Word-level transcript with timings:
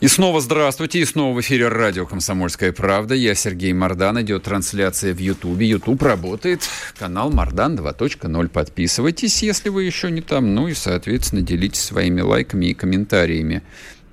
И 0.00 0.08
снова 0.08 0.40
здравствуйте, 0.40 1.00
и 1.00 1.04
снова 1.04 1.36
в 1.36 1.40
эфире 1.42 1.68
радио 1.68 2.06
«Комсомольская 2.06 2.72
правда». 2.72 3.14
Я 3.14 3.34
Сергей 3.34 3.74
Мордан, 3.74 4.18
идет 4.22 4.44
трансляция 4.44 5.12
в 5.12 5.18
Ютубе. 5.18 5.66
Ютуб 5.66 6.02
работает, 6.02 6.62
канал 6.98 7.30
Мордан 7.30 7.76
2.0. 7.76 8.48
Подписывайтесь, 8.48 9.42
если 9.42 9.68
вы 9.68 9.84
еще 9.84 10.10
не 10.10 10.22
там. 10.22 10.54
Ну 10.54 10.68
и, 10.68 10.72
соответственно, 10.72 11.42
делитесь 11.42 11.82
своими 11.82 12.22
лайками 12.22 12.64
и 12.66 12.74
комментариями. 12.74 13.62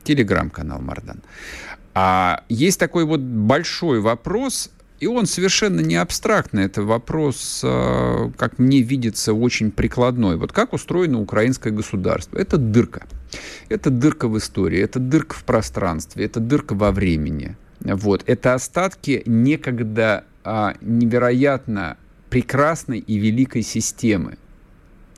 Телеграм-канал 0.04 0.81
Мордан. 0.81 1.22
А 1.94 2.44
есть 2.50 2.81
такой 2.81 3.06
вот 3.06 3.22
большой 3.22 4.02
вопрос, 4.02 4.70
и 5.00 5.08
он 5.08 5.26
совершенно 5.26 5.80
не 5.80 5.95
абстрактный. 5.95 6.66
Это 6.66 6.81
вопрос, 6.81 7.62
а, 7.64 8.30
как 8.36 8.59
мне 8.59 8.81
видится, 8.81 9.34
очень 9.34 9.72
прикладной. 9.72 10.36
Вот 10.36 10.52
как 10.52 10.73
устроено 10.73 11.22
украинское 11.22 11.72
государство? 11.72 12.38
Это 12.38 12.58
дырка. 12.58 13.08
Это 13.70 13.90
дырка 13.90 14.27
в 14.27 14.38
истории, 14.38 14.80
это 14.80 14.99
дырка 14.99 15.36
в 15.36 15.44
пространстве, 15.44 16.26
это 16.26 16.40
дырка 16.40 16.73
во 16.73 16.91
времени. 16.91 17.55
Вот. 17.80 18.23
Это 18.26 18.53
остатки 18.53 19.23
некогда 19.26 20.23
а, 20.44 20.75
невероятно 20.81 21.98
прекрасной 22.30 23.00
и 23.00 23.17
великой 23.17 23.61
системы 23.61 24.38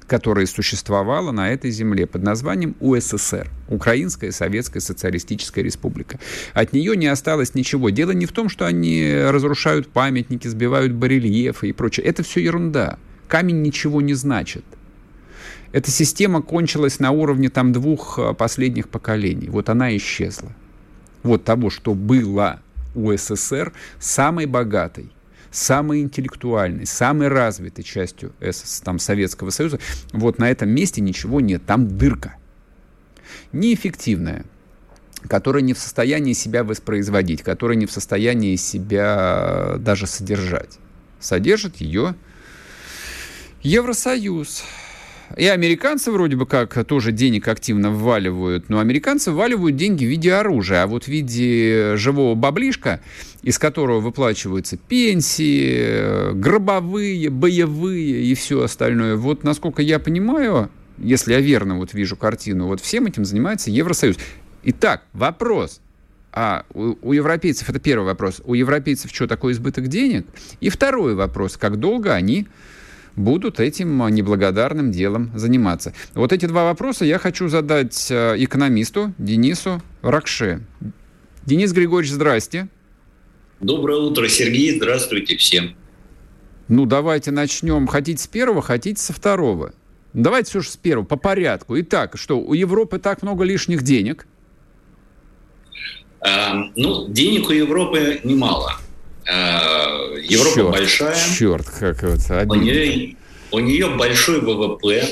которая 0.09 0.45
существовала 0.47 1.31
на 1.31 1.51
этой 1.51 1.71
земле 1.71 2.07
под 2.07 2.23
названием 2.23 2.75
УССР, 2.81 3.47
Украинская 3.69 4.31
Советская 4.31 4.81
Социалистическая 4.81 5.61
Республика. 5.61 6.19
От 6.53 6.73
нее 6.73 6.97
не 6.97 7.07
осталось 7.07 7.53
ничего. 7.53 7.91
Дело 7.91 8.11
не 8.11 8.25
в 8.25 8.33
том, 8.33 8.49
что 8.49 8.65
они 8.65 9.15
разрушают 9.15 9.87
памятники, 9.87 10.47
сбивают 10.47 10.93
барельефы 10.93 11.69
и 11.69 11.73
прочее. 11.73 12.07
Это 12.07 12.23
все 12.23 12.41
ерунда. 12.41 12.97
Камень 13.27 13.61
ничего 13.61 14.01
не 14.01 14.15
значит. 14.15 14.65
Эта 15.71 15.91
система 15.91 16.41
кончилась 16.41 16.99
на 16.99 17.11
уровне 17.11 17.49
там 17.49 17.71
двух 17.71 18.17
э, 18.17 18.33
последних 18.33 18.89
поколений. 18.89 19.49
Вот 19.49 19.69
она 19.69 19.95
исчезла. 19.95 20.51
Вот 21.21 21.43
того, 21.43 21.69
что 21.69 21.93
было 21.93 22.61
УССР 22.95 23.73
самой 23.99 24.47
богатой, 24.47 25.11
самой 25.51 26.01
интеллектуальной, 26.01 26.87
самой 26.87 27.27
развитой 27.27 27.83
частью 27.83 28.33
СС, 28.41 28.81
там, 28.81 28.97
Советского 28.97 29.51
Союза, 29.51 29.79
вот 30.11 30.39
на 30.39 30.49
этом 30.49 30.69
месте 30.69 31.01
ничего 31.01 31.39
нет, 31.39 31.63
там 31.65 31.97
дырка. 31.97 32.35
Неэффективная, 33.51 34.45
которая 35.27 35.61
не 35.61 35.73
в 35.73 35.79
состоянии 35.79 36.33
себя 36.33 36.63
воспроизводить, 36.63 37.43
которая 37.43 37.77
не 37.77 37.85
в 37.85 37.91
состоянии 37.91 38.55
себя 38.55 39.75
даже 39.77 40.07
содержать. 40.07 40.79
Содержит 41.19 41.77
ее 41.77 42.15
Евросоюз. 43.61 44.63
И 45.37 45.45
американцы 45.45 46.11
вроде 46.11 46.35
бы 46.35 46.45
как 46.45 46.85
тоже 46.85 47.11
денег 47.11 47.47
активно 47.47 47.91
вваливают, 47.91 48.69
но 48.69 48.79
американцы 48.79 49.31
вваливают 49.31 49.75
деньги 49.75 50.05
в 50.05 50.09
виде 50.09 50.33
оружия, 50.33 50.83
а 50.83 50.87
вот 50.87 51.03
в 51.03 51.07
виде 51.07 51.95
живого 51.95 52.35
баблишка, 52.35 52.99
из 53.43 53.59
которого 53.59 53.99
выплачиваются 53.99 54.77
пенсии, 54.77 56.33
гробовые, 56.33 57.29
боевые 57.29 58.23
и 58.23 58.33
все 58.33 58.63
остальное. 58.63 59.15
Вот 59.15 59.43
насколько 59.43 59.81
я 59.81 59.99
понимаю, 59.99 60.69
если 60.97 61.33
я 61.33 61.39
верно 61.39 61.77
вот 61.77 61.93
вижу 61.93 62.15
картину, 62.15 62.67
вот 62.67 62.81
всем 62.81 63.05
этим 63.05 63.23
занимается 63.23 63.71
Евросоюз. 63.71 64.17
Итак, 64.63 65.03
вопрос. 65.13 65.79
А 66.31 66.65
у, 66.73 66.95
у 67.01 67.13
европейцев, 67.13 67.69
это 67.69 67.79
первый 67.79 68.05
вопрос, 68.05 68.41
у 68.45 68.53
европейцев 68.53 69.11
что, 69.11 69.27
такой 69.27 69.53
избыток 69.53 69.87
денег? 69.87 70.27
И 70.59 70.69
второй 70.69 71.15
вопрос, 71.15 71.57
как 71.57 71.77
долго 71.77 72.13
они 72.13 72.47
будут 73.19 73.59
этим 73.59 74.01
а, 74.01 74.09
неблагодарным 74.09 74.91
делом 74.91 75.31
заниматься. 75.35 75.93
Вот 76.13 76.33
эти 76.33 76.45
два 76.45 76.63
вопроса 76.63 77.05
я 77.05 77.19
хочу 77.19 77.47
задать 77.47 78.07
а, 78.11 78.35
экономисту 78.35 79.13
Денису 79.17 79.81
Ракше. 80.01 80.65
Денис 81.45 81.71
Григорьевич, 81.71 82.13
здрасте. 82.13 82.69
Доброе 83.59 83.99
утро, 83.99 84.27
Сергей. 84.27 84.75
Здравствуйте 84.77 85.35
всем. 85.37 85.75
Ну, 86.69 86.85
давайте 86.85 87.31
начнем. 87.31 87.87
Хотите 87.87 88.23
с 88.23 88.27
первого, 88.27 88.61
хотите 88.61 89.01
со 89.01 89.11
второго. 89.11 89.73
Давайте 90.13 90.49
все 90.49 90.61
же 90.61 90.69
с 90.69 90.77
первого, 90.77 91.05
по 91.05 91.17
порядку. 91.17 91.79
Итак, 91.79 92.13
что, 92.15 92.39
у 92.39 92.53
Европы 92.53 92.99
так 92.99 93.21
много 93.21 93.43
лишних 93.43 93.83
денег? 93.83 94.27
А, 96.21 96.53
ну, 96.75 97.07
денег 97.09 97.49
у 97.49 97.53
Европы 97.53 98.21
немало. 98.23 98.79
Э, 99.29 100.19
Европа 100.23 100.55
черт, 100.55 100.71
большая. 100.71 101.17
Черт, 101.37 101.69
как 101.69 102.03
это 102.03 102.45
у 102.49 102.55
нее, 102.55 103.15
у 103.51 103.59
нее 103.59 103.89
большой 103.89 104.41
ВВП, 104.41 105.03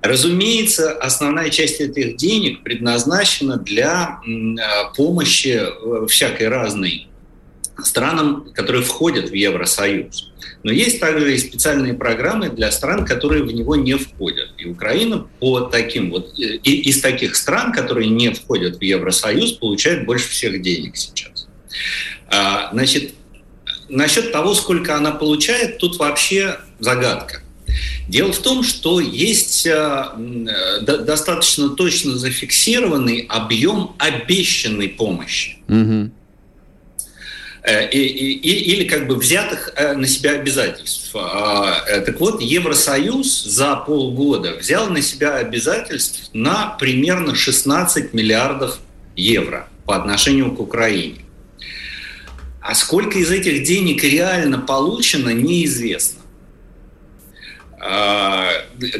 Разумеется, 0.02 0.94
основная 0.94 1.50
часть 1.50 1.82
этих 1.82 2.16
денег 2.16 2.64
предназначена 2.64 3.58
для 3.58 4.22
э, 4.26 4.96
помощи 4.96 5.60
э, 5.60 6.08
всякой 6.08 6.48
разной 6.48 7.08
странам, 7.84 8.50
которые 8.54 8.84
входят 8.84 9.30
в 9.30 9.34
Евросоюз. 9.34 10.32
Но 10.64 10.72
есть 10.72 11.00
также 11.00 11.36
и 11.36 11.38
специальные 11.38 11.94
программы 11.94 12.50
для 12.50 12.72
стран, 12.72 13.06
которые 13.06 13.44
в 13.44 13.52
него 13.52 13.76
не 13.76 13.96
входят. 13.96 14.50
И 14.58 14.66
Украина 14.66 15.28
по 15.40 15.62
таким 15.62 16.12
вот 16.12 16.34
э, 16.40 16.60
и, 16.64 16.90
из 16.90 17.02
таких 17.02 17.36
стран, 17.36 17.74
которые 17.74 18.10
не 18.10 18.34
входят 18.34 18.78
в 18.78 18.82
Евросоюз, 18.82 19.54
получает 19.54 20.06
больше 20.06 20.30
всех 20.30 20.62
денег 20.62 20.96
сейчас. 20.96 21.48
А, 22.28 22.70
значит, 22.72 23.16
насчет 23.90 24.32
того, 24.32 24.54
сколько 24.54 24.96
она 24.96 25.12
получает, 25.12 25.78
тут 25.78 25.98
вообще 25.98 26.58
загадка. 26.80 27.42
Дело 28.08 28.32
в 28.32 28.40
том, 28.40 28.64
что 28.64 29.00
есть 29.00 29.66
э, 29.66 29.72
э, 29.72 30.82
достаточно 30.82 31.70
точно 31.70 32.18
зафиксированный 32.18 33.26
объем 33.30 33.96
обещанной 33.98 34.90
помощи. 34.90 35.58
Угу. 35.68 36.12
И, 37.92 38.00
и, 38.00 38.74
или 38.74 38.86
как 38.86 39.08
бы 39.08 39.16
взятых 39.16 39.74
на 39.96 40.08
себя 40.08 40.32
обязательств. 40.32 41.14
А, 41.14 41.82
так 42.06 42.20
вот, 42.20 42.42
Евросоюз 42.42 43.44
за 43.44 43.76
полгода 43.76 44.56
взял 44.56 44.90
на 44.90 45.02
себя 45.02 45.36
обязательств 45.36 46.30
на 46.34 46.78
примерно 46.80 47.36
16 47.36 48.14
миллиардов 48.14 48.80
евро 49.16 49.68
по 49.86 49.96
отношению 49.96 50.56
к 50.56 50.60
Украине. 50.60 51.20
А 52.62 52.76
сколько 52.76 53.18
из 53.18 53.32
этих 53.32 53.64
денег 53.64 54.04
реально 54.04 54.60
получено, 54.60 55.30
неизвестно. 55.30 56.19
А, 57.82 58.52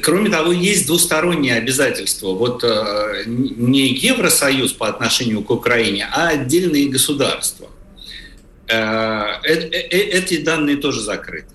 кроме 0.02 0.30
того, 0.30 0.54
есть 0.54 0.88
двусторонние 0.88 1.56
обязательства. 1.56 2.30
Вот 2.30 2.64
э, 2.64 3.24
не 3.26 3.88
Евросоюз 3.88 4.72
по 4.72 4.88
отношению 4.88 5.44
к 5.44 5.52
Украине, 5.52 6.08
а 6.14 6.30
отдельные 6.30 6.88
государства. 6.88 7.68
Э, 8.68 9.42
э, 9.44 9.54
эти 9.54 10.38
данные 10.38 10.78
тоже 10.78 11.02
закрыты. 11.02 11.54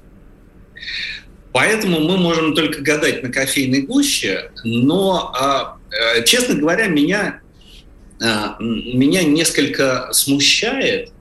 Поэтому 1.52 2.00
мы 2.00 2.18
можем 2.18 2.54
только 2.54 2.82
гадать 2.82 3.22
на 3.22 3.32
кофейной 3.32 3.82
гуще, 3.82 4.50
но, 4.64 5.32
а, 5.34 5.78
честно 6.24 6.56
говоря, 6.56 6.88
меня, 6.88 7.42
меня 8.58 9.22
несколько 9.22 10.08
смущает 10.12 11.13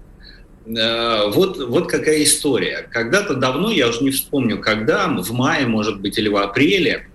вот, 0.65 1.57
вот 1.57 1.89
какая 1.89 2.23
история. 2.23 2.87
Когда-то 2.91 3.35
давно, 3.35 3.71
я 3.71 3.89
уже 3.89 4.03
не 4.03 4.11
вспомню, 4.11 4.59
когда, 4.59 5.07
в 5.07 5.31
мае, 5.31 5.67
может 5.67 5.99
быть, 5.99 6.17
или 6.17 6.29
в 6.29 6.37
апреле, 6.37 7.07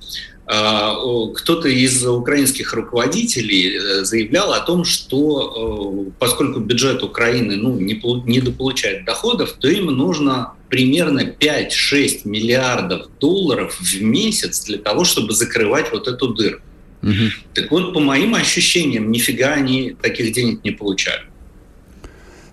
а, 0.51 0.95
кто-то 1.35 1.69
из 1.69 2.07
украинских 2.07 2.73
руководителей 2.73 3.77
э, 3.77 4.05
заявлял 4.05 4.55
о 4.55 4.61
том, 4.61 4.85
что 4.85 6.07
э, 6.09 6.11
поскольку 6.19 6.61
бюджет 6.61 7.03
Украины 7.03 7.57
ну, 7.57 7.79
не, 7.79 8.01
не 8.25 8.41
дополучает 8.41 9.05
доходов, 9.05 9.53
то 9.61 9.69
им 9.69 9.89
нужно 9.89 10.55
примерно 10.71 11.21
5-6 11.21 12.21
миллиардов 12.25 13.09
долларов 13.21 13.79
в 13.79 14.03
месяц 14.03 14.65
для 14.65 14.79
того, 14.79 15.05
чтобы 15.05 15.35
закрывать 15.35 15.93
вот 15.93 16.09
эту 16.09 16.29
дыру. 16.29 16.61
Угу. 17.03 17.13
Так 17.53 17.71
вот, 17.71 17.93
по 17.93 18.01
моим 18.01 18.35
ощущениям, 18.35 19.13
нифига 19.13 19.53
они 19.53 19.97
таких 20.01 20.33
денег 20.33 20.65
не 20.65 20.71
получают. 20.71 21.25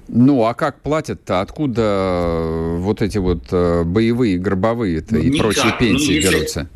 Ну, 0.08 0.44
а 0.44 0.54
как 0.54 0.82
платят-то? 0.82 1.42
Откуда 1.42 1.82
э, 1.82 2.78
вот 2.80 3.02
эти 3.02 3.18
вот 3.18 3.52
боевые, 3.52 4.38
гробовые-то 4.38 5.16
ну, 5.16 5.22
и 5.22 5.30
никак. 5.30 5.42
прочие 5.42 5.76
пенсии 5.80 6.06
ну, 6.06 6.14
если... 6.14 6.30
берутся? 6.30 6.70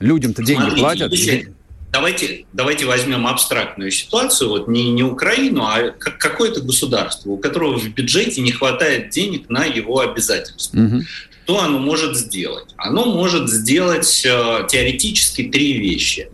Людям-то 0.00 0.42
деньги 0.44 0.60
Смотрите, 0.60 0.80
платят. 0.80 1.12
Если, 1.12 1.52
давайте, 1.92 2.46
давайте 2.52 2.86
возьмем 2.86 3.26
абстрактную 3.26 3.90
ситуацию, 3.90 4.50
вот 4.50 4.68
не, 4.68 4.92
не 4.92 5.02
Украину, 5.02 5.62
а 5.62 5.90
какое-то 5.90 6.60
государство, 6.60 7.30
у 7.30 7.36
которого 7.36 7.78
в 7.78 7.88
бюджете 7.88 8.40
не 8.40 8.52
хватает 8.52 9.10
денег 9.10 9.48
на 9.50 9.64
его 9.64 10.00
обязательства. 10.00 10.78
Угу. 10.78 11.02
Что 11.44 11.60
оно 11.60 11.78
может 11.78 12.14
сделать? 12.14 12.66
Оно 12.76 13.06
может 13.06 13.48
сделать 13.48 14.22
э, 14.26 14.66
теоретически 14.68 15.44
три 15.44 15.78
вещи. 15.78 16.28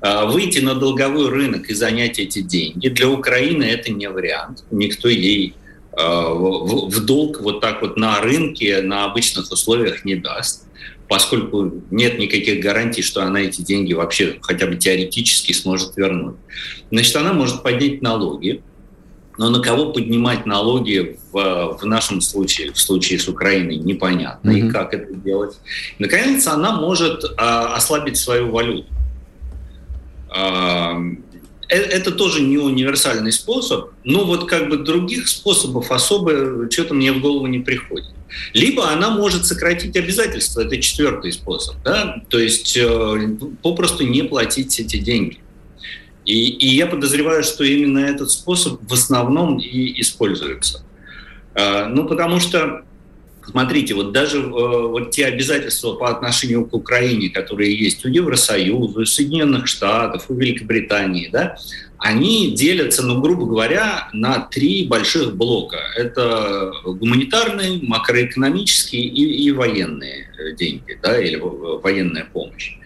Э, 0.00 0.26
выйти 0.26 0.58
на 0.58 0.74
долговой 0.74 1.28
рынок 1.28 1.70
и 1.70 1.74
занять 1.74 2.18
эти 2.18 2.42
деньги. 2.42 2.88
Для 2.88 3.08
Украины 3.08 3.62
это 3.62 3.92
не 3.92 4.08
вариант. 4.08 4.64
Никто 4.72 5.08
ей 5.08 5.54
э, 5.54 5.65
в, 5.96 6.90
в 6.90 7.04
долг 7.04 7.40
вот 7.40 7.60
так 7.60 7.82
вот 7.82 7.96
на 7.96 8.20
рынке, 8.20 8.82
на 8.82 9.04
обычных 9.04 9.50
условиях 9.50 10.04
не 10.04 10.14
даст 10.14 10.66
поскольку 11.08 11.72
нет 11.90 12.18
никаких 12.18 12.60
гарантий, 12.60 13.02
что 13.02 13.22
она 13.22 13.40
эти 13.40 13.60
деньги 13.62 13.92
вообще 13.92 14.38
хотя 14.40 14.66
бы 14.66 14.76
теоретически 14.76 15.52
сможет 15.52 15.96
вернуть. 15.96 16.36
Значит, 16.90 17.16
она 17.16 17.32
может 17.32 17.62
поднять 17.62 18.02
налоги, 18.02 18.62
но 19.38 19.50
на 19.50 19.60
кого 19.60 19.92
поднимать 19.92 20.46
налоги 20.46 21.18
в, 21.30 21.78
в 21.80 21.84
нашем 21.84 22.20
случае, 22.20 22.72
в 22.72 22.78
случае 22.80 23.18
с 23.18 23.28
Украиной, 23.28 23.76
непонятно, 23.76 24.50
mm-hmm. 24.50 24.68
и 24.68 24.70
как 24.70 24.94
это 24.94 25.14
делать. 25.14 25.56
Наконец, 25.98 26.46
она 26.46 26.72
может 26.72 27.22
а, 27.36 27.74
ослабить 27.74 28.16
свою 28.16 28.50
валюту. 28.50 28.88
Э, 30.34 30.94
это 31.68 32.12
тоже 32.12 32.42
не 32.42 32.58
универсальный 32.58 33.32
способ, 33.32 33.90
но 34.04 34.24
вот 34.24 34.48
как 34.48 34.68
бы 34.68 34.78
других 34.78 35.28
способов 35.28 35.90
особо 35.90 36.70
что-то 36.70 36.94
мне 36.94 37.12
в 37.12 37.20
голову 37.20 37.46
не 37.46 37.58
приходит. 37.58 38.10
Либо 38.52 38.88
она 38.90 39.10
может 39.10 39.46
сократить 39.46 39.96
обязательства, 39.96 40.62
это 40.62 40.80
четвертый 40.80 41.32
способ, 41.32 41.76
да, 41.84 42.22
то 42.28 42.38
есть 42.38 42.76
э, 42.76 43.36
попросту 43.62 44.04
не 44.06 44.22
платить 44.22 44.78
эти 44.78 44.98
деньги. 44.98 45.38
И, 46.24 46.48
и 46.48 46.68
я 46.74 46.86
подозреваю, 46.86 47.44
что 47.44 47.62
именно 47.64 48.00
этот 48.00 48.30
способ 48.30 48.80
в 48.82 48.92
основном 48.92 49.58
и 49.58 50.00
используется. 50.00 50.84
Э, 51.54 51.86
ну, 51.86 52.06
потому 52.06 52.40
что 52.40 52.84
Смотрите, 53.50 53.94
вот 53.94 54.12
даже 54.12 54.38
э, 54.38 54.42
вот 54.50 55.10
те 55.12 55.26
обязательства 55.26 55.92
по 55.92 56.10
отношению 56.10 56.66
к 56.66 56.74
Украине, 56.74 57.30
которые 57.30 57.76
есть 57.76 58.04
у 58.04 58.08
Евросоюза, 58.08 59.00
у 59.00 59.04
Соединенных 59.04 59.68
Штатов, 59.68 60.24
у 60.28 60.34
Великобритании, 60.34 61.28
да, 61.32 61.56
они 61.98 62.52
делятся, 62.52 63.04
ну, 63.04 63.20
грубо 63.20 63.46
говоря, 63.46 64.08
на 64.12 64.40
три 64.40 64.86
больших 64.86 65.36
блока. 65.36 65.78
Это 65.96 66.72
гуманитарные, 66.84 67.80
макроэкономические 67.82 69.02
и, 69.02 69.44
и 69.44 69.52
военные 69.52 70.28
э, 70.38 70.56
деньги, 70.56 70.98
да, 71.00 71.18
или 71.18 71.36
военная 71.36 72.26
помощь. 72.30 72.76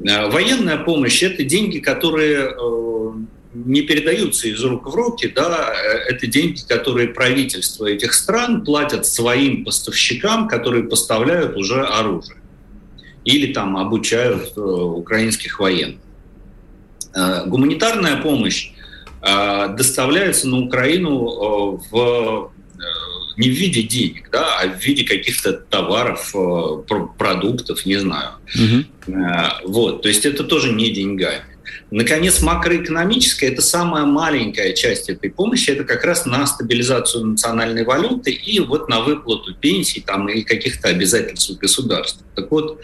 Э, 0.00 0.30
военная 0.30 0.78
помощь– 0.78 1.22
это 1.24 1.42
деньги, 1.42 1.80
которые 1.80 2.54
не 3.64 3.82
передаются 3.82 4.48
из 4.48 4.62
рук 4.62 4.86
в 4.86 4.94
руки, 4.94 5.32
да, 5.34 5.72
это 6.08 6.26
деньги, 6.26 6.60
которые 6.68 7.08
правительства 7.08 7.86
этих 7.86 8.12
стран 8.12 8.64
платят 8.64 9.06
своим 9.06 9.64
поставщикам, 9.64 10.48
которые 10.48 10.84
поставляют 10.84 11.56
уже 11.56 11.82
оружие 11.84 12.38
или 13.26 13.52
там 13.52 13.76
обучают 13.76 14.52
э, 14.56 14.60
украинских 14.60 15.58
военных. 15.58 16.00
Э, 17.14 17.44
гуманитарная 17.46 18.22
помощь 18.22 18.70
э, 19.20 19.68
доставляется 19.76 20.48
на 20.48 20.60
Украину 20.60 21.26
э, 21.26 21.78
в 21.90 22.52
э, 22.74 22.80
не 23.36 23.50
в 23.50 23.52
виде 23.52 23.82
денег, 23.82 24.30
да, 24.30 24.60
а 24.60 24.68
в 24.68 24.80
виде 24.80 25.04
каких-то 25.04 25.54
товаров, 25.54 26.32
э, 26.34 26.96
продуктов, 27.18 27.84
не 27.84 27.96
знаю. 27.96 28.30
Угу. 28.54 29.12
Вот, 29.64 30.02
то 30.02 30.08
есть 30.08 30.24
это 30.24 30.44
тоже 30.44 30.72
не 30.72 30.90
деньгами. 30.90 31.55
Наконец, 31.90 32.42
макроэкономическая– 32.42 33.50
это 33.52 33.62
самая 33.62 34.04
маленькая 34.04 34.72
часть 34.72 35.08
этой 35.08 35.30
помощи, 35.30 35.70
это 35.70 35.84
как 35.84 36.04
раз 36.04 36.26
на 36.26 36.46
стабилизацию 36.46 37.26
национальной 37.26 37.84
валюты 37.84 38.32
и 38.32 38.60
вот 38.60 38.88
на 38.88 39.00
выплату 39.00 39.54
пенсий 39.54 40.00
там, 40.00 40.28
или 40.28 40.42
каких-то 40.42 40.88
обязательств 40.88 41.58
государства. 41.58 42.26
Так 42.34 42.50
вот, 42.50 42.80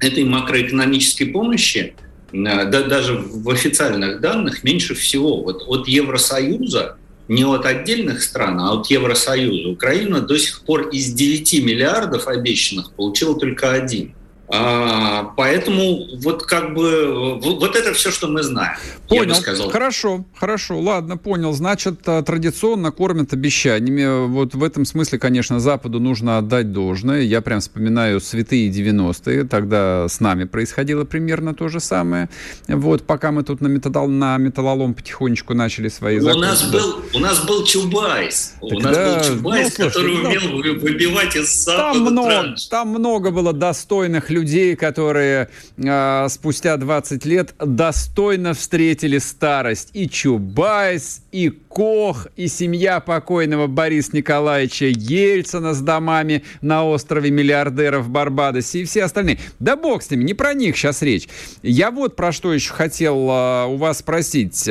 этой 0.00 0.24
макроэкономической 0.24 1.26
помощи 1.26 1.94
э, 2.32 2.34
да, 2.34 2.82
даже 2.82 3.14
в 3.14 3.48
официальных 3.50 4.20
данных 4.20 4.62
меньше 4.62 4.94
всего. 4.94 5.42
Вот 5.42 5.62
от 5.66 5.88
Евросоюза, 5.88 6.98
не 7.28 7.44
от 7.44 7.66
отдельных 7.66 8.22
стран, 8.22 8.60
а 8.60 8.72
от 8.72 8.86
Евросоюза, 8.88 9.68
Украина 9.68 10.20
до 10.20 10.38
сих 10.38 10.62
пор 10.62 10.88
из 10.88 11.12
9 11.12 11.64
миллиардов 11.64 12.28
обещанных 12.28 12.92
получила 12.92 13.38
только 13.38 13.72
один– 13.72 14.14
а, 14.48 15.32
поэтому 15.36 16.06
вот 16.18 16.44
как 16.44 16.74
бы 16.74 17.38
вот 17.40 17.74
это 17.74 17.92
все, 17.92 18.10
что 18.10 18.28
мы 18.28 18.42
знаем. 18.42 18.76
Понял. 19.08 19.34
сказал. 19.34 19.70
Хорошо, 19.70 20.24
хорошо, 20.34 20.78
ладно, 20.78 21.16
понял. 21.16 21.52
Значит, 21.52 22.00
а, 22.06 22.22
традиционно 22.22 22.92
кормят 22.92 23.32
обещаниями. 23.32 24.26
Вот 24.28 24.54
в 24.54 24.62
этом 24.62 24.84
смысле, 24.84 25.18
конечно, 25.18 25.60
Западу 25.60 26.00
нужно 26.00 26.38
отдать 26.38 26.72
должное. 26.72 27.22
Я 27.22 27.40
прям 27.40 27.60
вспоминаю 27.60 28.20
святые 28.20 28.70
90-е. 28.70 29.44
Тогда 29.44 30.06
с 30.08 30.20
нами 30.20 30.44
происходило 30.44 31.04
примерно 31.04 31.54
то 31.54 31.68
же 31.68 31.80
самое. 31.80 32.28
Вот, 32.68 33.02
пока 33.04 33.32
мы 33.32 33.42
тут 33.42 33.60
на, 33.60 33.68
металл, 33.68 34.08
на 34.08 34.36
металлолом 34.36 34.94
потихонечку 34.94 35.54
начали 35.54 35.88
свои 35.88 36.18
законы. 36.18 36.46
У 36.46 36.48
нас 36.48 36.70
был, 36.70 37.02
у 37.14 37.18
нас 37.18 37.44
был 37.44 37.64
Чубайс. 37.64 38.54
Так 38.60 38.72
у 38.72 38.80
нас 38.80 38.96
был 38.96 39.36
Чубайс, 39.36 39.78
ну, 39.78 39.90
слушай, 39.90 39.92
который 39.92 40.16
ну, 40.16 40.28
умел 40.28 40.80
выбивать 40.80 41.36
из 41.36 41.64
Запада 41.64 41.86
там 41.86 42.12
много, 42.12 42.54
там 42.70 42.88
много 42.88 43.30
было 43.30 43.52
достойных 43.52 44.30
людей, 44.36 44.76
которые 44.76 45.48
э, 45.76 46.26
спустя 46.28 46.76
20 46.76 47.24
лет 47.24 47.54
достойно 47.58 48.54
встретили 48.54 49.18
старость. 49.18 49.90
И 49.94 50.08
Чубайс, 50.08 51.22
и 51.32 51.50
Кох, 51.50 52.28
и 52.36 52.48
семья 52.48 53.00
покойного 53.00 53.66
Бориса 53.66 54.16
Николаевича 54.16 54.86
Ельцина 54.86 55.74
с 55.74 55.80
домами 55.80 56.42
на 56.60 56.84
острове 56.84 57.30
миллиардеров 57.30 58.08
Барбадосе 58.08 58.80
и 58.80 58.84
все 58.84 59.04
остальные. 59.04 59.38
Да 59.58 59.76
бог 59.76 60.02
с 60.02 60.10
ними, 60.10 60.24
не 60.24 60.34
про 60.34 60.54
них 60.54 60.76
сейчас 60.76 61.02
речь. 61.02 61.28
Я 61.62 61.90
вот 61.90 62.16
про 62.16 62.32
что 62.32 62.52
еще 62.52 62.72
хотел 62.72 63.16
э, 63.30 63.66
у 63.66 63.76
вас 63.76 63.98
спросить. 63.98 64.68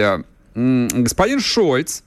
Господин 0.55 1.41
Шольц, 1.41 2.01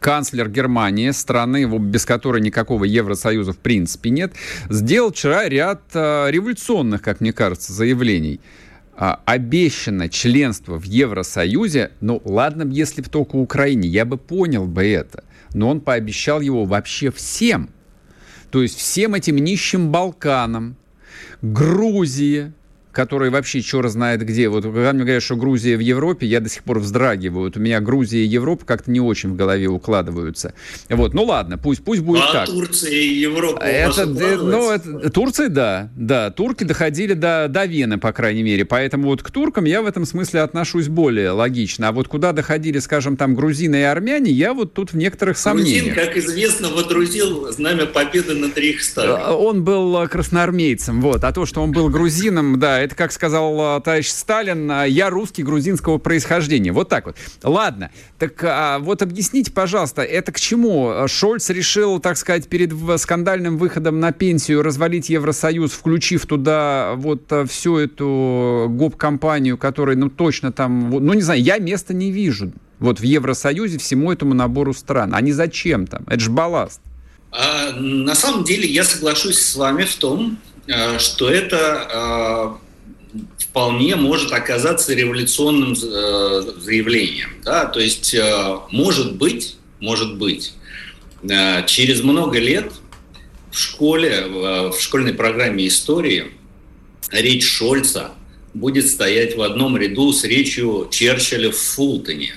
канцлер 0.00 0.48
Германии, 0.48 1.10
страны, 1.10 1.66
без 1.78 2.04
которой 2.04 2.40
никакого 2.40 2.84
Евросоюза 2.84 3.52
в 3.52 3.58
принципе 3.58 4.10
нет, 4.10 4.32
сделал 4.68 5.12
вчера 5.12 5.48
ряд 5.48 5.82
э, 5.94 6.30
революционных, 6.30 7.02
как 7.02 7.20
мне 7.20 7.32
кажется, 7.32 7.72
заявлений. 7.72 8.40
А, 9.00 9.20
обещано 9.26 10.08
членство 10.08 10.76
в 10.76 10.82
Евросоюзе, 10.82 11.92
ну 12.00 12.20
ладно, 12.24 12.68
если 12.68 13.00
бы 13.00 13.08
только 13.08 13.36
Украине, 13.36 13.88
я 13.88 14.04
бы 14.04 14.18
понял 14.18 14.66
бы 14.66 14.84
это, 14.84 15.22
но 15.54 15.70
он 15.70 15.80
пообещал 15.80 16.40
его 16.40 16.64
вообще 16.64 17.12
всем. 17.12 17.70
То 18.50 18.60
есть 18.60 18.76
всем 18.76 19.14
этим 19.14 19.36
нищим 19.36 19.90
Балканам, 19.90 20.76
Грузии, 21.42 22.52
которые 22.92 23.30
вообще 23.30 23.60
черт 23.62 23.90
знает 23.90 24.24
где. 24.24 24.48
Вот 24.48 24.64
когда 24.64 24.92
мне 24.92 25.04
говорят, 25.04 25.22
что 25.22 25.36
Грузия 25.36 25.76
в 25.76 25.80
Европе, 25.80 26.26
я 26.26 26.40
до 26.40 26.48
сих 26.48 26.64
пор 26.64 26.78
вздрагиваю. 26.80 27.44
Вот 27.44 27.56
у 27.56 27.60
меня 27.60 27.80
Грузия 27.80 28.24
и 28.24 28.26
Европа 28.26 28.64
как-то 28.64 28.90
не 28.90 29.00
очень 29.00 29.30
в 29.30 29.36
голове 29.36 29.68
укладываются. 29.68 30.54
Вот, 30.88 31.14
ну 31.14 31.24
ладно, 31.24 31.58
пусть, 31.58 31.84
пусть 31.84 32.02
будет 32.02 32.24
а 32.28 32.32
так. 32.32 32.46
Турция 32.46 32.90
и 32.90 33.08
Европа 33.14 33.62
это, 33.62 34.06
ну, 34.06 34.70
это, 34.70 35.10
Турция, 35.10 35.48
да, 35.48 35.90
да. 35.96 36.30
Турки 36.30 36.64
доходили 36.64 37.14
до, 37.14 37.46
до 37.48 37.64
Вены, 37.64 37.98
по 37.98 38.12
крайней 38.12 38.42
мере. 38.42 38.64
Поэтому 38.64 39.08
вот 39.08 39.22
к 39.22 39.30
туркам 39.30 39.64
я 39.64 39.82
в 39.82 39.86
этом 39.86 40.04
смысле 40.04 40.40
отношусь 40.40 40.88
более 40.88 41.30
логично. 41.30 41.88
А 41.88 41.92
вот 41.92 42.08
куда 42.08 42.32
доходили, 42.32 42.78
скажем, 42.78 43.16
там 43.16 43.34
грузины 43.34 43.76
и 43.76 43.82
армяне, 43.82 44.30
я 44.30 44.54
вот 44.54 44.74
тут 44.74 44.92
в 44.92 44.96
некоторых 44.96 45.38
сомнениях. 45.38 45.94
Грузин, 45.94 46.06
как 46.06 46.16
известно, 46.16 46.68
водрузил 46.68 47.52
знамя 47.52 47.86
победы 47.86 48.34
над 48.34 48.56
Рейхстагом. 48.56 49.36
Он 49.36 49.64
был 49.64 50.06
красноармейцем, 50.08 51.00
вот. 51.00 51.24
А 51.24 51.32
то, 51.32 51.46
что 51.46 51.62
он 51.62 51.72
был 51.72 51.88
грузином, 51.88 52.58
да, 52.58 52.77
Это, 52.78 52.94
как 52.94 53.12
сказал 53.12 53.80
товарищ 53.80 54.08
Сталин, 54.08 54.70
я 54.86 55.10
русский 55.10 55.42
грузинского 55.42 55.98
происхождения. 55.98 56.72
Вот 56.72 56.88
так 56.88 57.06
вот. 57.06 57.16
Ладно, 57.42 57.90
так 58.18 58.32
а, 58.42 58.78
вот 58.78 59.02
объясните, 59.02 59.52
пожалуйста, 59.52 60.02
это 60.02 60.32
к 60.32 60.40
чему? 60.40 61.06
Шольц 61.06 61.50
решил, 61.50 62.00
так 62.00 62.16
сказать, 62.16 62.48
перед 62.48 62.72
скандальным 63.00 63.58
выходом 63.58 64.00
на 64.00 64.12
пенсию 64.12 64.62
развалить 64.62 65.08
Евросоюз, 65.08 65.72
включив 65.72 66.26
туда 66.26 66.94
вот 66.96 67.32
всю 67.48 67.76
эту 67.76 68.66
гоп-компанию, 68.70 69.58
которая, 69.58 69.96
ну, 69.96 70.08
точно 70.08 70.52
там, 70.52 70.90
ну, 70.90 71.12
не 71.12 71.22
знаю, 71.22 71.42
я 71.42 71.58
места 71.58 71.94
не 71.94 72.10
вижу 72.10 72.52
вот 72.78 73.00
в 73.00 73.02
Евросоюзе 73.02 73.78
всему 73.78 74.12
этому 74.12 74.34
набору 74.34 74.72
стран. 74.72 75.14
А 75.14 75.20
не 75.20 75.32
зачем 75.32 75.86
там? 75.86 76.04
Это 76.06 76.20
же 76.20 76.30
балласт. 76.30 76.80
А, 77.30 77.72
на 77.72 78.14
самом 78.14 78.44
деле 78.44 78.66
я 78.66 78.84
соглашусь 78.84 79.40
с 79.40 79.56
вами 79.56 79.84
в 79.84 79.94
том, 79.96 80.38
э, 80.66 80.98
что 80.98 81.28
это 81.28 82.58
э, 82.58 82.67
вполне 83.38 83.96
может 83.96 84.32
оказаться 84.32 84.94
революционным 84.94 85.72
э, 85.72 86.42
заявлением. 86.58 87.30
Да? 87.44 87.66
То 87.66 87.80
есть, 87.80 88.14
может 88.70 89.16
быть, 89.16 89.56
может 89.80 90.16
быть, 90.16 90.54
через 91.66 92.02
много 92.02 92.38
лет 92.38 92.72
в 93.50 93.58
школе, 93.58 94.24
в 94.26 94.76
школьной 94.78 95.14
программе 95.14 95.66
истории 95.66 96.32
речь 97.10 97.46
Шольца 97.46 98.12
будет 98.54 98.88
стоять 98.88 99.36
в 99.36 99.42
одном 99.42 99.76
ряду 99.76 100.12
с 100.12 100.24
речью 100.24 100.88
Черчилля 100.90 101.50
в 101.50 101.56
Фултоне, 101.56 102.34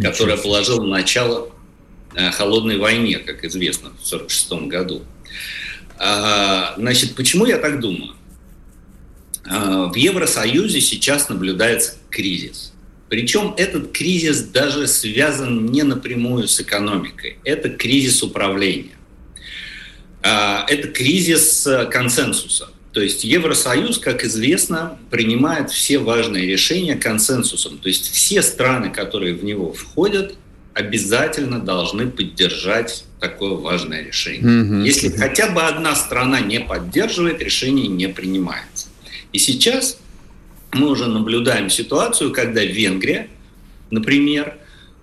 которая 0.00 0.36
положила 0.36 0.84
начало 0.84 1.50
холодной 2.32 2.78
войне, 2.78 3.18
как 3.18 3.44
известно, 3.44 3.90
в 3.90 4.06
1946 4.12 4.68
году. 4.68 5.02
А, 5.98 6.74
значит, 6.76 7.14
почему 7.14 7.46
я 7.46 7.58
так 7.58 7.80
думаю? 7.80 8.14
А, 9.44 9.86
в 9.86 9.96
Евросоюзе 9.96 10.80
сейчас 10.80 11.28
наблюдается 11.28 11.94
кризис. 12.10 12.72
Причем 13.08 13.54
этот 13.56 13.92
кризис 13.92 14.42
даже 14.42 14.86
связан 14.86 15.66
не 15.66 15.82
напрямую 15.82 16.48
с 16.48 16.60
экономикой. 16.60 17.38
Это 17.44 17.68
кризис 17.68 18.22
управления. 18.22 18.96
А, 20.22 20.64
это 20.68 20.88
кризис 20.88 21.68
консенсуса. 21.90 22.70
То 22.92 23.00
есть 23.00 23.24
Евросоюз, 23.24 23.98
как 23.98 24.24
известно, 24.24 24.98
принимает 25.10 25.70
все 25.70 25.98
важные 25.98 26.46
решения 26.46 26.94
консенсусом. 26.94 27.78
То 27.78 27.88
есть 27.88 28.12
все 28.12 28.42
страны, 28.42 28.90
которые 28.90 29.34
в 29.34 29.44
него 29.44 29.72
входят, 29.72 30.34
обязательно 30.74 31.58
должны 31.60 32.08
поддержать 32.08 33.04
такое 33.20 33.52
важное 33.52 34.02
решение. 34.02 34.42
Mm-hmm. 34.42 34.84
Если 34.84 35.08
хотя 35.08 35.50
бы 35.50 35.62
одна 35.62 35.94
страна 35.94 36.40
не 36.40 36.60
поддерживает, 36.60 37.40
решение 37.40 37.88
не 37.88 38.08
принимается. 38.08 38.71
И 39.32 39.38
сейчас 39.38 39.98
мы 40.72 40.88
уже 40.88 41.06
наблюдаем 41.06 41.70
ситуацию, 41.70 42.32
когда 42.32 42.62
Венгрия, 42.64 43.28
например, 43.90 44.58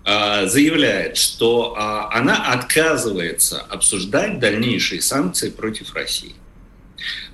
а, 0.06 0.46
заявляет, 0.46 1.18
что 1.18 1.76
а, 1.78 2.10
она 2.16 2.54
отказывается 2.54 3.62
обсуждать 3.62 4.40
дальнейшие 4.40 5.02
санкции 5.02 5.50
против 5.50 5.94
России. 5.94 6.34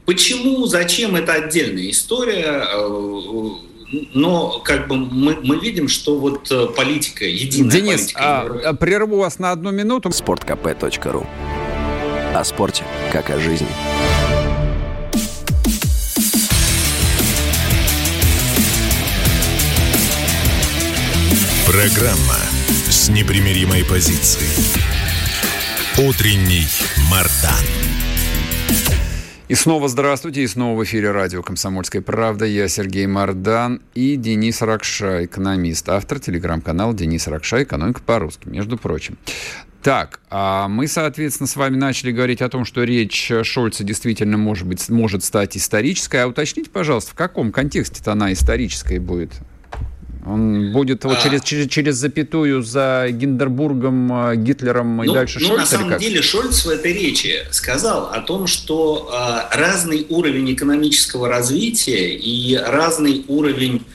Почему, 0.05 0.65
зачем, 0.65 1.15
это 1.15 1.33
отдельная 1.33 1.89
история 1.89 2.63
а, 2.63 3.61
но 4.13 4.59
как 4.59 4.87
бы 4.87 4.97
мы, 4.97 5.37
мы 5.43 5.59
видим, 5.59 5.87
что 5.87 6.17
вот 6.17 6.51
э, 6.51 6.67
политика, 6.75 7.25
единая 7.25 7.71
Денис, 7.71 8.01
политика... 8.01 8.21
А, 8.21 8.69
а, 8.69 8.73
прерву 8.73 9.17
вас 9.17 9.39
на 9.39 9.51
одну 9.51 9.71
минуту. 9.71 10.11
Спорткп.ру 10.11 11.25
О 12.33 12.43
спорте, 12.43 12.83
как 13.11 13.29
о 13.29 13.39
жизни. 13.39 13.67
Программа 21.67 22.37
с 22.89 23.09
непримиримой 23.09 23.83
позицией. 23.83 24.53
Утренний 25.97 26.67
Мардан. 27.09 27.65
И 29.47 29.55
снова 29.55 29.87
здравствуйте, 29.87 30.43
и 30.43 30.47
снова 30.47 30.79
в 30.79 30.83
эфире 30.83 31.09
радио 31.09 31.41
«Комсомольская 31.41 32.03
правда». 32.03 32.45
Я 32.45 32.67
Сергей 32.67 33.07
Мордан 33.07 33.81
и 33.95 34.15
Денис 34.15 34.61
Ракша, 34.61 35.25
экономист, 35.25 35.89
автор 35.89 36.19
телеграм-канала 36.19 36.93
«Денис 36.93 37.27
Ракша. 37.27 37.63
Экономика 37.63 37.99
по-русски», 38.05 38.47
между 38.47 38.77
прочим. 38.77 39.17
Так, 39.81 40.19
а 40.29 40.67
мы, 40.67 40.87
соответственно, 40.87 41.47
с 41.47 41.55
вами 41.55 41.77
начали 41.77 42.11
говорить 42.11 42.43
о 42.43 42.49
том, 42.49 42.65
что 42.65 42.83
речь 42.83 43.31
Шольца 43.41 43.83
действительно 43.83 44.37
может, 44.37 44.67
быть, 44.67 44.87
может 44.89 45.23
стать 45.23 45.57
исторической. 45.57 46.17
А 46.17 46.27
уточните, 46.27 46.69
пожалуйста, 46.69 47.11
в 47.11 47.15
каком 47.15 47.51
контексте-то 47.51 48.11
она 48.11 48.33
исторической 48.33 48.99
будет? 48.99 49.31
Он 50.25 50.71
будет 50.71 51.03
вот 51.03 51.17
а... 51.17 51.21
через, 51.21 51.43
через, 51.43 51.67
через 51.67 51.95
запятую 51.95 52.63
за 52.63 53.07
Гиндербургом, 53.11 54.31
э, 54.31 54.35
Гитлером 54.37 55.03
и 55.03 55.07
ну, 55.07 55.13
дальше 55.13 55.39
ну, 55.39 55.49
Шольц? 55.49 55.59
На 55.59 55.65
самом 55.65 55.99
деле 55.99 56.21
Шольц 56.23 56.65
в 56.65 56.69
этой 56.69 56.93
речи 56.93 57.43
сказал 57.51 58.07
о 58.07 58.19
том, 58.21 58.47
что 58.47 59.11
а, 59.13 59.49
разный 59.53 60.07
уровень 60.09 60.51
экономического 60.53 61.29
развития 61.29 62.15
и 62.15 62.55
разный 62.55 63.23
уровень 63.27 63.85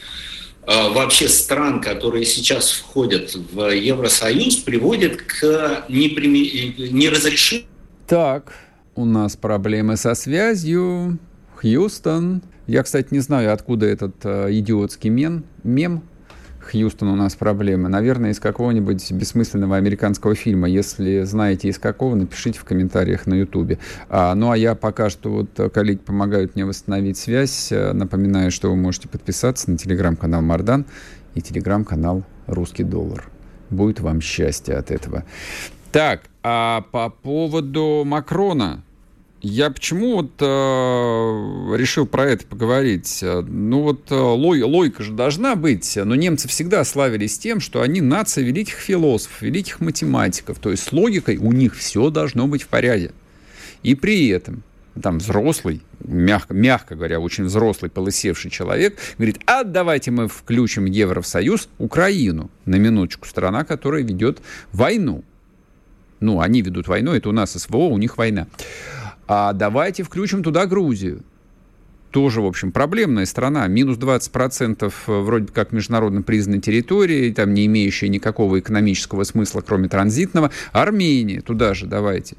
а, 0.66 0.90
вообще 0.90 1.28
стран, 1.28 1.80
которые 1.80 2.25
сейчас 2.25 2.70
входят 2.70 3.34
в 3.34 3.75
Евросоюз, 3.75 4.56
приводит 4.58 5.22
к 5.22 5.84
неприми... 5.88 6.90
неразрешимым... 6.92 7.66
Так, 8.06 8.52
у 8.94 9.04
нас 9.04 9.37
проблемы 9.37 9.96
со 9.96 10.14
связью. 10.14 11.18
Хьюстон. 11.56 12.42
Я, 12.68 12.84
кстати, 12.84 13.08
не 13.10 13.18
знаю, 13.18 13.52
откуда 13.52 13.87
этот 13.87 14.14
э, 14.22 14.49
идиотский 14.52 15.10
мем, 15.10 15.44
мем 15.64 16.04
Хьюстон 16.61 17.09
у 17.09 17.17
нас 17.17 17.35
проблемы? 17.35 17.88
Наверное, 17.88 18.31
из 18.31 18.40
какого-нибудь 18.40 19.11
бессмысленного 19.12 19.76
американского 19.76 20.35
фильма. 20.35 20.69
Если 20.69 21.23
знаете 21.23 21.69
из 21.69 21.79
какого, 21.79 22.14
напишите 22.14 22.59
в 22.59 22.64
комментариях 22.64 23.26
на 23.26 23.35
Ютубе. 23.35 23.79
А, 24.09 24.35
ну 24.35 24.50
а 24.50 24.57
я 24.57 24.75
пока 24.75 25.11
что 25.11 25.31
вот 25.31 25.73
коллеги 25.73 25.99
помогают 25.99 26.55
мне 26.55 26.64
восстановить 26.64 27.17
связь. 27.17 27.71
Напоминаю, 27.71 28.50
что 28.50 28.71
вы 28.71 28.76
можете 28.76 29.09
подписаться 29.09 29.71
на 29.71 29.79
телеграм-канал 29.79 30.43
Мардан 30.43 30.85
и 31.35 31.40
телеграм-канал 31.40 32.25
Русский 32.47 32.85
доллар. 32.85 33.29
Будет 33.71 34.00
вам 34.00 34.21
счастье 34.21 34.76
от 34.76 34.90
этого. 34.90 35.25
Так, 35.93 36.23
а 36.43 36.83
по 36.93 37.11
поводу 37.11 38.02
Макрона. 38.05 38.83
Я 39.42 39.70
почему 39.70 40.16
вот 40.16 40.32
э, 40.40 40.44
решил 41.78 42.06
про 42.06 42.28
это 42.28 42.44
поговорить? 42.47 43.20
Ну 43.23 43.82
вот 43.82 44.11
э, 44.11 44.14
лой, 44.14 44.61
логика 44.62 45.02
же 45.02 45.12
должна 45.12 45.56
быть, 45.56 45.97
но 45.97 46.14
немцы 46.14 46.47
всегда 46.47 46.85
славились 46.85 47.38
тем, 47.38 47.61
что 47.61 47.80
они 47.80 48.02
нация 48.02 48.44
великих 48.44 48.75
философов, 48.75 49.40
великих 49.40 49.80
математиков, 49.80 50.59
то 50.59 50.70
есть 50.70 50.82
с 50.82 50.92
логикой 50.92 51.38
у 51.38 51.52
них 51.52 51.75
все 51.75 52.11
должно 52.11 52.47
быть 52.49 52.64
в 52.64 52.68
порядке. 52.68 53.12
И 53.82 53.94
при 53.94 54.28
этом 54.28 54.62
там 55.00 55.18
взрослый, 55.18 55.80
мягко, 56.04 56.52
мягко 56.52 56.94
говоря, 56.94 57.18
очень 57.18 57.44
взрослый, 57.44 57.90
полысевший 57.90 58.50
человек, 58.50 58.99
говорит, 59.16 59.40
а 59.47 59.64
давайте 59.64 60.11
мы 60.11 60.28
включим 60.28 60.85
Евро 60.85 61.23
в 61.23 61.26
Союз 61.26 61.70
Украину, 61.78 62.50
на 62.66 62.76
минуточку, 62.76 63.26
страна, 63.26 63.64
которая 63.64 64.02
ведет 64.02 64.42
войну. 64.73 65.25
Ну, 66.20 66.40
они 66.40 66.61
ведут 66.61 66.88
войну, 66.88 67.12
это 67.12 67.30
у 67.30 67.32
нас 67.32 67.52
СВО, 67.52 67.88
у 67.88 67.97
них 67.97 68.18
война. 68.18 68.47
А 69.32 69.52
давайте 69.52 70.02
включим 70.02 70.42
туда 70.42 70.66
Грузию. 70.66 71.22
Тоже, 72.10 72.40
в 72.40 72.46
общем, 72.46 72.72
проблемная 72.72 73.26
страна. 73.26 73.64
Минус 73.68 73.96
20% 73.96 74.82
э, 74.82 75.20
вроде 75.20 75.46
как 75.52 75.70
международно 75.70 76.22
признанной 76.22 76.60
территории, 76.60 77.32
там 77.32 77.54
не 77.54 77.66
имеющая 77.66 78.08
никакого 78.08 78.58
экономического 78.58 79.22
смысла, 79.22 79.60
кроме 79.60 79.88
транзитного. 79.88 80.50
Армения 80.72 81.42
туда 81.42 81.75
же 81.75 81.87
давайте. 81.87 82.34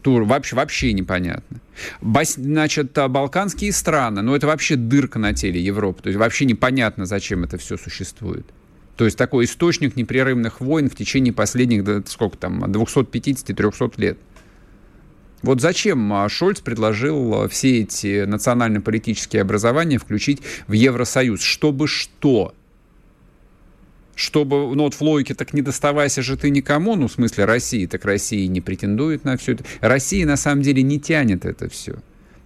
Тур 0.00 0.22
вообще, 0.24 0.56
вообще 0.56 0.94
непонятно. 0.94 1.60
Бас, 2.00 2.36
значит, 2.36 2.96
а, 2.96 3.08
балканские 3.08 3.70
страны, 3.70 4.22
ну 4.22 4.34
это 4.34 4.46
вообще 4.46 4.76
дырка 4.76 5.18
на 5.18 5.34
теле 5.34 5.60
Европы. 5.60 6.04
То 6.04 6.08
есть 6.08 6.18
вообще 6.18 6.46
непонятно, 6.46 7.04
зачем 7.04 7.44
это 7.44 7.58
все 7.58 7.76
существует. 7.76 8.46
То 8.96 9.04
есть 9.04 9.18
такой 9.18 9.44
источник 9.44 9.94
непрерывных 9.94 10.62
войн 10.62 10.88
в 10.88 10.94
течение 10.94 11.34
последних, 11.34 11.84
сколько 12.08 12.38
там, 12.38 12.64
250-300 12.64 13.92
лет. 13.98 14.18
Вот 15.42 15.60
зачем 15.60 16.12
а, 16.12 16.28
Шольц 16.28 16.60
предложил 16.60 17.42
а, 17.42 17.48
все 17.48 17.82
эти 17.82 18.24
национально-политические 18.24 19.42
образования 19.42 19.98
включить 19.98 20.42
в 20.66 20.72
Евросоюз? 20.72 21.40
Чтобы 21.40 21.86
что? 21.86 22.54
Чтобы, 24.16 24.74
ну 24.74 24.82
вот 24.82 24.94
в 24.94 25.00
логике, 25.00 25.34
так 25.34 25.52
не 25.52 25.62
доставайся 25.62 26.22
же 26.22 26.36
ты 26.36 26.50
никому, 26.50 26.96
ну 26.96 27.06
в 27.06 27.12
смысле 27.12 27.44
России, 27.44 27.86
так 27.86 28.04
Россия 28.04 28.48
не 28.48 28.60
претендует 28.60 29.24
на 29.24 29.36
все 29.36 29.52
это. 29.52 29.64
Россия 29.80 30.26
на 30.26 30.36
самом 30.36 30.62
деле 30.62 30.82
не 30.82 30.98
тянет 30.98 31.44
это 31.44 31.68
все. 31.68 31.98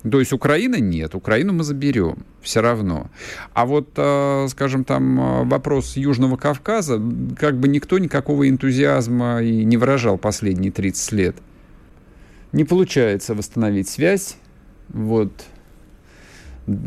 То 0.08 0.18
есть 0.18 0.34
Украина 0.34 0.76
нет, 0.76 1.14
Украину 1.14 1.54
мы 1.54 1.64
заберем, 1.64 2.26
все 2.42 2.60
равно. 2.60 3.10
А 3.54 3.64
вот, 3.64 3.88
а, 3.96 4.48
скажем, 4.50 4.84
там 4.84 5.48
вопрос 5.48 5.96
Южного 5.96 6.36
Кавказа, 6.36 7.00
как 7.38 7.58
бы 7.58 7.68
никто 7.68 7.98
никакого 7.98 8.50
энтузиазма 8.50 9.42
и 9.42 9.64
не 9.64 9.78
выражал 9.78 10.18
последние 10.18 10.72
30 10.72 11.12
лет. 11.12 11.36
Не 12.52 12.64
получается 12.64 13.34
восстановить 13.34 13.88
связь. 13.88 14.36
Вот. 14.88 15.32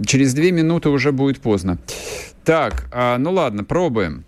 Через 0.06 0.34
две 0.34 0.52
минуты 0.52 0.90
уже 0.90 1.12
будет 1.12 1.40
поздно. 1.42 1.78
Так, 2.44 2.88
а, 2.92 3.18
ну 3.18 3.32
ладно, 3.32 3.64
пробуем. 3.64 4.24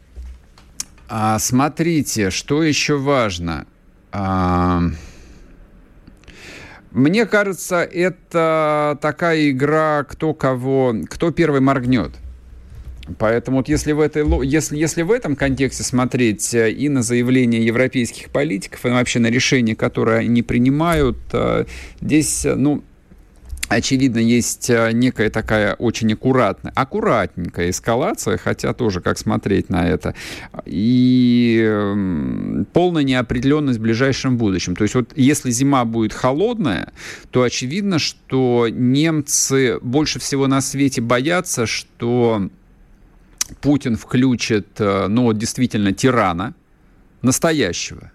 А, 1.08 1.40
смотрите, 1.40 2.32
что 2.32 2.64
еще 2.64 2.98
важно. 2.98 3.66
А, 4.12 4.82
мне 6.92 7.26
кажется, 7.26 7.84
это 7.84 8.98
такая 9.02 9.52
игра, 9.52 10.04
кто 10.04 10.34
кого, 10.34 10.96
кто 11.10 11.32
первый 11.32 11.62
моргнет. 11.62 12.12
Поэтому 13.18 13.58
вот 13.58 13.70
если 13.70 13.92
в, 13.92 14.00
этой, 14.00 14.26
если, 14.46 14.78
если 14.78 15.02
в 15.02 15.12
этом 15.12 15.36
контексте 15.36 15.84
смотреть 15.84 16.54
э, 16.54 16.72
и 16.72 16.90
на 16.90 17.02
заявления 17.02 17.64
европейских 17.64 18.30
политиков, 18.30 18.86
и 18.86 18.90
вообще 18.90 19.20
на 19.20 19.28
решения, 19.28 19.76
которые 19.76 20.20
они 20.20 20.44
принимают, 20.44 21.18
э, 21.34 21.66
здесь, 22.02 22.46
э, 22.46 22.56
ну, 22.56 22.84
очевидно, 23.70 24.20
есть 24.20 24.70
некая 24.94 25.30
такая 25.30 25.74
очень 25.74 26.14
аккуратная, 26.14 26.72
аккуратненькая 26.74 27.70
эскалация, 27.70 28.38
хотя 28.38 28.74
тоже 28.74 29.02
как 29.02 29.18
смотреть 29.18 29.70
на 29.70 29.86
это, 29.86 30.16
и 30.66 31.62
эм, 31.68 32.66
полная 32.72 33.04
неопределенность 33.04 33.80
в 33.80 33.82
ближайшем 33.82 34.38
будущем. 34.38 34.74
То 34.74 34.84
есть 34.84 34.96
вот 34.96 35.12
если 35.18 35.52
зима 35.52 35.84
будет 35.84 36.14
холодная, 36.14 36.94
то 37.30 37.44
очевидно, 37.44 38.00
что 38.00 38.68
немцы 38.70 39.80
больше 39.82 40.20
всего 40.20 40.48
на 40.48 40.62
свете 40.62 41.02
боятся, 41.02 41.66
что 41.66 42.50
Путин 43.62 43.96
включит, 43.96 44.68
э, 44.80 45.08
ну, 45.08 45.32
действительно 45.34 45.94
тирана, 45.94 46.54
настоящего. 47.22 48.12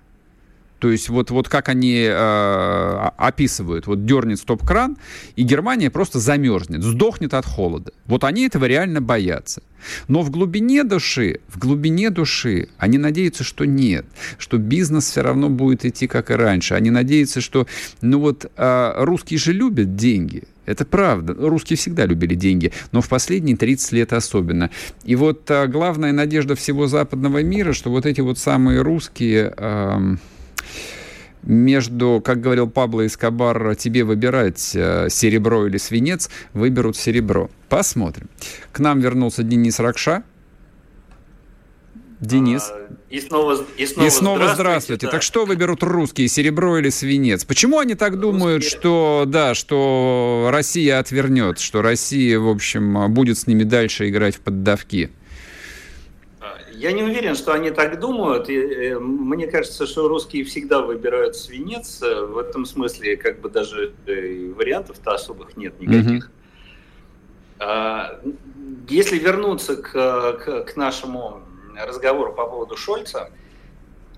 То 0.82 0.90
есть 0.90 1.08
вот, 1.08 1.30
вот 1.30 1.48
как 1.48 1.68
они 1.68 2.08
э, 2.08 3.10
описывают, 3.16 3.86
вот 3.86 4.04
дернет 4.04 4.40
стоп-кран, 4.40 4.96
и 5.36 5.44
Германия 5.44 5.90
просто 5.90 6.18
замерзнет, 6.18 6.82
сдохнет 6.82 7.34
от 7.34 7.46
холода. 7.46 7.92
Вот 8.06 8.24
они 8.24 8.46
этого 8.46 8.64
реально 8.64 9.00
боятся. 9.00 9.62
Но 10.08 10.22
в 10.22 10.30
глубине 10.30 10.82
души, 10.82 11.38
в 11.46 11.58
глубине 11.60 12.10
души 12.10 12.68
они 12.78 12.98
надеются, 12.98 13.44
что 13.44 13.64
нет, 13.64 14.06
что 14.38 14.58
бизнес 14.58 15.04
все 15.04 15.20
равно 15.20 15.48
будет 15.48 15.84
идти 15.84 16.08
как 16.08 16.32
и 16.32 16.34
раньше. 16.34 16.74
Они 16.74 16.90
надеются, 16.90 17.40
что, 17.40 17.68
ну 18.00 18.18
вот, 18.18 18.50
э, 18.56 18.94
русские 19.04 19.38
же 19.38 19.52
любят 19.52 19.94
деньги. 19.94 20.42
Это 20.64 20.84
правда. 20.84 21.34
Русские 21.34 21.76
всегда 21.76 22.06
любили 22.06 22.34
деньги, 22.34 22.72
но 22.92 23.00
в 23.00 23.08
последние 23.08 23.56
30 23.56 23.92
лет 23.92 24.12
особенно. 24.12 24.70
И 25.04 25.16
вот 25.16 25.50
а, 25.50 25.66
главная 25.66 26.12
надежда 26.12 26.54
всего 26.54 26.86
западного 26.86 27.42
мира, 27.42 27.72
что 27.72 27.90
вот 27.90 28.06
эти 28.06 28.20
вот 28.20 28.38
самые 28.38 28.82
русские... 28.82 29.52
А, 29.56 30.16
между, 31.42 32.22
как 32.24 32.40
говорил 32.40 32.70
Пабло 32.70 33.04
Эскобар, 33.04 33.74
тебе 33.74 34.04
выбирать 34.04 34.72
э, 34.76 35.08
серебро 35.10 35.66
или 35.66 35.76
свинец, 35.76 36.30
выберут 36.52 36.96
серебро. 36.96 37.50
Посмотрим. 37.68 38.28
К 38.70 38.78
нам 38.78 39.00
вернулся 39.00 39.42
Денис 39.42 39.80
Ракша. 39.80 40.22
Денис. 42.22 42.70
А, 42.72 42.88
и 43.10 43.20
снова, 43.20 43.64
и 43.76 43.84
снова, 43.84 44.06
и 44.06 44.10
снова 44.10 44.36
здравствуйте. 44.36 44.62
здравствуйте. 44.62 45.06
Да. 45.06 45.12
Так 45.12 45.22
что 45.22 45.44
выберут 45.44 45.82
русские, 45.82 46.28
серебро 46.28 46.78
или 46.78 46.88
свинец? 46.88 47.44
Почему 47.44 47.80
они 47.80 47.96
так 47.96 48.12
русские. 48.12 48.32
думают, 48.32 48.64
что 48.64 49.24
да, 49.26 49.54
что 49.54 50.48
Россия 50.52 51.00
отвернет, 51.00 51.58
что 51.58 51.82
Россия, 51.82 52.38
в 52.38 52.48
общем, 52.48 53.12
будет 53.12 53.38
с 53.38 53.48
ними 53.48 53.64
дальше 53.64 54.08
играть 54.08 54.36
в 54.36 54.40
поддавки? 54.40 55.10
Я 56.72 56.92
не 56.92 57.02
уверен, 57.02 57.34
что 57.34 57.52
они 57.52 57.72
так 57.72 57.98
думают. 57.98 58.48
И, 58.48 58.56
э, 58.56 58.98
мне 58.98 59.48
кажется, 59.48 59.86
что 59.86 60.06
русские 60.06 60.44
всегда 60.44 60.80
выбирают 60.80 61.36
свинец. 61.36 62.00
В 62.00 62.38
этом 62.38 62.66
смысле, 62.66 63.16
как 63.16 63.40
бы 63.40 63.50
даже 63.50 63.94
э, 64.06 64.52
вариантов-то 64.56 65.12
особых 65.12 65.56
нет 65.56 65.80
никаких. 65.80 66.30
Mm-hmm. 67.58 68.34
Если 68.88 69.18
вернуться 69.18 69.76
к, 69.76 69.92
к, 69.92 70.64
к 70.64 70.76
нашему 70.76 71.42
разговору 71.74 72.32
по 72.32 72.46
поводу 72.46 72.76
Шольца 72.76 73.30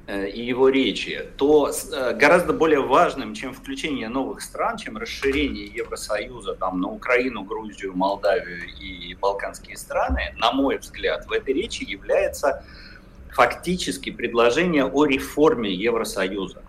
э, 0.06 0.28
и 0.28 0.44
его 0.44 0.68
речи, 0.68 1.28
то 1.36 1.70
э, 1.70 2.14
гораздо 2.14 2.52
более 2.52 2.80
важным, 2.80 3.34
чем 3.34 3.54
включение 3.54 4.08
новых 4.08 4.40
стран, 4.40 4.76
чем 4.76 4.96
расширение 4.96 5.66
Евросоюза 5.66 6.54
там, 6.54 6.80
на 6.80 6.88
Украину, 6.88 7.42
Грузию, 7.42 7.96
Молдавию 7.96 8.64
и 8.80 9.14
балканские 9.14 9.76
страны, 9.76 10.34
на 10.36 10.52
мой 10.52 10.78
взгляд, 10.78 11.26
в 11.26 11.32
этой 11.32 11.54
речи 11.54 11.84
является 11.84 12.64
фактически 13.32 14.10
предложение 14.10 14.84
о 14.84 15.04
реформе 15.06 15.72
Евросоюза, 15.72 16.62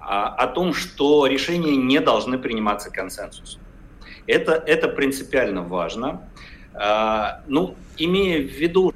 о 0.00 0.46
том, 0.46 0.72
что 0.72 1.26
решения 1.26 1.76
не 1.76 2.00
должны 2.00 2.38
приниматься 2.38 2.90
консенсусом. 2.90 3.60
Это, 4.28 4.52
это 4.52 4.88
принципиально 4.88 5.62
важно. 5.62 6.20
А, 6.74 7.40
ну, 7.46 7.76
имея 7.96 8.40
в 8.40 8.52
виду, 8.52 8.92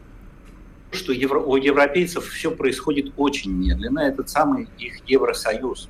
что 0.93 1.13
евро, 1.13 1.41
у 1.41 1.57
европейцев 1.57 2.29
все 2.29 2.51
происходит 2.51 3.13
очень 3.17 3.53
медленно. 3.53 4.01
Этот 4.01 4.29
самый 4.29 4.69
их 4.79 5.01
Евросоюз 5.07 5.89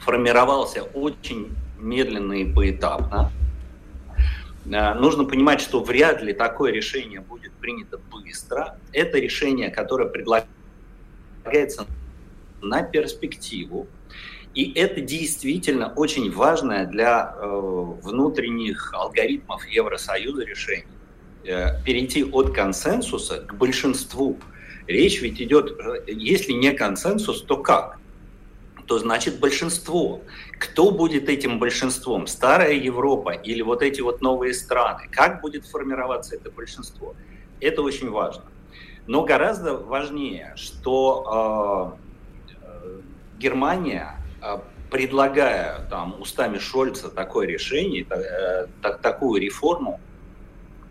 формировался 0.00 0.82
очень 0.82 1.54
медленно 1.78 2.32
и 2.34 2.52
поэтапно. 2.52 3.32
А, 4.72 4.94
нужно 4.94 5.24
понимать, 5.24 5.60
что 5.60 5.82
вряд 5.82 6.22
ли 6.22 6.32
такое 6.32 6.72
решение 6.72 7.20
будет 7.20 7.52
принято 7.52 7.98
быстро. 7.98 8.78
Это 8.92 9.18
решение, 9.18 9.70
которое 9.70 10.08
предлагается 10.08 11.86
на 12.60 12.82
перспективу. 12.82 13.86
И 14.54 14.72
это 14.72 15.02
действительно 15.02 15.92
очень 15.92 16.32
важное 16.32 16.86
для 16.86 17.34
э, 17.36 17.46
внутренних 18.02 18.92
алгоритмов 18.94 19.66
Евросоюза 19.68 20.44
решение. 20.44 20.95
Э, 21.44 21.80
перейти 21.84 22.24
от 22.24 22.52
консенсуса 22.52 23.38
к 23.38 23.54
большинству. 23.54 24.36
Речь 24.88 25.22
ведь 25.22 25.40
идет, 25.40 25.78
э, 25.78 26.02
если 26.08 26.52
не 26.52 26.72
консенсус, 26.72 27.42
то 27.42 27.56
как? 27.56 28.00
То 28.86 28.98
значит 28.98 29.38
большинство. 29.38 30.22
Кто 30.58 30.90
будет 30.90 31.28
этим 31.28 31.60
большинством? 31.60 32.26
Старая 32.26 32.72
Европа 32.72 33.30
или 33.30 33.62
вот 33.62 33.82
эти 33.82 34.00
вот 34.00 34.22
новые 34.22 34.54
страны? 34.54 35.08
Как 35.12 35.40
будет 35.40 35.66
формироваться 35.66 36.34
это 36.34 36.50
большинство? 36.50 37.14
Это 37.60 37.82
очень 37.82 38.10
важно. 38.10 38.44
Но 39.06 39.22
гораздо 39.22 39.76
важнее, 39.76 40.52
что 40.56 41.96
э, 42.60 43.00
Германия, 43.38 44.16
э, 44.42 44.58
предлагая 44.90 45.86
там 45.90 46.20
устами 46.20 46.58
Шольца 46.58 47.08
такое 47.08 47.46
решение, 47.46 48.04
э, 48.10 48.66
так, 48.82 49.00
такую 49.00 49.40
реформу, 49.40 50.00
Э, 50.00 50.15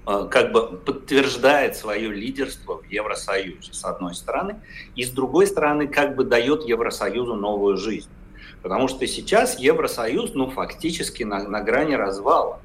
как 0.05 0.51
бы 0.51 0.77
подтверждает 0.77 1.75
свое 1.75 2.11
лидерство 2.11 2.77
в 2.77 2.85
Евросоюзе, 2.85 3.73
с 3.73 3.83
одной 3.83 4.13
стороны, 4.13 4.59
и 4.95 5.03
с 5.03 5.09
другой 5.09 5.47
стороны, 5.47 5.87
как 5.87 6.15
бы 6.15 6.23
дает 6.23 6.63
Евросоюзу 6.63 7.35
новую 7.35 7.77
жизнь. 7.77 8.09
Потому 8.61 8.87
что 8.87 9.07
сейчас 9.07 9.59
Евросоюз, 9.59 10.33
ну, 10.35 10.49
фактически 10.49 11.23
на, 11.23 11.47
на 11.47 11.61
грани 11.61 11.95
развала. 11.95 12.59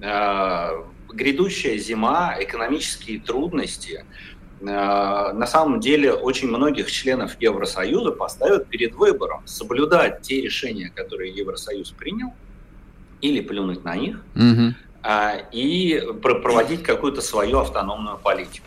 Э, 0.00 0.82
грядущая 1.12 1.78
зима, 1.78 2.36
экономические 2.38 3.20
трудности, 3.20 4.04
э, 4.60 4.64
на 4.64 5.46
самом 5.46 5.80
деле 5.80 6.12
очень 6.12 6.48
многих 6.48 6.90
членов 6.90 7.40
Евросоюза 7.40 8.12
поставят 8.12 8.68
перед 8.68 8.94
выбором 8.94 9.42
соблюдать 9.46 10.20
те 10.22 10.42
решения, 10.42 10.90
которые 10.94 11.32
Евросоюз 11.32 11.90
принял, 11.92 12.32
или 13.20 13.40
плюнуть 13.40 13.84
на 13.84 13.96
них, 13.96 14.22
угу 14.34 14.74
и 15.52 16.02
проводить 16.22 16.82
какую-то 16.82 17.20
свою 17.20 17.60
автономную 17.60 18.18
политику. 18.18 18.66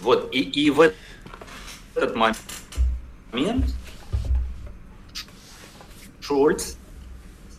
Вот, 0.00 0.28
и, 0.32 0.40
и 0.40 0.70
в 0.70 0.92
этот 1.94 2.14
момент 3.32 3.64
Шольц 6.20 6.76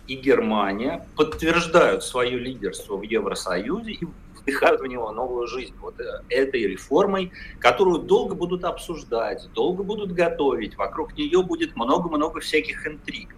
и 0.08 0.16
Германия 0.16 1.08
подтверждают 1.16 2.04
свое 2.04 2.38
лидерство 2.38 2.98
в 2.98 3.02
Евросоюзе 3.02 3.92
и 3.92 4.08
вдыхают 4.36 4.82
в 4.82 4.86
него 4.86 5.12
новую 5.12 5.48
жизнь. 5.48 5.74
Вот 5.82 6.00
э, 6.00 6.22
этой 6.30 6.68
реформой, 6.68 7.32
которую 7.60 8.00
долго 8.00 8.36
будут 8.36 8.64
обсуждать, 8.64 9.48
долго 9.54 9.84
будут 9.84 10.14
готовить, 10.14 10.78
вокруг 10.78 11.18
нее 11.18 11.44
будет 11.44 11.76
много-много 11.76 12.40
всяких 12.40 12.88
интриг. 12.88 13.36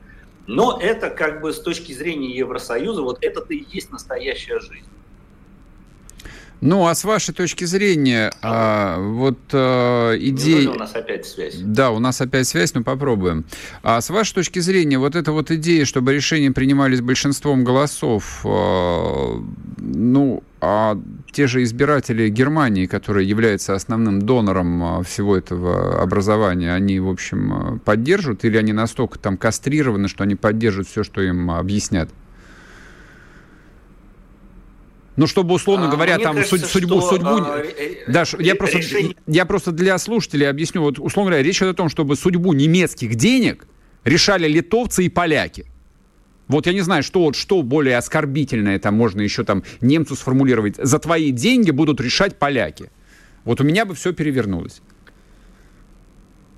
Но 0.49 0.79
это 0.81 1.11
как 1.11 1.41
бы 1.41 1.53
с 1.53 1.61
точки 1.61 1.93
зрения 1.93 2.35
Евросоюза, 2.35 3.03
вот 3.03 3.23
это-то 3.23 3.53
и 3.53 3.63
есть 3.69 3.91
настоящая 3.91 4.59
жизнь. 4.59 4.89
Ну, 6.61 6.87
а 6.87 6.93
с 6.93 7.05
вашей 7.05 7.33
точки 7.33 7.63
зрения, 7.63 8.31
а, 8.41 8.99
вот 8.99 9.39
а, 9.53 10.15
идея... 10.17 10.69
У 10.69 10.73
нас 10.73 10.93
опять 10.93 11.25
связь. 11.25 11.55
Да, 11.55 11.91
у 11.91 11.99
нас 11.99 12.19
опять 12.19 12.47
связь, 12.47 12.73
но 12.73 12.83
попробуем. 12.83 13.45
А 13.81 14.01
с 14.01 14.09
вашей 14.09 14.33
точки 14.35 14.59
зрения, 14.59 14.99
вот 14.99 15.15
эта 15.15 15.31
вот 15.31 15.51
идея, 15.51 15.85
чтобы 15.85 16.13
решения 16.13 16.51
принимались 16.51 16.99
большинством 16.99 17.63
голосов, 17.63 18.41
а, 18.43 19.41
ну, 19.77 20.43
а 20.59 20.99
те 21.31 21.47
же 21.47 21.63
избиратели 21.63 22.27
Германии, 22.27 22.87
которые 22.87 23.27
являются 23.27 23.73
основным 23.73 24.21
донором 24.21 24.83
а, 24.83 25.03
всего 25.03 25.37
этого 25.37 26.01
образования, 26.01 26.73
они, 26.73 26.99
в 26.99 27.07
общем, 27.07 27.79
поддерживают 27.85 28.43
или 28.43 28.57
они 28.57 28.73
настолько 28.73 29.17
там 29.17 29.37
кастрированы, 29.37 30.09
что 30.09 30.23
они 30.23 30.35
поддерживают 30.35 30.89
все, 30.89 31.03
что 31.03 31.21
им 31.21 31.51
объяснят? 31.51 32.09
Но 35.19 35.27
чтобы, 35.27 35.53
условно 35.53 35.89
а, 35.89 35.91
говоря, 35.91 36.17
там 36.17 36.37
кажется, 36.37 36.65
судьбу, 36.65 37.01
что, 37.01 37.09
судьбу... 37.09 37.41
А, 37.41 37.61
да, 38.07 38.23
я, 38.39 38.55
просто, 38.55 38.77
решение... 38.77 39.17
я 39.27 39.45
просто 39.45 39.73
для 39.73 39.97
слушателей 39.97 40.49
объясню. 40.49 40.81
Вот, 40.81 40.97
условно 40.97 41.31
говоря, 41.31 41.43
речь 41.43 41.57
идет 41.57 41.71
о 41.71 41.73
том, 41.73 41.89
чтобы 41.89 42.15
судьбу 42.15 42.53
немецких 42.53 43.15
денег 43.15 43.67
решали 44.05 44.47
литовцы 44.47 45.03
и 45.03 45.09
поляки. 45.09 45.65
Вот 46.47 46.67
я 46.67 46.73
не 46.73 46.79
знаю, 46.79 47.03
что, 47.03 47.33
что 47.33 47.61
более 47.63 47.97
оскорбительное 47.97 48.79
там 48.79 48.95
можно 48.95 49.19
еще 49.19 49.43
там 49.43 49.63
немцу 49.81 50.15
сформулировать. 50.15 50.77
За 50.77 50.99
твои 50.99 51.31
деньги 51.31 51.71
будут 51.71 51.99
решать 51.99 52.39
поляки. 52.39 52.89
Вот 53.43 53.59
у 53.59 53.65
меня 53.65 53.83
бы 53.83 53.95
все 53.95 54.13
перевернулось. 54.13 54.81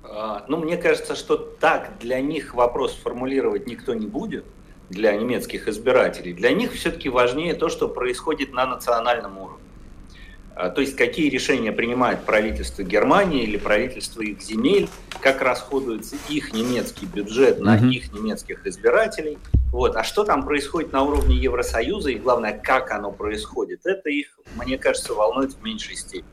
А, 0.04 0.44
ну, 0.48 0.58
мне 0.58 0.76
кажется, 0.76 1.16
что 1.16 1.36
так 1.36 1.94
для 2.00 2.20
них 2.20 2.54
вопрос 2.54 2.94
формулировать 2.94 3.66
никто 3.66 3.92
не 3.92 4.06
будет, 4.06 4.44
для 4.90 5.16
немецких 5.16 5.68
избирателей. 5.68 6.32
Для 6.32 6.52
них 6.52 6.72
все-таки 6.72 7.08
важнее 7.08 7.54
то, 7.54 7.68
что 7.68 7.88
происходит 7.88 8.52
на 8.52 8.66
национальном 8.66 9.38
уровне. 9.38 9.62
А, 10.54 10.68
то 10.68 10.80
есть 10.80 10.96
какие 10.96 11.30
решения 11.30 11.72
принимает 11.72 12.24
правительство 12.24 12.82
Германии 12.82 13.42
или 13.42 13.56
правительство 13.56 14.20
их 14.20 14.42
земель, 14.42 14.88
как 15.20 15.40
расходуется 15.40 16.16
их 16.28 16.52
немецкий 16.52 17.06
бюджет 17.06 17.60
на 17.60 17.78
mm-hmm. 17.78 17.90
их 17.90 18.12
немецких 18.12 18.66
избирателей. 18.66 19.38
Вот. 19.70 19.96
А 19.96 20.04
что 20.04 20.24
там 20.24 20.44
происходит 20.44 20.92
на 20.92 21.02
уровне 21.02 21.36
Евросоюза 21.36 22.10
и, 22.10 22.16
главное, 22.16 22.52
как 22.58 22.90
оно 22.90 23.10
происходит, 23.10 23.86
это 23.86 24.10
их, 24.10 24.38
мне 24.54 24.76
кажется, 24.76 25.14
волнует 25.14 25.54
в 25.54 25.62
меньшей 25.62 25.96
степени. 25.96 26.28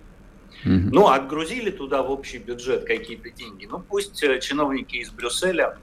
Mm-hmm. 0.66 0.90
Ну, 0.92 1.08
отгрузили 1.08 1.72
туда 1.72 2.04
в 2.04 2.12
общий 2.12 2.40
бюджет 2.40 2.84
какие-то 2.84 3.30
деньги. 3.30 3.66
Ну, 3.72 3.80
пусть 3.80 4.22
э, 4.22 4.42
чиновники 4.42 4.98
из 4.98 5.10
Брюсселя 5.10 5.78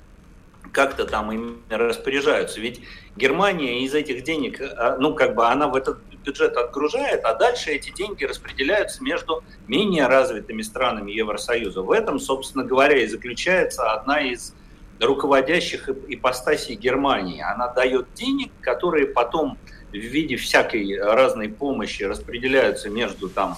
как-то 0.73 1.05
там 1.05 1.33
ими 1.33 1.57
распоряжаются. 1.69 2.61
Ведь 2.61 2.81
Германия 3.17 3.85
из 3.85 3.95
этих 3.95 4.25
денег, 4.25 4.61
э, 4.61 4.97
ну, 4.99 5.15
как 5.15 5.35
бы 5.35 5.47
она 5.47 5.69
в 5.69 5.77
этот 5.77 5.99
бюджет 6.25 6.57
отгружает, 6.57 7.25
а 7.25 7.35
дальше 7.35 7.71
эти 7.71 7.91
деньги 7.91 8.25
распределяются 8.25 9.03
между 9.03 9.45
менее 9.69 10.07
развитыми 10.07 10.63
странами 10.63 11.13
Евросоюза. 11.13 11.83
В 11.83 11.91
этом, 11.91 12.19
собственно 12.19 12.65
говоря, 12.65 12.99
и 12.99 13.07
заключается 13.07 13.93
одна 13.93 14.21
из 14.21 14.55
руководящих 15.01 15.89
ипостасей 16.09 16.75
Германии. 16.75 17.41
Она 17.43 17.69
дает 17.69 18.13
денег, 18.15 18.51
которые 18.61 19.07
потом 19.07 19.59
в 19.91 19.97
виде 19.97 20.37
всякой 20.37 20.99
разной 21.01 21.49
помощи 21.49 22.03
распределяются 22.03 22.89
между 22.89 23.29
там 23.29 23.57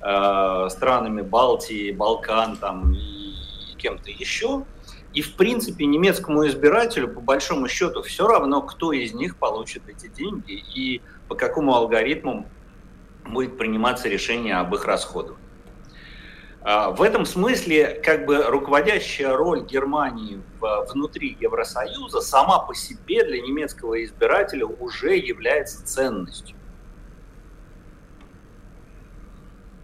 Э, 0.00 0.68
странами 0.70 1.22
Балтии, 1.22 1.90
Балкан 1.90 2.56
там, 2.56 2.92
и 2.92 3.34
кем-то 3.78 4.10
еще. 4.10 4.64
И, 5.18 5.20
в 5.20 5.34
принципе, 5.34 5.84
немецкому 5.84 6.46
избирателю, 6.46 7.08
по 7.08 7.20
большому 7.20 7.66
счету, 7.66 8.02
все 8.02 8.28
равно, 8.28 8.62
кто 8.62 8.92
из 8.92 9.14
них 9.14 9.36
получит 9.36 9.82
эти 9.88 10.06
деньги 10.06 10.52
и 10.52 11.02
по 11.26 11.34
какому 11.34 11.74
алгоритму 11.74 12.46
будет 13.26 13.58
приниматься 13.58 14.08
решение 14.08 14.58
об 14.58 14.72
их 14.76 14.84
расходах. 14.84 15.34
А, 16.60 16.92
в 16.92 17.02
этом 17.02 17.26
смысле 17.26 18.00
как 18.04 18.26
бы 18.26 18.44
руководящая 18.44 19.36
роль 19.36 19.64
Германии 19.64 20.40
внутри 20.60 21.36
Евросоюза 21.40 22.20
сама 22.20 22.60
по 22.60 22.72
себе 22.72 23.24
для 23.24 23.40
немецкого 23.40 24.04
избирателя 24.04 24.66
уже 24.66 25.16
является 25.16 25.84
ценностью. 25.84 26.56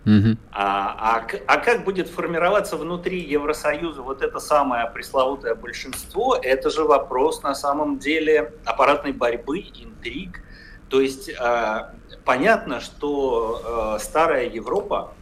Угу. 0.06 0.36
А, 0.52 1.18
а, 1.18 1.26
а 1.46 1.56
как 1.58 1.84
будет 1.84 2.08
формироваться 2.08 2.76
внутри 2.76 3.20
Евросоюза 3.20 4.02
вот 4.02 4.20
это 4.20 4.38
самое 4.38 4.86
пресловутое 4.90 5.54
большинство, 5.54 6.36
это 6.40 6.68
же 6.70 6.84
вопрос 6.84 7.42
на 7.42 7.54
самом 7.54 7.98
деле 7.98 8.52
аппаратной 8.66 9.12
борьбы, 9.12 9.60
интриг. 9.60 10.42
То 10.90 11.00
есть 11.00 11.30
э, 11.30 11.94
понятно, 12.24 12.80
что 12.80 13.96
э, 13.96 14.02
старая 14.04 14.48
Европа 14.48 15.14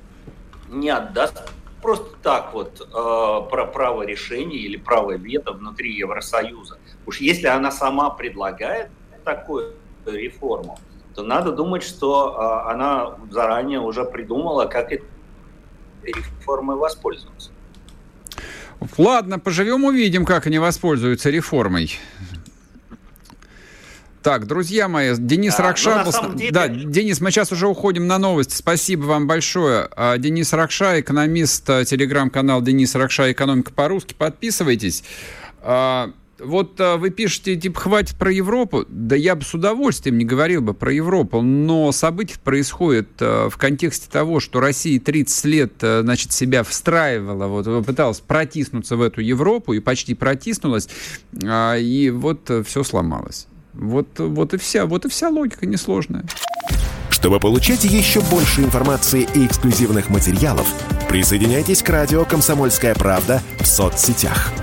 не 0.69 0.91
отдаст 0.91 1.53
просто 1.81 2.17
так 2.23 2.53
вот 2.53 2.81
э, 2.81 3.51
про 3.51 3.67
право 3.67 4.03
решения 4.03 4.57
или 4.57 4.77
право 4.77 5.13
вето 5.13 5.53
внутри 5.53 5.93
Евросоюза. 5.93 6.79
Уж 7.07 7.21
если 7.21 7.47
она 7.47 7.71
сама 7.71 8.11
предлагает 8.11 8.91
такую 9.25 9.75
реформу, 10.07 10.79
то 11.15 11.23
надо 11.23 11.53
думать, 11.53 11.83
что 11.83 12.37
а, 12.39 12.71
она 12.71 13.17
заранее 13.31 13.81
уже 13.81 14.05
придумала, 14.05 14.67
как 14.67 14.93
этой 14.93 15.07
реформой 16.03 16.77
воспользоваться. 16.77 17.51
Ладно, 18.99 19.39
поживем, 19.39 19.85
увидим, 19.85 20.25
как 20.25 20.47
они 20.47 20.59
воспользуются 20.59 21.31
реформой. 21.31 21.99
Так, 24.23 24.47
друзья 24.47 24.87
мои, 24.87 25.17
Денис 25.17 25.59
а, 25.59 25.63
Ракша... 25.63 26.05
Ну, 26.05 26.35
деле... 26.35 26.53
Да, 26.53 26.69
Денис, 26.69 27.21
мы 27.21 27.33
сейчас 27.33 27.51
уже 27.51 27.67
уходим 27.67 28.07
на 28.07 28.19
новости. 28.19 28.55
Спасибо 28.55 29.03
вам 29.03 29.27
большое. 29.27 29.89
А, 29.97 30.17
Денис 30.17 30.53
Ракша, 30.53 31.01
экономист, 31.01 31.69
а, 31.69 31.85
телеграм-канал 31.85 32.63
Денис 32.63 32.95
Ракша 32.95 33.33
«Экономика 33.33 33.73
по-русски». 33.73 34.15
Подписывайтесь. 34.15 35.03
Вот 36.45 36.81
а, 36.81 36.97
вы 36.97 37.11
пишете, 37.11 37.57
типа, 37.57 37.81
хватит 37.81 38.17
про 38.17 38.33
Европу. 38.33 38.85
Да 38.89 39.17
я 39.17 39.37
бы 39.37 39.43
с 39.43 39.55
удовольствием 39.55 40.19
не 40.19 40.25
говорил 40.25 40.63
бы 40.63 40.75
про 40.75 40.93
Европу, 40.93 41.41
но 41.41 41.93
события 41.93 42.39
происходят 42.43 43.09
а, 43.21 43.49
в 43.49 43.57
контексте 43.57 44.09
того, 44.11 44.41
что 44.41 44.61
Россия 44.61 44.99
30 44.99 45.45
лет, 45.45 45.73
а, 45.83 46.01
значит, 46.03 46.33
себя 46.33 46.65
встраивала, 46.65 47.47
вот, 47.47 47.87
пыталась 47.87 48.21
протиснуться 48.21 48.97
в 48.97 49.03
эту 49.03 49.21
Европу 49.21 49.73
и 49.73 49.81
почти 49.81 50.15
протиснулась, 50.15 50.89
и 51.33 52.13
вот 52.15 52.51
все 52.67 52.83
сломалось. 52.83 53.47
Вот, 53.75 54.19
вот 54.19 54.55
и 54.55 54.59
вся, 54.59 54.87
вот 54.87 55.05
и 55.05 55.09
вся 55.09 55.29
логика 55.29 55.67
несложная. 55.67 56.25
Чтобы 57.11 57.39
получать 57.41 57.85
еще 57.85 58.21
больше 58.21 58.63
информации 58.63 59.29
и 59.35 59.47
эксклюзивных 59.47 60.11
материалов, 60.11 60.67
присоединяйтесь 61.09 61.83
к 61.83 61.89
радио 61.89 62.25
«Комсомольская 62.25 62.95
правда» 62.95 63.41
в 63.61 63.67
соцсетях– 63.67 64.53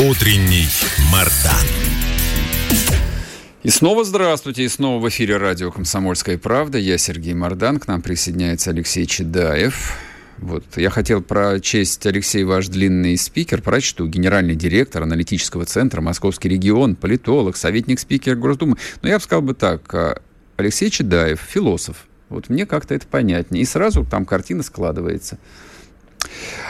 Утренний 0.00 0.68
Мардан. 1.10 1.66
И 3.64 3.68
снова 3.68 4.04
здравствуйте, 4.04 4.62
и 4.62 4.68
снова 4.68 5.02
в 5.02 5.08
эфире 5.08 5.38
радио 5.38 5.72
«Комсомольская 5.72 6.38
правда». 6.38 6.78
Я 6.78 6.98
Сергей 6.98 7.34
Мардан, 7.34 7.80
к 7.80 7.88
нам 7.88 8.00
присоединяется 8.00 8.70
Алексей 8.70 9.06
Чедаев. 9.06 9.98
Вот. 10.38 10.64
Я 10.76 10.90
хотел 10.90 11.20
прочесть, 11.20 12.06
Алексей, 12.06 12.44
ваш 12.44 12.68
длинный 12.68 13.18
спикер, 13.18 13.60
прочту. 13.60 14.06
Генеральный 14.06 14.54
директор 14.54 15.02
аналитического 15.02 15.64
центра 15.64 16.00
«Московский 16.00 16.48
регион», 16.48 16.94
политолог, 16.94 17.56
советник 17.56 17.98
спикера 17.98 18.36
Госдумы. 18.36 18.76
Но 19.02 19.08
я 19.08 19.18
бы 19.18 19.24
сказал 19.24 19.42
бы 19.42 19.54
так, 19.54 19.92
а, 19.92 20.22
Алексей 20.56 20.90
Чедаев, 20.90 21.40
философ. 21.40 22.06
Вот 22.28 22.50
мне 22.50 22.66
как-то 22.66 22.94
это 22.94 23.08
понятнее. 23.08 23.62
И 23.62 23.66
сразу 23.66 24.04
там 24.04 24.26
картина 24.26 24.62
складывается. 24.62 25.38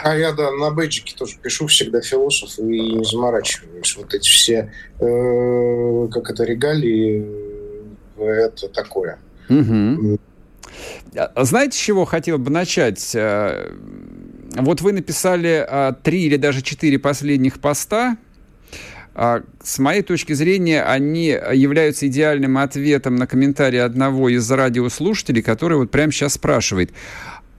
А 0.03 0.15
я, 0.15 0.31
да, 0.31 0.51
на 0.51 0.71
бейджике 0.71 1.15
тоже 1.15 1.37
пишу 1.41 1.67
всегда 1.67 2.01
философ 2.01 2.57
и 2.59 2.63
не 2.63 3.03
заморачиваюсь. 3.03 3.95
Вот 3.97 4.13
эти 4.13 4.29
все, 4.29 4.71
э, 4.99 6.07
как 6.11 6.29
это, 6.29 6.43
регалии, 6.43 7.25
э, 8.17 8.23
это 8.23 8.69
такое. 8.69 9.19
Угу. 9.49 10.19
Знаете, 11.35 11.77
с 11.77 11.81
чего 11.81 12.05
хотел 12.05 12.37
бы 12.37 12.51
начать? 12.51 13.11
Э, 13.15 13.73
вот 14.55 14.81
вы 14.81 14.93
написали 14.93 15.65
а, 15.67 15.93
три 15.93 16.23
или 16.23 16.37
даже 16.37 16.61
четыре 16.61 16.97
последних 16.99 17.59
поста. 17.59 18.17
А, 19.13 19.43
с 19.61 19.79
моей 19.79 20.01
точки 20.01 20.33
зрения, 20.33 20.83
они 20.83 21.27
являются 21.27 22.07
идеальным 22.07 22.57
ответом 22.57 23.15
на 23.15 23.27
комментарий 23.27 23.81
одного 23.81 24.29
из 24.29 24.49
радиослушателей, 24.49 25.41
который 25.41 25.77
вот 25.77 25.91
прямо 25.91 26.11
сейчас 26.11 26.33
спрашивает, 26.33 26.91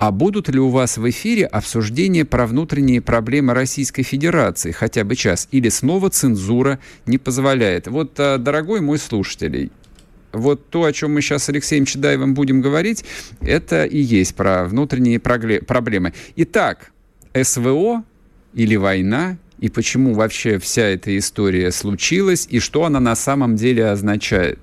а 0.01 0.13
будут 0.13 0.49
ли 0.49 0.59
у 0.59 0.71
вас 0.71 0.97
в 0.97 1.11
эфире 1.11 1.45
обсуждения 1.45 2.25
про 2.25 2.47
внутренние 2.47 3.03
проблемы 3.03 3.53
Российской 3.53 4.03
Федерации 4.03 4.73
хотя 4.73 5.05
бы 5.05 5.15
час? 5.15 5.47
Или 5.51 5.69
снова 5.69 6.09
цензура 6.09 6.79
не 7.05 7.19
позволяет? 7.19 7.87
Вот, 7.87 8.19
а, 8.19 8.39
дорогой 8.39 8.81
мой 8.81 8.97
слушатель, 8.97 9.71
вот 10.33 10.71
то, 10.71 10.85
о 10.85 10.93
чем 10.95 11.13
мы 11.13 11.21
сейчас 11.21 11.45
с 11.45 11.49
Алексеем 11.51 11.85
Чедаевым 11.85 12.33
будем 12.33 12.63
говорить, 12.63 13.05
это 13.43 13.85
и 13.85 13.99
есть 13.99 14.35
про 14.37 14.65
внутренние 14.65 15.21
проблемы. 15.21 16.15
Итак, 16.35 16.93
СВО 17.35 18.03
или 18.55 18.77
война, 18.77 19.37
и 19.59 19.69
почему 19.69 20.15
вообще 20.15 20.59
вся 20.59 20.85
эта 20.85 21.15
история 21.19 21.71
случилась, 21.73 22.47
и 22.49 22.59
что 22.59 22.87
она 22.87 23.01
на 23.01 23.15
самом 23.15 23.55
деле 23.55 23.85
означает? 23.85 24.61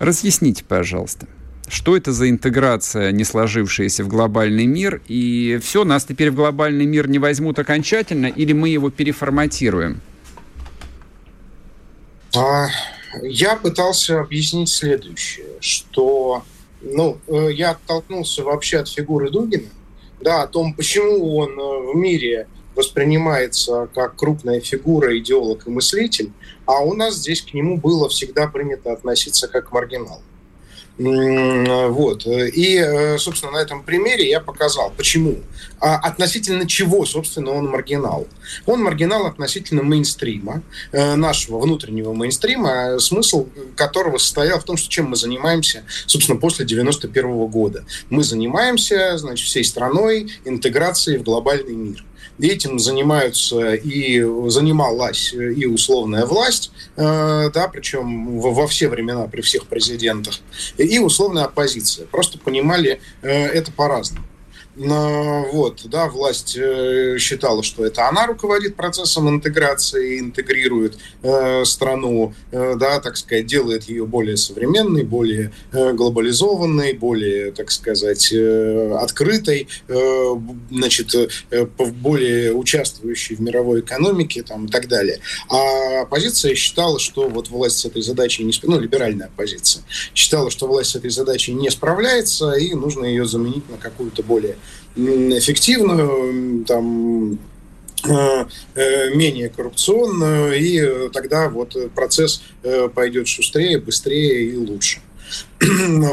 Разъясните, 0.00 0.64
пожалуйста. 0.64 1.28
Что 1.68 1.96
это 1.96 2.12
за 2.12 2.28
интеграция, 2.28 3.10
не 3.12 3.24
сложившаяся 3.24 4.04
в 4.04 4.08
глобальный 4.08 4.66
мир? 4.66 5.00
И 5.08 5.58
все, 5.62 5.84
нас 5.84 6.04
теперь 6.04 6.30
в 6.30 6.34
глобальный 6.34 6.84
мир 6.84 7.08
не 7.08 7.18
возьмут 7.18 7.58
окончательно, 7.58 8.26
или 8.26 8.52
мы 8.52 8.68
его 8.68 8.90
переформатируем? 8.90 10.00
А, 12.36 12.66
я 13.22 13.56
пытался 13.56 14.20
объяснить 14.20 14.68
следующее, 14.68 15.46
что 15.60 16.42
ну, 16.82 17.18
э, 17.28 17.52
я 17.52 17.72
оттолкнулся 17.72 18.42
вообще 18.42 18.78
от 18.78 18.88
фигуры 18.88 19.30
Дугина, 19.30 19.68
да, 20.20 20.42
о 20.42 20.46
том, 20.46 20.74
почему 20.74 21.36
он 21.36 21.58
э, 21.58 21.92
в 21.92 21.96
мире 21.96 22.46
воспринимается 22.74 23.88
как 23.94 24.16
крупная 24.16 24.60
фигура, 24.60 25.16
идеолог 25.18 25.66
и 25.66 25.70
мыслитель, 25.70 26.32
а 26.66 26.80
у 26.80 26.94
нас 26.94 27.16
здесь 27.16 27.42
к 27.42 27.54
нему 27.54 27.78
было 27.78 28.08
всегда 28.08 28.48
принято 28.48 28.92
относиться 28.92 29.48
как 29.48 29.68
к 29.68 29.72
маргиналу. 29.72 30.22
Вот. 30.96 32.24
И, 32.26 32.76
э, 32.76 33.18
собственно, 33.18 33.52
на 33.52 33.58
этом 33.58 33.82
примере 33.82 34.28
я 34.28 34.40
показал, 34.40 34.92
почему. 34.96 35.40
А 35.80 35.96
относительно 35.96 36.68
чего, 36.68 37.04
собственно, 37.04 37.50
он 37.50 37.68
маргинал. 37.68 38.28
Он 38.64 38.82
маргинал 38.82 39.26
относительно 39.26 39.82
мейнстрима, 39.82 40.62
э, 40.92 41.16
нашего 41.16 41.58
внутреннего 41.58 42.12
мейнстрима, 42.12 43.00
смысл 43.00 43.48
которого 43.74 44.18
состоял 44.18 44.60
в 44.60 44.64
том, 44.64 44.76
что 44.76 44.88
чем 44.88 45.06
мы 45.06 45.16
занимаемся, 45.16 45.82
собственно, 46.06 46.38
после 46.38 46.64
91 46.64 47.46
года. 47.48 47.84
Мы 48.08 48.22
занимаемся, 48.22 49.18
значит, 49.18 49.46
всей 49.46 49.64
страной 49.64 50.30
интеграцией 50.44 51.18
в 51.18 51.24
глобальный 51.24 51.74
мир. 51.74 52.04
Этим 52.40 52.78
занимаются 52.78 53.74
и 53.74 54.20
занималась 54.48 55.32
и 55.32 55.66
условная 55.66 56.26
власть, 56.26 56.72
э, 56.96 57.50
да, 57.52 57.68
причем 57.68 58.40
во 58.40 58.66
все 58.66 58.88
времена 58.88 59.26
при 59.26 59.40
всех 59.40 59.66
президентах, 59.66 60.34
и 60.76 60.98
условная 60.98 61.44
оппозиция. 61.44 62.06
Просто 62.06 62.38
понимали 62.38 63.00
э, 63.22 63.30
это 63.30 63.70
по-разному. 63.70 64.26
Вот, 64.76 65.82
да, 65.84 66.08
власть 66.08 66.56
э, 66.56 67.16
считала, 67.18 67.62
что 67.62 67.86
это 67.86 68.08
она 68.08 68.26
руководит 68.26 68.74
процессом 68.74 69.28
интеграции, 69.28 70.18
интегрирует 70.18 70.98
э, 71.22 71.64
страну, 71.64 72.34
э, 72.50 72.74
да, 72.76 72.98
так 72.98 73.16
сказать, 73.16 73.46
делает 73.46 73.84
ее 73.84 74.04
более 74.04 74.36
современной, 74.36 75.04
более 75.04 75.52
э, 75.72 75.92
глобализованной, 75.92 76.94
более, 76.94 77.52
так 77.52 77.70
сказать, 77.70 78.32
э, 78.32 78.96
открытой, 79.00 79.68
э, 79.86 80.34
значит, 80.72 81.14
э, 81.50 81.66
более 81.76 82.52
участвующей 82.52 83.36
в 83.36 83.40
мировой 83.40 83.80
экономике 83.80 84.42
там, 84.42 84.66
и 84.66 84.68
так 84.68 84.88
далее. 84.88 85.20
А 85.48 86.02
оппозиция 86.02 86.56
считала, 86.56 86.98
что 86.98 87.28
вот 87.28 87.48
власть 87.48 87.78
с 87.78 87.84
этой 87.84 88.02
задачей 88.02 88.42
не 88.42 88.52
ну, 88.64 88.80
либеральная 88.80 89.28
оппозиция, 89.28 89.84
считала, 90.14 90.50
что 90.50 90.66
власть 90.66 90.90
с 90.90 90.96
этой 90.96 91.10
задачей 91.10 91.52
не 91.52 91.70
справляется, 91.70 92.52
и 92.52 92.74
нужно 92.74 93.04
ее 93.04 93.24
заменить 93.24 93.68
на 93.70 93.76
какую-то 93.76 94.24
более 94.24 94.56
эффективную, 94.96 96.64
там, 96.64 97.38
э, 98.06 98.44
э, 98.74 99.14
менее 99.14 99.48
коррупционную, 99.48 100.58
и 100.58 101.08
тогда 101.10 101.48
вот 101.48 101.76
процесс 101.94 102.42
э, 102.62 102.88
пойдет 102.88 103.28
шустрее, 103.28 103.78
быстрее 103.78 104.50
и 104.50 104.56
лучше. 104.56 105.00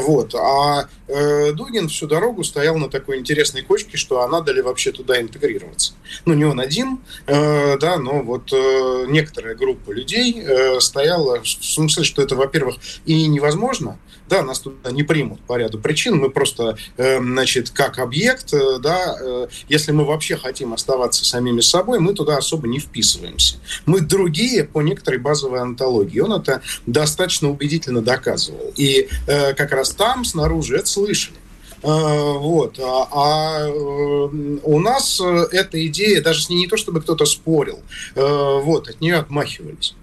Вот. 0.02 0.34
А 0.34 0.88
э, 1.08 1.52
Дугин 1.52 1.88
всю 1.88 2.06
дорогу 2.06 2.44
стоял 2.44 2.76
на 2.76 2.88
такой 2.88 3.18
интересной 3.18 3.62
кочке, 3.62 3.96
что 3.96 4.22
а 4.22 4.28
надо 4.28 4.52
ли 4.52 4.62
вообще 4.62 4.92
туда 4.92 5.20
интегрироваться. 5.20 5.94
Ну, 6.24 6.34
не 6.34 6.44
он 6.44 6.60
один, 6.60 7.00
э, 7.26 7.78
да, 7.78 7.98
но 7.98 8.22
вот 8.22 8.52
э, 8.52 9.06
некоторая 9.08 9.54
группа 9.54 9.90
людей 9.90 10.40
э, 10.40 10.80
стояла 10.80 11.42
в 11.42 11.46
смысле, 11.46 12.04
что 12.04 12.22
это, 12.22 12.36
во-первых, 12.36 12.76
и 13.04 13.26
невозможно, 13.26 13.98
да, 14.32 14.42
нас 14.42 14.60
туда 14.60 14.90
не 14.90 15.02
примут 15.02 15.40
по 15.42 15.58
ряду 15.58 15.78
причин, 15.78 16.16
мы 16.16 16.30
просто, 16.30 16.78
э, 16.96 17.18
значит, 17.18 17.68
как 17.68 17.98
объект, 17.98 18.54
э, 18.54 18.78
да, 18.78 19.16
э, 19.20 19.48
если 19.68 19.92
мы 19.92 20.04
вообще 20.06 20.36
хотим 20.36 20.72
оставаться 20.72 21.24
самими 21.24 21.60
собой, 21.60 21.98
мы 21.98 22.14
туда 22.14 22.38
особо 22.38 22.66
не 22.66 22.78
вписываемся. 22.78 23.56
Мы 23.84 24.00
другие 24.00 24.64
по 24.64 24.80
некоторой 24.80 25.20
базовой 25.20 25.60
антологии. 25.60 26.20
Он 26.20 26.32
это 26.32 26.62
достаточно 26.86 27.50
убедительно 27.50 28.00
доказывал. 28.00 28.72
И 28.76 29.08
э, 29.26 29.31
как 29.56 29.72
раз 29.72 29.90
там, 29.90 30.24
снаружи, 30.24 30.76
это 30.76 30.86
слышали. 30.86 31.36
Э, 31.82 32.38
вот. 32.38 32.78
А, 32.78 33.08
а 33.10 33.66
э, 33.66 33.72
у 33.72 34.78
нас 34.78 35.20
э, 35.20 35.46
эта 35.52 35.84
идея, 35.86 36.22
даже 36.22 36.42
с 36.42 36.48
ней 36.48 36.58
не 36.58 36.68
то, 36.68 36.76
чтобы 36.76 37.00
кто-то 37.00 37.24
спорил, 37.24 37.80
вот, 38.14 38.88
от 38.88 39.00
нее 39.00 39.16
отмахивались. 39.16 39.94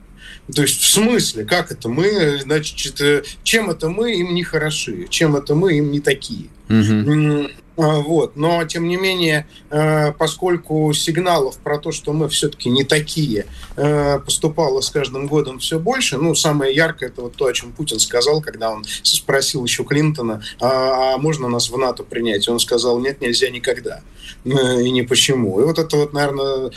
То 0.53 0.63
есть 0.63 0.81
в 0.81 0.89
смысле, 0.89 1.45
как 1.45 1.71
это 1.71 1.89
мы, 1.89 2.39
значит, 2.39 3.01
чем 3.43 3.69
это 3.69 3.87
мы 3.87 4.15
им 4.15 4.33
не 4.33 4.43
хороши, 4.43 5.07
чем 5.09 5.35
это 5.35 5.53
мы 5.53 5.77
им 5.77 5.91
не 5.91 5.99
такие. 5.99 6.47
Угу. 6.69 7.49
Вот. 7.79 8.35
Но, 8.35 8.65
тем 8.65 8.89
не 8.89 8.97
менее, 8.97 9.47
э, 9.69 10.11
поскольку 10.11 10.91
сигналов 10.91 11.57
про 11.59 11.79
то, 11.79 11.93
что 11.93 12.11
мы 12.11 12.27
все-таки 12.27 12.69
не 12.69 12.83
такие, 12.83 13.45
э, 13.77 14.19
поступало 14.19 14.81
с 14.81 14.89
каждым 14.89 15.27
годом 15.27 15.59
все 15.59 15.79
больше, 15.79 16.17
ну, 16.17 16.35
самое 16.35 16.75
яркое, 16.75 17.07
это 17.07 17.21
вот 17.21 17.37
то, 17.37 17.45
о 17.45 17.53
чем 17.53 17.71
Путин 17.71 17.99
сказал, 17.99 18.41
когда 18.41 18.71
он 18.71 18.83
спросил 19.03 19.63
еще 19.63 19.85
Клинтона, 19.85 20.43
а, 20.59 21.13
а 21.13 21.17
можно 21.17 21.47
нас 21.47 21.69
в 21.69 21.77
НАТО 21.77 22.03
принять? 22.03 22.49
Он 22.49 22.59
сказал, 22.59 22.99
нет, 22.99 23.21
нельзя 23.21 23.49
никогда. 23.49 24.01
Э, 24.43 24.81
и 24.81 24.91
не 24.91 25.03
почему. 25.03 25.61
И 25.61 25.63
вот 25.63 25.79
это 25.79 25.95
вот, 25.95 26.11
наверное, 26.11 26.71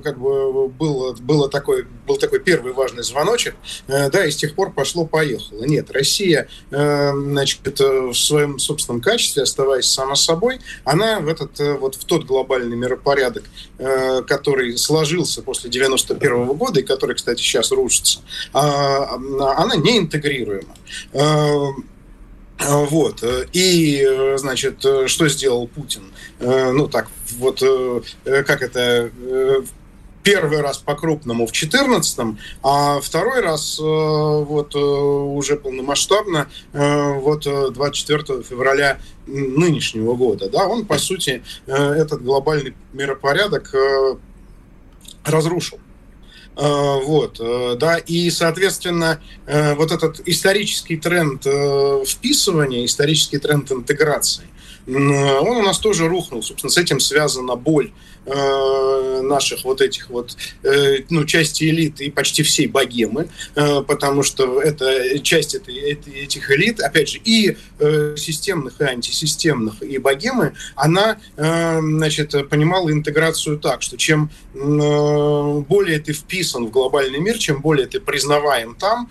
как 0.00 0.20
бы 0.20 0.68
было, 0.68 1.12
было 1.14 1.48
такой, 1.48 1.86
был 2.06 2.18
такой 2.18 2.38
первый 2.38 2.72
важный 2.72 3.02
звоночек, 3.02 3.56
да, 3.88 4.24
и 4.24 4.30
с 4.30 4.36
тех 4.36 4.54
пор 4.54 4.72
пошло-поехало. 4.72 5.64
Нет, 5.64 5.90
Россия, 5.90 6.48
значит, 6.70 7.60
в 7.64 8.14
своем 8.14 8.58
собственном 8.58 9.00
качестве, 9.00 9.42
оставаясь 9.42 9.86
сама 10.04 10.16
собой, 10.16 10.60
она 10.84 11.20
в, 11.20 11.28
этот, 11.28 11.58
э, 11.60 11.74
вот, 11.74 11.94
в 11.94 12.04
тот 12.04 12.24
глобальный 12.24 12.76
миропорядок, 12.76 13.44
э, 13.78 14.22
который 14.22 14.76
сложился 14.76 15.42
после 15.42 15.70
91 15.70 16.46
года 16.54 16.80
и 16.80 16.82
который, 16.82 17.16
кстати, 17.16 17.40
сейчас 17.40 17.72
рушится, 17.72 18.20
а, 18.52 19.14
она 19.14 19.76
не 19.76 19.98
интегрируема. 19.98 20.74
Э, 21.12 21.68
вот. 22.58 23.24
И, 23.52 24.06
значит, 24.36 24.84
что 25.06 25.28
сделал 25.28 25.66
Путин? 25.66 26.02
Ну, 26.38 26.86
так, 26.86 27.08
вот, 27.38 27.62
как 28.24 28.62
это, 28.62 29.10
первый 30.24 30.62
раз 30.62 30.78
по-крупному 30.78 31.46
в 31.46 31.52
2014, 31.52 32.38
а 32.62 33.00
второй 33.00 33.40
раз 33.40 33.78
э, 33.78 33.82
вот 33.82 34.74
э, 34.74 34.78
уже 34.78 35.56
полномасштабно 35.56 36.48
э, 36.72 37.12
вот 37.20 37.44
24 37.44 38.42
февраля 38.42 38.98
нынешнего 39.26 40.14
года. 40.14 40.48
Да, 40.48 40.66
он, 40.66 40.86
по 40.86 40.98
сути, 40.98 41.42
этот 41.66 42.22
глобальный 42.22 42.74
миропорядок 42.92 43.74
разрушил. 45.24 45.78
Вот, 46.56 47.40
да, 47.78 47.96
и, 47.96 48.30
соответственно, 48.30 49.20
вот 49.46 49.90
этот 49.90 50.20
исторический 50.28 50.98
тренд 50.98 51.42
вписывания, 52.06 52.84
исторический 52.84 53.38
тренд 53.38 53.72
интеграции, 53.72 54.44
он 54.86 55.56
у 55.56 55.62
нас 55.62 55.78
тоже 55.78 56.06
рухнул. 56.06 56.42
Собственно, 56.42 56.70
с 56.70 56.76
этим 56.76 57.00
связана 57.00 57.56
боль 57.56 57.92
Э, 58.26 59.20
наших 59.22 59.64
вот 59.64 59.82
этих 59.82 60.08
вот, 60.08 60.36
э, 60.62 61.00
ну, 61.10 61.24
части 61.24 61.64
элиты 61.64 62.06
и 62.06 62.10
почти 62.10 62.42
всей 62.42 62.66
богемы, 62.66 63.28
э, 63.54 63.82
потому 63.82 64.22
что 64.22 64.62
это 64.62 65.18
часть 65.18 65.54
этой, 65.54 65.74
этих 65.76 66.50
элит, 66.50 66.80
опять 66.80 67.08
же, 67.10 67.18
и 67.22 67.56
системных, 68.16 68.80
и 68.80 68.84
антисистемных, 68.84 69.82
и 69.82 69.98
богемы, 69.98 70.54
она, 70.76 71.18
значит, 71.36 72.34
понимала 72.48 72.90
интеграцию 72.90 73.58
так, 73.58 73.82
что 73.82 73.96
чем 73.96 74.30
более 74.54 75.98
ты 75.98 76.12
вписан 76.12 76.66
в 76.66 76.70
глобальный 76.70 77.18
мир, 77.18 77.38
чем 77.38 77.60
более 77.60 77.86
ты 77.86 78.00
признаваем 78.00 78.74
там, 78.74 79.10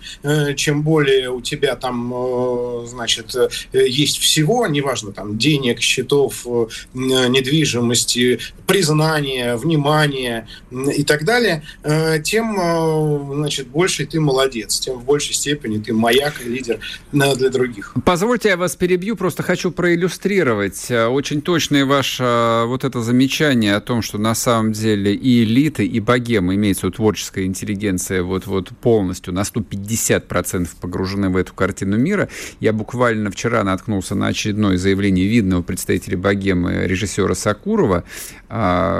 чем 0.56 0.82
более 0.82 1.30
у 1.30 1.40
тебя 1.40 1.76
там, 1.76 2.86
значит, 2.86 3.34
есть 3.72 4.18
всего, 4.18 4.66
неважно, 4.66 5.12
там, 5.12 5.38
денег, 5.38 5.80
счетов, 5.80 6.46
недвижимости, 6.94 8.40
признания 8.66 9.03
признание, 9.04 9.56
внимание 9.56 10.46
и 10.70 11.04
так 11.04 11.24
далее, 11.24 11.62
э, 11.82 12.20
тем 12.22 12.58
э, 12.58 13.34
значит, 13.34 13.68
больше 13.68 14.06
ты 14.06 14.20
молодец, 14.20 14.80
тем 14.80 14.98
в 14.98 15.04
большей 15.04 15.34
степени 15.34 15.78
ты 15.78 15.92
маяк 15.92 16.34
и 16.44 16.48
лидер 16.48 16.80
э, 17.12 17.36
для 17.36 17.50
других. 17.50 17.94
Позвольте, 18.04 18.48
я 18.48 18.56
вас 18.56 18.76
перебью, 18.76 19.16
просто 19.16 19.42
хочу 19.42 19.70
проиллюстрировать. 19.70 20.90
Очень 20.90 21.42
точное 21.42 21.84
ваше 21.84 22.64
вот 22.66 22.84
это 22.84 23.02
замечание 23.02 23.76
о 23.76 23.80
том, 23.80 24.02
что 24.02 24.18
на 24.18 24.34
самом 24.34 24.72
деле 24.72 25.14
и 25.14 25.44
элиты, 25.44 25.86
и 25.86 26.00
богемы, 26.00 26.54
имеется 26.54 26.90
творческая 26.90 27.44
интеллигенция, 27.44 28.22
вот, 28.22 28.46
вот 28.46 28.70
полностью 28.80 29.34
на 29.34 29.42
150% 29.42 30.68
погружены 30.80 31.28
в 31.28 31.36
эту 31.36 31.54
картину 31.54 31.96
мира. 31.96 32.28
Я 32.60 32.72
буквально 32.72 33.30
вчера 33.30 33.64
наткнулся 33.64 34.14
на 34.14 34.28
очередное 34.28 34.76
заявление 34.76 35.26
видного 35.26 35.62
представителя 35.62 36.16
богемы 36.16 36.86
режиссера 36.86 37.34
Сакурова, 37.34 38.04
а, 38.48 38.93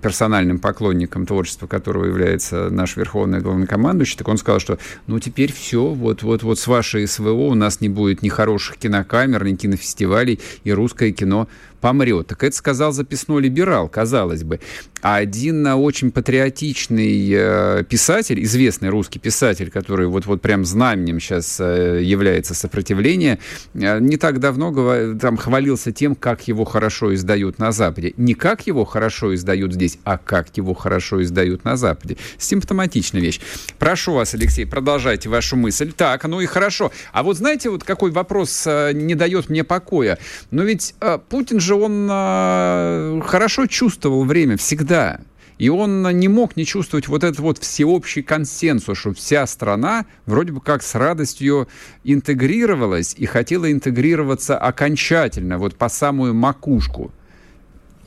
персональным 0.00 0.58
поклонником 0.58 1.26
творчества 1.26 1.66
которого 1.66 2.04
является 2.06 2.70
наш 2.70 2.96
верховный 2.96 3.40
главнокомандующий, 3.40 4.16
так 4.18 4.28
он 4.28 4.38
сказал, 4.38 4.60
что 4.60 4.78
ну 5.06 5.18
теперь 5.18 5.52
все, 5.52 5.86
вот, 5.86 6.22
вот, 6.22 6.42
вот 6.42 6.58
с 6.58 6.66
вашей 6.66 7.06
СВО 7.06 7.48
у 7.48 7.54
нас 7.54 7.80
не 7.80 7.88
будет 7.88 8.22
ни 8.22 8.28
хороших 8.28 8.78
кинокамер, 8.78 9.44
ни 9.44 9.54
кинофестивалей, 9.54 10.40
и 10.64 10.72
русское 10.72 11.12
кино 11.12 11.48
помрет. 11.86 12.26
Так 12.26 12.42
это 12.42 12.56
сказал 12.56 12.90
записной 12.90 13.42
либерал, 13.42 13.88
казалось 13.88 14.42
бы. 14.42 14.58
А 15.02 15.18
один 15.18 15.64
очень 15.68 16.10
патриотичный 16.10 17.30
э, 17.30 17.84
писатель, 17.88 18.42
известный 18.42 18.88
русский 18.88 19.20
писатель, 19.20 19.70
который 19.70 20.08
вот-вот 20.08 20.42
прям 20.42 20.64
знаменем 20.64 21.20
сейчас 21.20 21.60
э, 21.60 22.00
является 22.02 22.54
сопротивление, 22.54 23.38
э, 23.74 24.00
не 24.00 24.16
так 24.16 24.40
давно 24.40 25.14
там 25.14 25.36
хвалился 25.36 25.92
тем, 25.92 26.16
как 26.16 26.48
его 26.48 26.64
хорошо 26.64 27.14
издают 27.14 27.60
на 27.60 27.70
Западе. 27.70 28.14
Не 28.16 28.34
как 28.34 28.66
его 28.66 28.84
хорошо 28.84 29.32
издают 29.32 29.72
здесь, 29.72 30.00
а 30.02 30.18
как 30.18 30.56
его 30.56 30.74
хорошо 30.74 31.22
издают 31.22 31.62
на 31.62 31.76
Западе. 31.76 32.16
Симптоматичная 32.36 33.20
вещь. 33.20 33.38
Прошу 33.78 34.14
вас, 34.14 34.34
Алексей, 34.34 34.66
продолжайте 34.66 35.28
вашу 35.28 35.54
мысль. 35.54 35.92
Так, 35.92 36.24
ну 36.24 36.40
и 36.40 36.46
хорошо. 36.46 36.90
А 37.12 37.22
вот 37.22 37.36
знаете, 37.36 37.70
вот 37.70 37.84
какой 37.84 38.10
вопрос 38.10 38.66
не 38.66 39.14
дает 39.14 39.50
мне 39.50 39.62
покоя? 39.62 40.18
Но 40.50 40.64
ведь 40.64 40.96
Путин 41.28 41.60
же 41.60 41.75
он 41.76 42.08
э, 42.10 43.20
хорошо 43.24 43.66
чувствовал 43.66 44.24
время 44.24 44.56
всегда. 44.56 45.20
И 45.58 45.70
он 45.70 46.02
не 46.18 46.28
мог 46.28 46.56
не 46.56 46.66
чувствовать 46.66 47.08
вот 47.08 47.24
этот 47.24 47.38
вот 47.40 47.58
всеобщий 47.58 48.22
консенсус, 48.22 48.98
что 48.98 49.14
вся 49.14 49.46
страна 49.46 50.04
вроде 50.26 50.52
бы 50.52 50.60
как 50.60 50.82
с 50.82 50.94
радостью 50.94 51.68
интегрировалась 52.04 53.14
и 53.16 53.24
хотела 53.24 53.72
интегрироваться 53.72 54.58
окончательно, 54.58 55.58
вот 55.58 55.76
по 55.76 55.88
самую 55.88 56.34
макушку. 56.34 57.10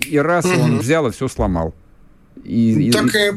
И 0.05 0.17
раз 0.17 0.45
угу. 0.45 0.61
он 0.61 0.79
взял 0.79 1.07
и 1.07 1.11
все 1.11 1.27
сломал. 1.27 1.73
И, 2.43 2.91
так 2.91 3.13
и, 3.15 3.31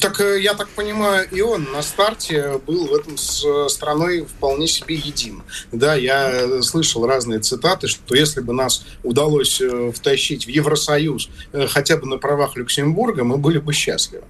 так 0.00 0.20
э, 0.20 0.40
я 0.40 0.54
так 0.54 0.68
понимаю, 0.70 1.26
и 1.30 1.40
он 1.40 1.64
на 1.72 1.82
старте 1.82 2.60
был 2.66 2.86
в 2.86 2.94
этом 2.94 3.16
с 3.16 3.44
страной 3.68 4.24
вполне 4.24 4.66
себе 4.66 4.96
един. 4.96 5.42
Да, 5.70 5.94
я 5.94 6.62
слышал 6.62 7.06
разные 7.06 7.40
цитаты, 7.40 7.86
что 7.86 8.14
если 8.14 8.40
бы 8.40 8.52
нас 8.52 8.84
удалось 9.02 9.60
э, 9.60 9.92
втащить 9.94 10.46
в 10.46 10.48
Евросоюз 10.48 11.30
э, 11.52 11.66
хотя 11.68 11.96
бы 11.96 12.06
на 12.06 12.18
правах 12.18 12.56
Люксембурга, 12.56 13.24
мы 13.24 13.38
были 13.38 13.58
бы 13.58 13.72
счастливы. 13.72 14.24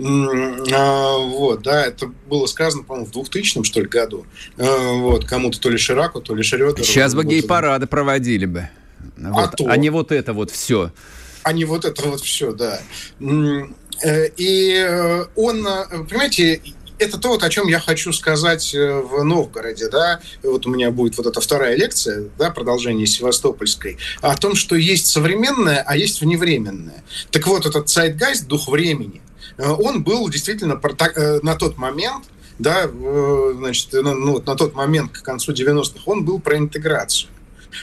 А, 0.00 1.18
вот, 1.18 1.62
да, 1.62 1.84
это 1.84 2.10
было 2.28 2.46
сказано, 2.46 2.84
по-моему, 2.84 3.06
в 3.06 3.12
2000 3.12 3.62
что 3.64 3.80
ли, 3.80 3.86
году. 3.86 4.26
Вот, 4.56 5.24
кому-то 5.24 5.60
то 5.60 5.70
ли 5.70 5.76
Шираку, 5.76 6.20
то 6.20 6.34
ли 6.34 6.42
Шрёдеру. 6.42 6.84
Сейчас 6.84 7.14
бы 7.14 7.24
гей-парады 7.24 7.86
проводили 7.86 8.46
бы. 8.46 8.70
А 9.22 9.32
вот, 9.32 9.54
а, 9.54 9.56
то. 9.56 9.66
а 9.68 9.76
не 9.76 9.90
вот 9.90 10.12
это 10.12 10.32
вот 10.32 10.50
все. 10.50 10.92
А 11.42 11.52
не 11.52 11.64
вот 11.64 11.84
это 11.84 12.02
вот 12.08 12.20
все, 12.20 12.52
да. 12.52 12.80
Э, 14.02 14.28
и 14.36 14.74
э, 14.74 15.26
он, 15.36 15.66
э, 15.66 16.04
понимаете, 16.08 16.62
это 16.98 17.18
то, 17.18 17.28
вот, 17.28 17.42
о 17.44 17.48
чем 17.48 17.68
я 17.68 17.78
хочу 17.78 18.12
сказать 18.12 18.74
в 18.74 19.22
Новгороде, 19.22 19.88
да, 19.88 20.20
вот 20.42 20.66
у 20.66 20.70
меня 20.70 20.90
будет 20.90 21.16
вот 21.16 21.26
эта 21.26 21.40
вторая 21.40 21.76
лекция, 21.76 22.28
да, 22.36 22.50
продолжение 22.50 23.06
Севастопольской, 23.06 23.98
о 24.20 24.36
том, 24.36 24.56
что 24.56 24.74
есть 24.74 25.06
современное, 25.06 25.84
а 25.86 25.96
есть 25.96 26.20
вневременное. 26.20 27.04
Так 27.30 27.46
вот, 27.46 27.66
этот 27.66 27.88
сайт-гайст, 27.88 28.48
дух 28.48 28.66
времени, 28.66 29.22
он 29.58 30.02
был 30.02 30.28
действительно 30.28 30.80
на 31.42 31.54
тот 31.54 31.78
момент, 31.78 32.24
да, 32.58 32.90
значит, 33.54 33.90
ну, 33.92 34.42
на 34.44 34.56
тот 34.56 34.74
момент, 34.74 35.12
к 35.12 35.22
концу 35.22 35.52
90-х, 35.52 36.00
он 36.06 36.24
был 36.24 36.40
про 36.40 36.58
интеграцию. 36.58 37.30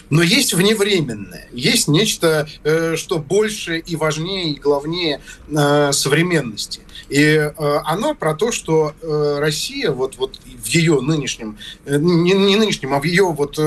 Но 0.10 0.22
есть 0.22 0.54
вневременное, 0.54 1.48
есть 1.52 1.88
нечто, 1.88 2.48
э, 2.64 2.96
что 2.96 3.20
больше 3.20 3.80
и 3.80 3.96
важнее, 3.96 4.52
и 4.52 4.60
главнее 4.60 5.22
э, 5.48 5.92
современности. 5.92 6.82
И 7.10 7.22
э, 7.22 7.52
оно 7.86 8.16
про 8.16 8.34
то, 8.36 8.52
что 8.52 8.94
Россия 9.02 9.92
вот, 9.92 10.18
вот 10.18 10.40
в 10.44 10.68
ее 10.68 11.02
нынешнем, 11.02 11.58
не, 11.86 12.32
не 12.32 12.56
нынешнем, 12.56 12.94
а 12.94 13.00
в 13.00 13.04
ее 13.04 13.26
вот 13.26 13.60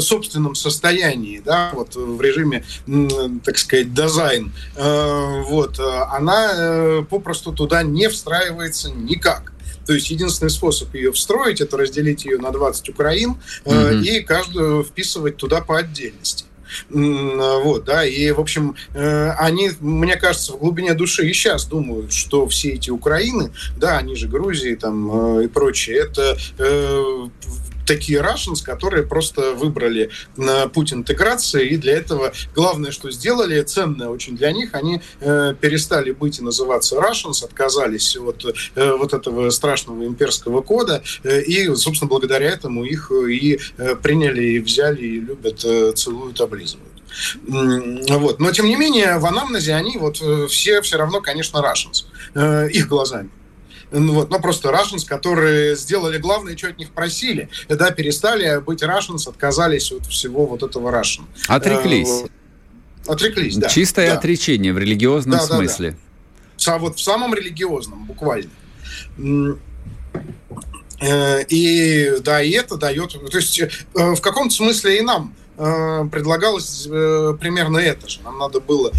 собственном 0.00 0.54
состоянии, 0.54 1.40
да, 1.44 1.70
вот 1.72 1.94
в 1.94 2.20
режиме, 2.20 2.64
так 3.44 3.58
сказать, 3.58 3.94
дизайн, 3.94 4.52
вот, 4.76 5.78
она 5.78 7.04
попросту 7.08 7.52
туда 7.52 7.82
не 7.82 8.08
встраивается 8.08 8.90
никак. 8.90 9.52
То 9.86 9.94
есть 9.94 10.10
единственный 10.10 10.50
способ 10.50 10.94
ее 10.94 11.12
встроить, 11.12 11.60
это 11.60 11.76
разделить 11.76 12.24
ее 12.24 12.38
на 12.38 12.50
20 12.50 12.88
Украин 12.88 13.36
mm-hmm. 13.64 14.02
и 14.02 14.20
каждую 14.22 14.84
вписывать 14.84 15.36
туда 15.36 15.60
по 15.60 15.78
отдельности. 15.78 16.44
Вот, 16.90 17.84
да, 17.84 18.04
и, 18.04 18.32
в 18.32 18.40
общем, 18.40 18.74
э, 18.92 19.30
они, 19.38 19.70
мне 19.80 20.16
кажется, 20.16 20.52
в 20.52 20.58
глубине 20.58 20.94
души 20.94 21.28
и 21.28 21.32
сейчас 21.32 21.64
думают, 21.64 22.12
что 22.12 22.48
все 22.48 22.70
эти 22.70 22.90
Украины, 22.90 23.52
да, 23.76 23.98
они 23.98 24.16
же 24.16 24.26
Грузии 24.28 24.74
там 24.74 25.38
э, 25.38 25.44
и 25.44 25.48
прочее, 25.48 25.98
это 25.98 26.36
такие 27.86 28.20
Russians, 28.20 28.64
которые 28.64 29.04
просто 29.04 29.52
выбрали 29.52 30.10
на 30.36 30.68
путь 30.68 30.92
интеграции, 30.92 31.68
и 31.68 31.76
для 31.76 31.94
этого 31.96 32.32
главное, 32.54 32.90
что 32.90 33.10
сделали, 33.10 33.62
ценное 33.62 34.08
очень 34.08 34.36
для 34.36 34.52
них, 34.52 34.74
они 34.74 35.00
э, 35.20 35.54
перестали 35.60 36.10
быть 36.10 36.38
и 36.38 36.42
называться 36.42 36.96
Russians, 36.96 37.44
отказались 37.44 38.16
от 38.16 38.44
э, 38.74 38.92
вот 38.92 39.14
этого 39.14 39.50
страшного 39.50 40.04
имперского 40.04 40.62
кода, 40.62 41.02
э, 41.22 41.42
и, 41.42 41.74
собственно, 41.74 42.08
благодаря 42.08 42.48
этому 42.50 42.84
их 42.84 43.10
и 43.10 43.58
э, 43.78 43.96
приняли, 43.96 44.44
и 44.44 44.58
взяли, 44.60 45.02
и 45.02 45.20
любят, 45.20 45.64
э, 45.64 45.92
целуют, 45.92 46.40
облизывают. 46.40 46.96
Вот. 47.46 48.40
Но, 48.40 48.52
тем 48.52 48.66
не 48.66 48.76
менее, 48.76 49.18
в 49.18 49.26
анамнезе 49.26 49.74
они 49.74 49.96
вот 49.96 50.20
э, 50.20 50.46
все 50.48 50.82
все 50.82 50.98
равно, 50.98 51.20
конечно, 51.20 51.58
Russians, 51.58 52.04
э, 52.34 52.68
их 52.70 52.88
глазами. 52.88 53.30
Ну, 53.92 54.14
вот, 54.14 54.30
но 54.30 54.40
просто 54.40 54.70
Russians, 54.70 55.06
которые 55.06 55.76
сделали 55.76 56.18
главное, 56.18 56.56
что 56.56 56.68
от 56.68 56.78
них 56.78 56.90
просили, 56.90 57.48
да, 57.68 57.90
перестали 57.92 58.60
быть 58.60 58.82
Russians, 58.82 59.28
отказались 59.28 59.92
от 59.92 60.06
всего 60.06 60.46
вот 60.46 60.62
этого 60.62 60.90
Russian. 60.90 61.24
Отреклись. 61.46 62.24
Э, 62.24 63.12
отреклись, 63.12 63.56
да. 63.56 63.68
Чистое 63.68 64.10
да. 64.10 64.18
отречение 64.18 64.72
в 64.72 64.78
религиозном 64.78 65.38
да, 65.38 65.44
смысле. 65.44 65.90
Да, 66.58 66.72
да. 66.72 66.78
Вот 66.78 66.98
в 66.98 67.00
самом 67.02 67.34
религиозном, 67.34 68.04
буквально. 68.06 68.50
Э, 71.00 71.44
и 71.48 72.18
да, 72.20 72.42
и 72.42 72.50
это 72.52 72.76
дает, 72.76 73.12
то 73.12 73.36
есть 73.36 73.60
э, 73.60 73.68
в 73.94 74.20
каком-то 74.20 74.54
смысле 74.54 74.98
и 74.98 75.02
нам 75.02 75.34
предлагалось 75.56 76.86
э, 76.86 77.34
примерно 77.40 77.78
это 77.78 78.08
же. 78.08 78.20
Нам 78.22 78.38
надо 78.38 78.60
было 78.60 78.92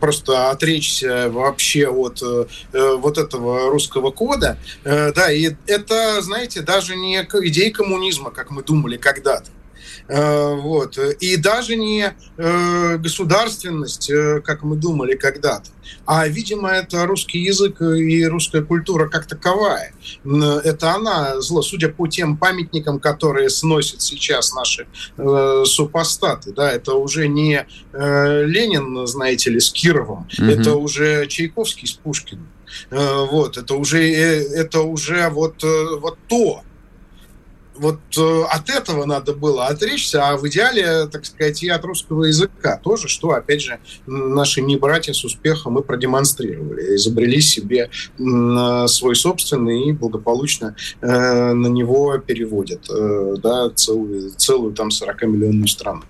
просто 0.00 0.50
отречься 0.50 1.30
вообще 1.30 1.88
от 1.88 2.22
э, 2.22 2.46
вот 2.96 3.18
этого 3.18 3.70
русского 3.70 4.10
кода. 4.10 4.58
Да, 4.84 5.30
и 5.30 5.54
это, 5.66 6.22
знаете, 6.22 6.62
даже 6.62 6.96
не 6.96 7.16
идея 7.16 7.72
коммунизма, 7.72 8.30
как 8.30 8.50
мы 8.50 8.62
думали 8.62 8.96
когда-то. 8.96 9.50
Э, 10.08 10.54
вот. 10.54 10.98
И 11.20 11.36
даже 11.36 11.76
не 11.76 12.14
э, 12.36 12.96
государственность, 12.98 14.10
э, 14.10 14.40
как 14.40 14.62
мы 14.62 14.76
думали 14.76 15.16
когда-то, 15.16 15.70
а, 16.04 16.28
видимо, 16.28 16.70
это 16.70 17.06
русский 17.06 17.40
язык 17.40 17.80
и 17.80 18.24
русская 18.26 18.62
культура 18.62 19.08
как 19.08 19.26
таковая. 19.26 19.92
Это 20.24 20.94
она 20.94 21.40
зло, 21.40 21.62
судя 21.62 21.88
по 21.88 22.06
тем 22.06 22.36
памятникам, 22.36 23.00
которые 23.00 23.50
сносят 23.50 24.02
сейчас 24.02 24.54
наши 24.54 24.86
э, 25.16 25.62
супостаты. 25.64 26.52
Да, 26.52 26.70
это 26.70 26.94
уже 26.94 27.28
не 27.28 27.66
э, 27.92 28.44
Ленин, 28.44 29.06
знаете 29.06 29.50
ли, 29.50 29.60
с 29.60 29.70
Кировым, 29.70 30.28
угу. 30.38 30.44
это 30.44 30.74
уже 30.74 31.26
Чайковский 31.26 31.88
с 31.88 31.92
Пушкиным. 31.92 32.48
Э, 32.90 33.26
вот, 33.30 33.56
это 33.56 33.74
уже, 33.74 34.08
это 34.12 34.82
уже 34.82 35.28
вот, 35.28 35.62
вот 35.62 36.18
то, 36.28 36.62
вот 37.78 38.00
э, 38.18 38.42
от 38.50 38.70
этого 38.70 39.04
надо 39.04 39.34
было 39.34 39.66
отречься, 39.66 40.28
а 40.28 40.36
в 40.36 40.46
идеале, 40.48 41.06
так 41.06 41.24
сказать, 41.24 41.62
и 41.62 41.68
от 41.68 41.84
русского 41.84 42.24
языка 42.24 42.80
тоже, 42.82 43.08
что, 43.08 43.30
опять 43.30 43.62
же, 43.62 43.78
наши 44.06 44.62
не 44.62 44.76
братья 44.76 45.12
с 45.12 45.24
успехом 45.24 45.78
и 45.78 45.82
продемонстрировали, 45.82 46.96
изобрели 46.96 47.40
себе 47.40 47.90
э, 48.18 48.86
свой 48.88 49.16
собственный 49.16 49.88
и 49.88 49.92
благополучно 49.92 50.76
э, 51.00 51.06
на 51.06 51.66
него 51.68 52.18
переводят, 52.18 52.88
да, 53.42 53.70
целую, 53.70 54.30
целую 54.36 54.72
там 54.74 54.88
40-миллионную 54.88 55.66
страну. 55.66 56.02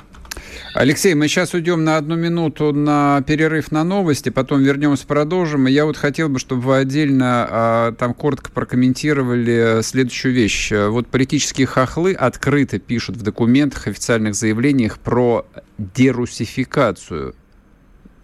Алексей, 0.74 1.14
мы 1.14 1.28
сейчас 1.28 1.54
уйдем 1.54 1.84
на 1.84 1.96
одну 1.96 2.16
минуту 2.16 2.72
на 2.72 3.22
перерыв 3.26 3.72
на 3.72 3.84
новости, 3.84 4.28
потом 4.28 4.62
вернемся, 4.62 5.06
продолжим. 5.06 5.68
И 5.68 5.72
я 5.72 5.86
вот 5.86 5.96
хотел 5.96 6.28
бы, 6.28 6.38
чтобы 6.38 6.62
вы 6.62 6.76
отдельно 6.78 7.46
а, 7.48 7.92
там 7.92 8.14
коротко 8.14 8.50
прокомментировали 8.50 9.82
следующую 9.82 10.34
вещь. 10.34 10.72
Вот 10.72 11.08
политические 11.08 11.66
хохлы 11.66 12.12
открыто 12.12 12.78
пишут 12.78 13.16
в 13.16 13.22
документах, 13.22 13.86
официальных 13.86 14.34
заявлениях 14.34 14.98
про 14.98 15.46
дерусификацию 15.78 17.34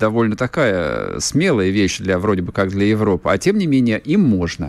довольно 0.02 0.34
такая 0.34 1.20
смелая 1.20 1.70
вещь 1.70 1.98
для 1.98 2.18
вроде 2.18 2.42
бы 2.42 2.50
как 2.50 2.70
для 2.70 2.86
Европы, 2.86 3.30
а 3.30 3.38
тем 3.38 3.56
не 3.56 3.68
менее 3.68 4.00
им 4.00 4.22
можно. 4.22 4.68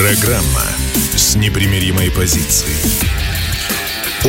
Программа 0.00 0.64
с 1.14 1.36
непримиримой 1.36 2.10
позицией. 2.10 2.72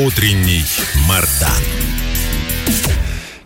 Утренний 0.05 0.65
Мардан. 1.07 1.63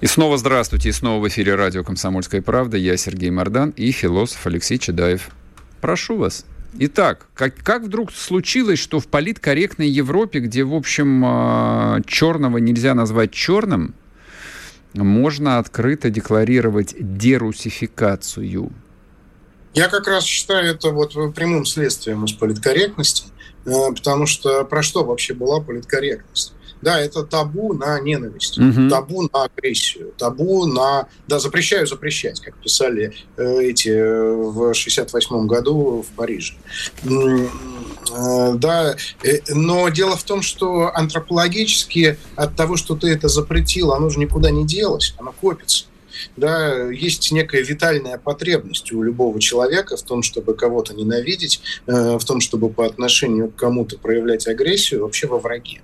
И 0.01 0.07
снова 0.07 0.35
здравствуйте, 0.39 0.89
и 0.89 0.91
снова 0.91 1.23
в 1.23 1.27
эфире 1.27 1.53
радио 1.53 1.83
«Комсомольская 1.83 2.41
правда». 2.41 2.77
Я 2.77 2.97
Сергей 2.97 3.29
Мардан 3.29 3.75
и 3.77 3.91
философ 3.91 4.43
Алексей 4.47 4.79
Чедаев. 4.79 5.29
Прошу 5.81 6.17
вас. 6.17 6.47
Итак, 6.79 7.27
как, 7.35 7.53
как 7.57 7.83
вдруг 7.83 8.11
случилось, 8.11 8.79
что 8.79 8.99
в 8.99 9.05
политкорректной 9.05 9.87
Европе, 9.87 10.39
где, 10.39 10.63
в 10.63 10.73
общем, 10.73 11.21
а, 11.23 12.01
черного 12.07 12.57
нельзя 12.57 12.95
назвать 12.95 13.33
черным, 13.33 13.93
можно 14.95 15.59
открыто 15.59 16.09
декларировать 16.09 16.95
дерусификацию? 16.97 18.71
Я 19.75 19.89
как 19.89 20.07
раз 20.07 20.23
считаю 20.23 20.71
это 20.71 20.89
вот 20.89 21.13
прямым 21.35 21.65
следствием 21.65 22.25
из 22.25 22.31
политкорректности. 22.31 23.25
Э, 23.65 23.91
потому 23.93 24.25
что 24.25 24.63
про 24.63 24.83
что 24.83 25.03
вообще 25.03 25.33
была 25.33 25.59
политкорректность? 25.59 26.53
Да, 26.81 26.99
это 26.99 27.23
табу 27.23 27.73
на 27.73 27.99
ненависть, 27.99 28.59
угу. 28.59 28.89
табу 28.89 29.23
на 29.33 29.45
агрессию, 29.45 30.13
табу 30.17 30.65
на... 30.65 31.07
Да, 31.27 31.39
запрещаю 31.39 31.87
запрещать, 31.87 32.39
как 32.41 32.55
писали 32.57 33.13
э, 33.37 33.61
эти 33.63 33.89
э, 33.89 34.33
в 34.33 34.73
68 34.73 35.47
году 35.47 36.05
в 36.07 36.15
Париже. 36.15 36.53
Да, 38.13 38.95
но 39.49 39.89
дело 39.89 40.15
в 40.15 40.23
том, 40.23 40.43
что 40.43 40.91
антропологически 40.93 42.19
от 42.35 42.55
того, 42.55 42.77
что 42.77 42.95
ты 42.95 43.07
это 43.07 43.29
запретил, 43.29 43.93
оно 43.93 44.09
же 44.09 44.19
никуда 44.19 44.51
не 44.51 44.63
делось, 44.63 45.15
оно 45.17 45.31
копится 45.31 45.85
да, 46.35 46.89
есть 46.91 47.31
некая 47.31 47.61
витальная 47.61 48.17
потребность 48.17 48.91
у 48.91 49.01
любого 49.03 49.39
человека 49.39 49.97
в 49.97 50.03
том, 50.03 50.23
чтобы 50.23 50.53
кого-то 50.53 50.93
ненавидеть, 50.93 51.61
э, 51.87 52.17
в 52.17 52.23
том, 52.25 52.41
чтобы 52.41 52.69
по 52.69 52.85
отношению 52.85 53.49
к 53.49 53.55
кому-то 53.55 53.97
проявлять 53.97 54.47
агрессию 54.47 55.01
вообще 55.01 55.27
во 55.27 55.39
враге. 55.39 55.81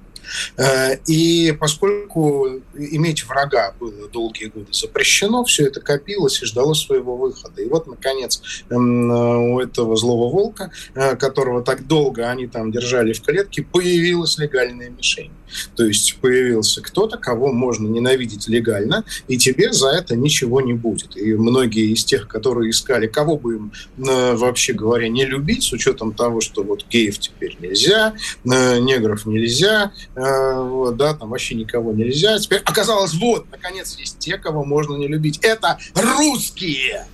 Э, 0.58 0.98
и 1.08 1.56
поскольку 1.60 2.62
иметь 2.76 3.26
врага 3.26 3.74
было 3.80 4.08
долгие 4.10 4.46
годы 4.46 4.68
запрещено, 4.72 5.44
все 5.44 5.68
это 5.68 5.82
копилось 5.82 6.42
и 6.42 6.46
ждало 6.46 6.74
своего 6.74 7.18
выхода. 7.18 7.62
И 7.62 7.68
вот, 7.68 7.88
наконец, 7.88 8.42
эм, 8.70 9.12
у 9.12 9.60
этого 9.60 9.96
злого 9.96 10.32
волка, 10.32 10.72
э, 10.96 11.16
которого 11.16 11.64
так 11.64 11.88
долго 11.88 12.30
они 12.30 12.48
там 12.48 12.72
держали 12.72 13.14
в 13.14 13.22
клетке, 13.22 13.64
появилась 13.64 14.38
легальная 14.38 14.90
мишень. 14.90 15.32
То 15.76 15.86
есть 15.86 16.18
появился 16.22 16.82
кто-то, 16.82 17.18
кого 17.18 17.52
можно 17.52 17.88
ненавидеть 17.88 18.48
легально, 18.48 19.04
и 19.28 19.38
тебе 19.38 19.72
за 19.74 19.90
это 19.90 20.16
ничего 20.16 20.62
не 20.62 20.74
будет. 20.74 21.18
И 21.18 21.34
многие 21.34 21.92
из 21.94 22.04
тех, 22.04 22.28
которые 22.28 22.72
искали, 22.72 23.08
кого 23.08 23.38
бы 23.38 23.56
им, 23.56 23.72
э, 23.98 24.36
вообще 24.36 24.74
говоря, 24.74 25.08
не 25.08 25.26
любить, 25.26 25.64
с 25.64 25.74
учетом 25.74 26.14
того, 26.14 26.42
что 26.42 26.64
вот 26.64 26.86
геев 26.90 27.20
теперь 27.20 27.58
нельзя, 27.60 28.14
негров 28.44 29.26
нельзя, 29.26 29.92
Э, 30.16 30.92
да, 30.94 31.14
там 31.14 31.30
вообще 31.30 31.56
никого 31.56 31.94
нельзя. 31.94 32.38
Теперь 32.40 32.62
оказалось, 32.66 33.14
вот, 33.14 33.46
наконец, 33.52 33.96
есть 33.98 34.20
те, 34.20 34.38
кого 34.38 34.64
можно 34.64 34.96
не 34.96 35.08
любить. 35.08 35.40
Это 35.42 35.78
русские! 35.96 37.06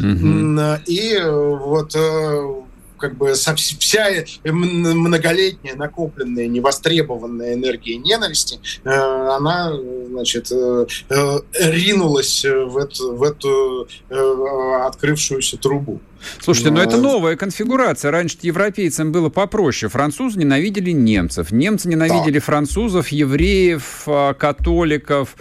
Mm-hmm. 0.00 0.84
И 0.86 1.20
вот 1.22 1.94
э, 1.94 2.63
как 2.98 3.16
бы 3.16 3.34
вся 3.34 4.24
многолетняя 4.44 5.76
накопленная 5.76 6.46
невостребованная 6.46 7.54
энергия 7.54 7.96
ненависти, 7.96 8.60
она, 8.84 9.72
значит, 10.08 10.50
ринулась 10.50 12.44
в 12.44 12.76
эту, 12.76 13.14
в 13.14 13.22
эту 13.22 13.88
открывшуюся 14.86 15.56
трубу. 15.56 16.00
Слушайте, 16.40 16.70
но, 16.70 16.76
но 16.76 16.82
это 16.82 16.96
новая 16.96 17.36
конфигурация. 17.36 18.10
Раньше 18.10 18.38
европейцам 18.42 19.12
было 19.12 19.28
попроще. 19.28 19.90
Французы 19.90 20.38
ненавидели 20.38 20.90
немцев. 20.90 21.50
Немцы 21.50 21.88
ненавидели 21.88 22.38
да. 22.38 22.44
французов, 22.44 23.08
евреев, 23.08 24.02
а, 24.06 24.34
католиков. 24.34 25.36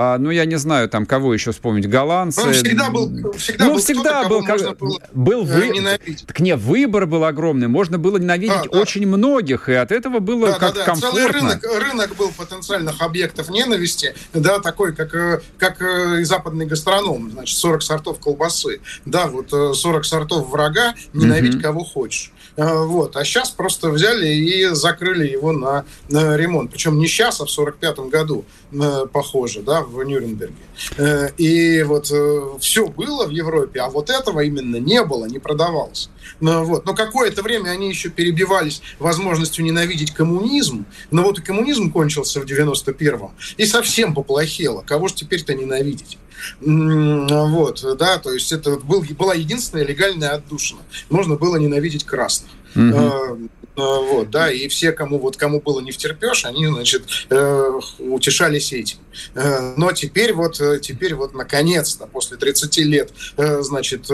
А, 0.00 0.16
ну, 0.16 0.30
я 0.30 0.44
не 0.44 0.56
знаю, 0.56 0.88
там, 0.88 1.06
кого 1.06 1.34
еще 1.34 1.50
вспомнить. 1.50 1.88
Голландцы. 1.88 2.44
Ну, 2.44 2.52
всегда 2.52 2.90
был, 2.90 3.32
всегда 3.32 3.64
ну, 3.64 3.72
был, 3.72 3.78
всегда 3.80 4.28
был, 4.28 4.44
как, 4.44 4.78
было 4.78 5.00
был 5.12 5.42
э, 5.42 5.44
вы... 5.44 5.68
ненавидеть. 5.70 6.24
Так 6.24 6.38
не, 6.38 6.54
выбор 6.54 7.06
был 7.06 7.24
огромный. 7.24 7.66
Можно 7.66 7.98
было 7.98 8.16
ненавидеть 8.18 8.62
да, 8.64 8.70
да. 8.70 8.78
очень 8.78 9.08
многих, 9.08 9.68
и 9.68 9.74
от 9.74 9.90
этого 9.90 10.20
было 10.20 10.52
да, 10.52 10.58
как 10.58 10.74
да, 10.74 10.80
да. 10.80 10.84
комфортно. 10.84 11.18
Целый 11.18 11.32
рынок, 11.32 11.64
рынок 11.64 12.16
был 12.16 12.30
потенциальных 12.30 13.02
объектов 13.02 13.50
ненависти, 13.50 14.14
да, 14.32 14.60
такой, 14.60 14.94
как, 14.94 15.12
э, 15.16 15.40
как 15.58 15.82
э, 15.82 16.20
и 16.20 16.24
западный 16.24 16.66
гастроном, 16.66 17.32
значит, 17.32 17.58
40 17.58 17.82
сортов 17.82 18.20
колбасы. 18.20 18.80
Да, 19.04 19.26
вот 19.26 19.50
40 19.50 20.04
сортов 20.04 20.27
сортов 20.28 20.48
врага, 20.48 20.94
ненавидь 21.12 21.54
mm-hmm. 21.54 21.60
кого 21.60 21.84
хочешь. 21.84 22.32
А, 22.56 22.84
вот. 22.84 23.16
А 23.16 23.24
сейчас 23.24 23.50
просто 23.50 23.90
взяли 23.90 24.28
и 24.28 24.66
закрыли 24.74 25.26
его 25.28 25.52
на, 25.52 25.84
на 26.08 26.36
ремонт. 26.36 26.70
Причем 26.70 26.98
не 26.98 27.06
сейчас, 27.06 27.40
а 27.40 27.46
в 27.46 27.50
45 27.50 27.98
году, 28.10 28.44
э, 28.72 29.06
похоже, 29.12 29.62
да, 29.62 29.82
в 29.82 30.02
Нюрнберге. 30.02 30.54
Э, 30.96 31.30
и 31.36 31.82
вот 31.82 32.10
э, 32.12 32.40
все 32.60 32.88
было 32.88 33.26
в 33.26 33.30
Европе, 33.30 33.80
а 33.80 33.88
вот 33.88 34.10
этого 34.10 34.40
именно 34.40 34.76
не 34.76 35.02
было, 35.04 35.26
не 35.26 35.38
продавалось. 35.38 36.10
Но, 36.40 36.64
вот. 36.64 36.84
но 36.84 36.94
какое-то 36.94 37.42
время 37.42 37.70
они 37.70 37.88
еще 37.88 38.10
перебивались 38.10 38.82
возможностью 38.98 39.64
ненавидеть 39.64 40.12
коммунизм. 40.12 40.86
Но 41.10 41.22
вот 41.22 41.38
и 41.38 41.42
коммунизм 41.42 41.90
кончился 41.90 42.40
в 42.40 42.44
91-м. 42.44 43.30
И 43.56 43.66
совсем 43.66 44.14
поплохело. 44.14 44.82
Кого 44.82 45.08
же 45.08 45.14
теперь-то 45.14 45.54
ненавидеть? 45.54 46.18
Вот, 46.60 47.84
да, 47.98 48.18
то 48.18 48.32
есть 48.32 48.52
это 48.52 48.76
был, 48.76 49.04
была 49.16 49.34
единственная 49.34 49.84
легальная 49.84 50.30
отдушина. 50.30 50.80
Можно 51.10 51.36
было 51.36 51.56
ненавидеть 51.56 52.04
красных. 52.04 52.50
Угу. 52.74 53.48
Вот, 53.76 54.30
да, 54.30 54.50
и 54.50 54.66
все, 54.66 54.90
кому 54.90 55.20
вот 55.20 55.36
кому 55.36 55.60
было 55.60 55.78
не 55.78 55.92
втерпешь, 55.92 56.44
они, 56.44 56.66
значит, 56.66 57.04
э, 57.30 57.80
утешались 58.00 58.72
этим. 58.72 58.98
Э, 59.36 59.74
но 59.76 59.92
теперь 59.92 60.32
вот, 60.32 60.60
теперь 60.82 61.14
вот 61.14 61.32
наконец-то, 61.32 62.08
после 62.08 62.38
30 62.38 62.76
лет, 62.78 63.12
значит, 63.36 64.10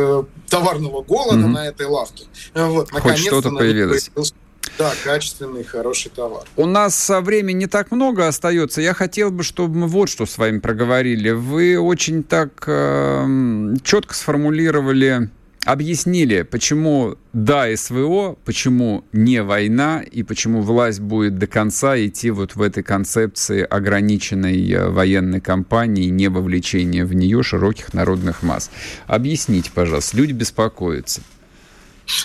товарного 0.50 1.02
голода 1.02 1.46
mm 1.46 1.48
на 1.48 1.68
этой 1.68 1.86
лавке, 1.86 2.24
вот, 2.54 2.92
наконец-то 2.92 3.40
что-то 3.40 3.50
появилось. 3.50 4.10
появился 4.10 4.34
да, 4.78 4.92
качественный, 5.04 5.64
хороший 5.64 6.10
товар. 6.10 6.44
У 6.56 6.66
нас 6.66 7.10
времени 7.10 7.60
не 7.60 7.66
так 7.66 7.90
много 7.90 8.26
остается. 8.26 8.80
Я 8.80 8.94
хотел 8.94 9.30
бы, 9.30 9.42
чтобы 9.42 9.76
мы 9.76 9.86
вот 9.86 10.08
что 10.08 10.26
с 10.26 10.38
вами 10.38 10.58
проговорили. 10.58 11.30
Вы 11.30 11.78
очень 11.78 12.22
так 12.22 12.64
э, 12.66 13.74
четко 13.84 14.14
сформулировали, 14.14 15.30
объяснили, 15.64 16.42
почему 16.42 17.16
да 17.32 17.74
СВО, 17.74 18.36
почему 18.44 19.04
не 19.12 19.42
война 19.42 20.02
и 20.02 20.22
почему 20.22 20.60
власть 20.60 21.00
будет 21.00 21.38
до 21.38 21.46
конца 21.46 21.98
идти 21.98 22.30
вот 22.30 22.54
в 22.54 22.62
этой 22.62 22.82
концепции 22.82 23.62
ограниченной 23.62 24.70
э, 24.70 24.88
военной 24.88 25.40
кампании, 25.40 26.08
не 26.08 26.28
вовлечения 26.28 27.04
в 27.04 27.14
нее 27.14 27.42
широких 27.42 27.94
народных 27.94 28.42
масс. 28.42 28.70
Объясните, 29.06 29.70
пожалуйста, 29.74 30.16
люди 30.16 30.32
беспокоятся. 30.32 31.20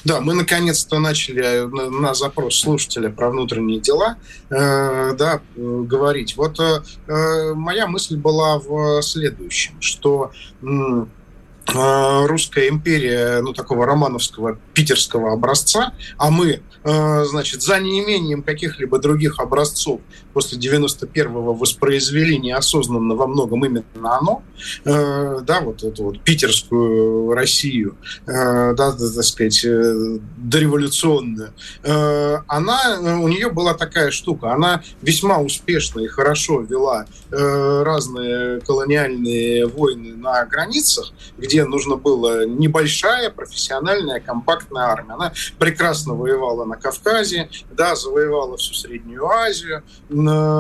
Да, 0.03 0.21
мы 0.21 0.34
наконец-то 0.34 0.99
начали 0.99 1.43
э, 1.43 1.67
на, 1.67 1.89
на 1.89 2.13
запрос 2.13 2.59
слушателя 2.59 3.09
про 3.09 3.30
внутренние 3.30 3.80
дела 3.80 4.17
э, 4.49 5.13
да, 5.13 5.41
говорить. 5.55 6.36
Вот 6.38 6.59
э, 6.59 6.82
э, 7.07 7.53
моя 7.53 7.88
мысль 7.88 8.17
была 8.17 8.59
в 8.59 9.01
следующем, 9.01 9.80
что 9.82 10.32
э, 10.61 12.25
русская 12.25 12.69
империя, 12.69 13.41
ну, 13.41 13.53
такого 13.53 13.86
романовского 13.86 14.59
питерского 14.73 15.34
образца, 15.34 15.93
а 16.17 16.32
мы, 16.32 16.61
э, 16.84 17.23
значит, 17.25 17.61
за 17.61 17.80
неимением 17.80 18.43
каких-либо 18.43 18.99
других 18.99 19.39
образцов 19.39 20.01
после 20.40 20.58
91-го 20.58 21.54
воспроизвели 21.54 22.40
неосознанно 22.40 23.14
во 23.14 23.28
многом 23.28 23.66
именно 23.66 23.84
оно, 24.18 24.42
э, 24.86 25.40
да, 25.42 25.60
вот 25.60 25.84
эту 25.84 26.04
вот 26.06 26.22
питерскую 26.22 27.34
Россию, 27.34 27.98
э, 28.26 28.74
да, 28.74 28.94
так 28.94 29.24
сказать, 29.26 29.66
э, 29.66 30.20
дореволюционную, 30.38 31.54
э, 31.84 32.38
она, 32.48 33.00
у 33.22 33.28
нее 33.28 33.50
была 33.50 33.74
такая 33.74 34.12
штука, 34.12 34.54
она 34.54 34.82
весьма 35.02 35.40
успешно 35.40 36.00
и 36.00 36.08
хорошо 36.08 36.62
вела 36.62 37.06
э, 37.32 37.84
разные 37.84 38.62
колониальные 38.62 39.68
войны 39.68 40.16
на 40.16 40.46
границах, 40.46 41.12
где 41.38 41.66
нужно 41.66 41.98
было 41.98 42.46
небольшая 42.46 43.30
профессиональная 43.30 44.22
компактная 44.22 44.84
армия. 44.84 45.16
Она 45.16 45.34
прекрасно 45.58 46.14
воевала 46.14 46.64
на 46.64 46.78
Кавказе, 46.78 47.50
да, 47.72 47.98
завоевала 47.98 48.56
всю 48.56 48.74
Среднюю 48.74 49.28
Азию, 49.28 49.84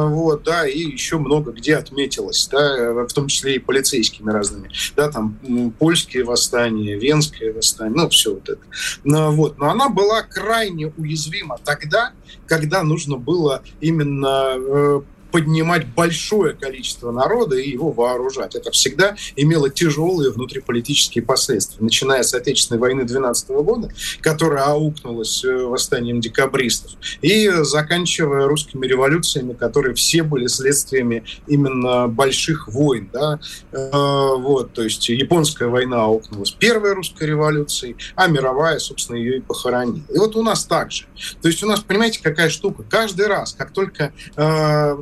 вот, 0.09 0.43
да, 0.43 0.67
и 0.67 0.79
еще 0.79 1.17
много 1.17 1.51
где 1.51 1.75
отметилась, 1.75 2.47
да, 2.51 3.05
в 3.05 3.13
том 3.13 3.27
числе 3.27 3.55
и 3.55 3.59
полицейскими 3.59 4.31
разными, 4.31 4.71
да, 4.95 5.09
там 5.09 5.37
польские 5.77 6.23
восстания, 6.23 6.97
венское 6.97 7.53
восстание, 7.53 7.95
ну, 7.95 8.09
все 8.09 8.33
вот 8.33 8.49
это. 8.49 8.61
Вот. 9.03 9.57
Но 9.57 9.69
она 9.69 9.89
была 9.89 10.21
крайне 10.23 10.93
уязвима 10.97 11.57
тогда, 11.63 12.13
когда 12.47 12.83
нужно 12.83 13.17
было 13.17 13.63
именно 13.81 14.53
э, 14.57 15.01
поднимать 15.31 15.87
большое 15.87 16.53
количество 16.53 17.11
народа 17.11 17.57
и 17.57 17.69
его 17.69 17.91
вооружать. 17.91 18.55
Это 18.55 18.71
всегда 18.71 19.15
имело 19.35 19.69
тяжелые 19.69 20.31
внутриполитические 20.31 21.23
последствия, 21.23 21.83
начиная 21.83 22.23
с 22.23 22.33
Отечественной 22.33 22.79
войны 22.79 23.03
12 23.03 23.49
года, 23.49 23.91
которая 24.21 24.65
аукнулась 24.65 25.43
э, 25.43 25.55
восстанием 25.55 26.19
декабристов, 26.19 26.91
и 27.21 27.49
заканчивая 27.61 28.47
русскими 28.47 28.85
революциями, 28.85 29.53
которые 29.53 29.95
все 29.95 30.23
были 30.23 30.47
следствиями 30.47 31.23
именно 31.47 32.07
больших 32.07 32.67
войн. 32.67 33.09
Да? 33.11 33.39
Э, 33.71 34.35
вот, 34.37 34.73
то 34.73 34.83
есть 34.83 35.07
японская 35.09 35.69
война 35.69 36.03
аукнулась 36.03 36.51
первой 36.51 36.93
русской 36.93 37.27
революцией, 37.27 37.95
а 38.15 38.27
мировая, 38.27 38.79
собственно, 38.79 39.17
ее 39.17 39.37
и 39.37 39.41
похоронила. 39.41 40.03
И 40.13 40.17
вот 40.17 40.35
у 40.35 40.43
нас 40.43 40.65
так 40.65 40.91
же. 40.91 41.05
То 41.41 41.47
есть 41.47 41.63
у 41.63 41.67
нас, 41.67 41.81
понимаете, 41.81 42.19
какая 42.21 42.49
штука? 42.49 42.83
Каждый 42.89 43.27
раз, 43.27 43.53
как 43.53 43.71
только 43.71 44.13
э, 44.35 44.97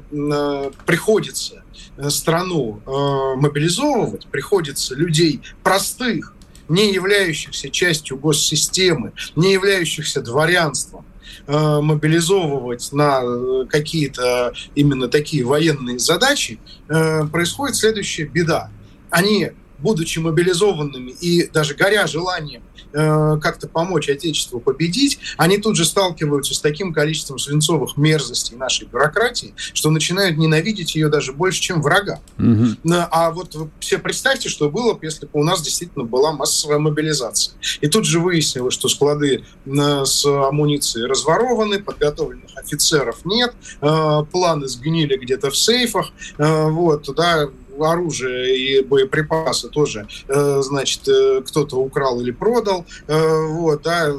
приходится 0.85 1.63
э, 1.97 2.09
страну 2.09 2.81
э, 2.85 3.35
мобилизовывать, 3.39 4.27
приходится 4.27 4.95
людей 4.95 5.41
простых, 5.63 6.33
не 6.69 6.93
являющихся 6.93 7.69
частью 7.69 8.17
госсистемы, 8.17 9.13
не 9.35 9.53
являющихся 9.53 10.21
дворянством, 10.21 11.05
э, 11.47 11.79
мобилизовывать 11.81 12.91
на 12.91 13.65
какие-то 13.69 14.53
именно 14.75 15.07
такие 15.07 15.43
военные 15.45 15.99
задачи, 15.99 16.59
происходит 16.87 17.75
следующая 17.75 18.25
беда. 18.25 18.69
Они, 19.09 19.51
будучи 19.79 20.19
мобилизованными 20.19 21.11
и 21.11 21.47
даже 21.47 21.75
горя 21.75 22.07
желанием 22.07 22.63
Э, 22.93 23.37
как-то 23.41 23.67
помочь 23.67 24.09
Отечеству 24.09 24.59
победить, 24.59 25.19
они 25.37 25.57
тут 25.57 25.75
же 25.75 25.83
сталкиваются 25.83 26.53
с 26.53 26.59
таким 26.59 26.93
количеством 26.93 27.37
свинцовых 27.37 27.97
мерзостей 27.97 28.55
нашей 28.55 28.87
бюрократии, 28.87 29.53
что 29.57 29.89
начинают 29.89 30.37
ненавидеть 30.37 30.95
ее 30.95 31.09
даже 31.09 31.33
больше, 31.33 31.61
чем 31.61 31.81
врага. 31.81 32.21
Угу. 32.39 32.93
А 33.11 33.31
вот 33.31 33.55
все 33.79 33.97
представьте, 33.97 34.47
что 34.47 34.69
было 34.69 34.93
бы, 34.93 35.05
если 35.05 35.25
бы 35.25 35.31
у 35.33 35.43
нас 35.43 35.61
действительно 35.61 36.05
была 36.05 36.31
массовая 36.31 36.79
мобилизация. 36.79 37.55
И 37.81 37.87
тут 37.87 38.05
же 38.05 38.19
выяснилось, 38.19 38.73
что 38.73 38.87
склады 38.87 39.43
с 39.65 40.25
амуницией 40.25 41.07
разворованы, 41.07 41.79
подготовленных 41.79 42.55
офицеров 42.55 43.25
нет, 43.25 43.53
э, 43.81 44.23
планы 44.31 44.67
сгнили 44.67 45.17
где-то 45.17 45.51
в 45.51 45.57
сейфах, 45.57 46.11
э, 46.37 46.69
вот, 46.69 47.07
да, 47.15 47.49
оружие 47.83 48.57
и 48.57 48.83
боеприпасы 48.83 49.69
тоже, 49.69 50.07
э, 50.27 50.61
значит, 50.61 51.07
э, 51.07 51.41
кто-то 51.45 51.77
украл 51.77 52.19
или 52.21 52.31
продал, 52.31 52.85
э, 53.07 53.47
вот, 53.47 53.81
да, 53.83 54.11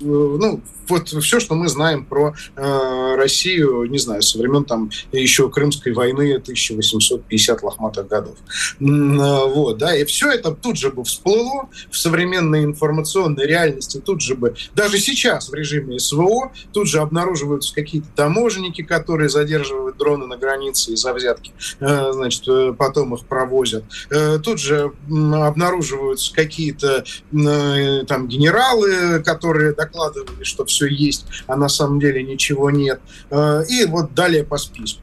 ну, 0.00 0.60
вот 0.88 1.08
все, 1.08 1.40
что 1.40 1.54
мы 1.54 1.68
знаем 1.68 2.04
про 2.04 2.34
э, 2.56 3.14
Россию, 3.16 3.84
не 3.84 3.98
знаю, 3.98 4.22
со 4.22 4.38
времен 4.38 4.64
там 4.64 4.90
еще 5.12 5.48
Крымской 5.50 5.92
войны 5.92 6.34
1850 6.34 7.62
лохматых 7.62 8.08
годов. 8.08 8.36
Э, 8.80 8.84
вот, 8.84 9.78
да, 9.78 9.96
и 9.96 10.04
все 10.04 10.30
это 10.30 10.52
тут 10.52 10.78
же 10.78 10.90
бы 10.90 11.04
всплыло 11.04 11.68
в 11.90 11.96
современной 11.96 12.64
информационной 12.64 13.46
реальности, 13.46 14.00
тут 14.04 14.20
же 14.20 14.34
бы, 14.34 14.54
даже 14.74 14.98
сейчас 14.98 15.48
в 15.48 15.54
режиме 15.54 15.98
СВО, 15.98 16.52
тут 16.72 16.88
же 16.88 17.00
обнаруживаются 17.00 17.74
какие-то 17.74 18.08
таможенники, 18.14 18.82
которые 18.82 19.28
задерживают 19.28 19.96
дроны 19.96 20.26
на 20.26 20.36
границе 20.36 20.92
из-за 20.92 21.12
взятки, 21.12 21.52
э, 21.80 22.12
значит, 22.12 22.46
э, 22.48 22.74
потом 22.76 23.14
их 23.14 23.24
провозят. 23.26 23.84
Э, 24.10 24.38
тут 24.38 24.58
же 24.58 24.92
обнаруживаются 25.08 26.32
какие-то 26.34 27.04
э, 27.32 28.04
там 28.06 28.28
генералы, 28.28 29.22
которые 29.22 29.72
докладывали, 29.84 30.44
что 30.44 30.64
все 30.64 30.86
есть, 30.86 31.26
а 31.46 31.56
на 31.56 31.68
самом 31.68 32.00
деле 32.00 32.22
ничего 32.22 32.70
нет. 32.70 33.00
Э, 33.30 33.64
и 33.68 33.84
вот 33.84 34.14
далее 34.14 34.44
по 34.44 34.58
списку. 34.58 35.00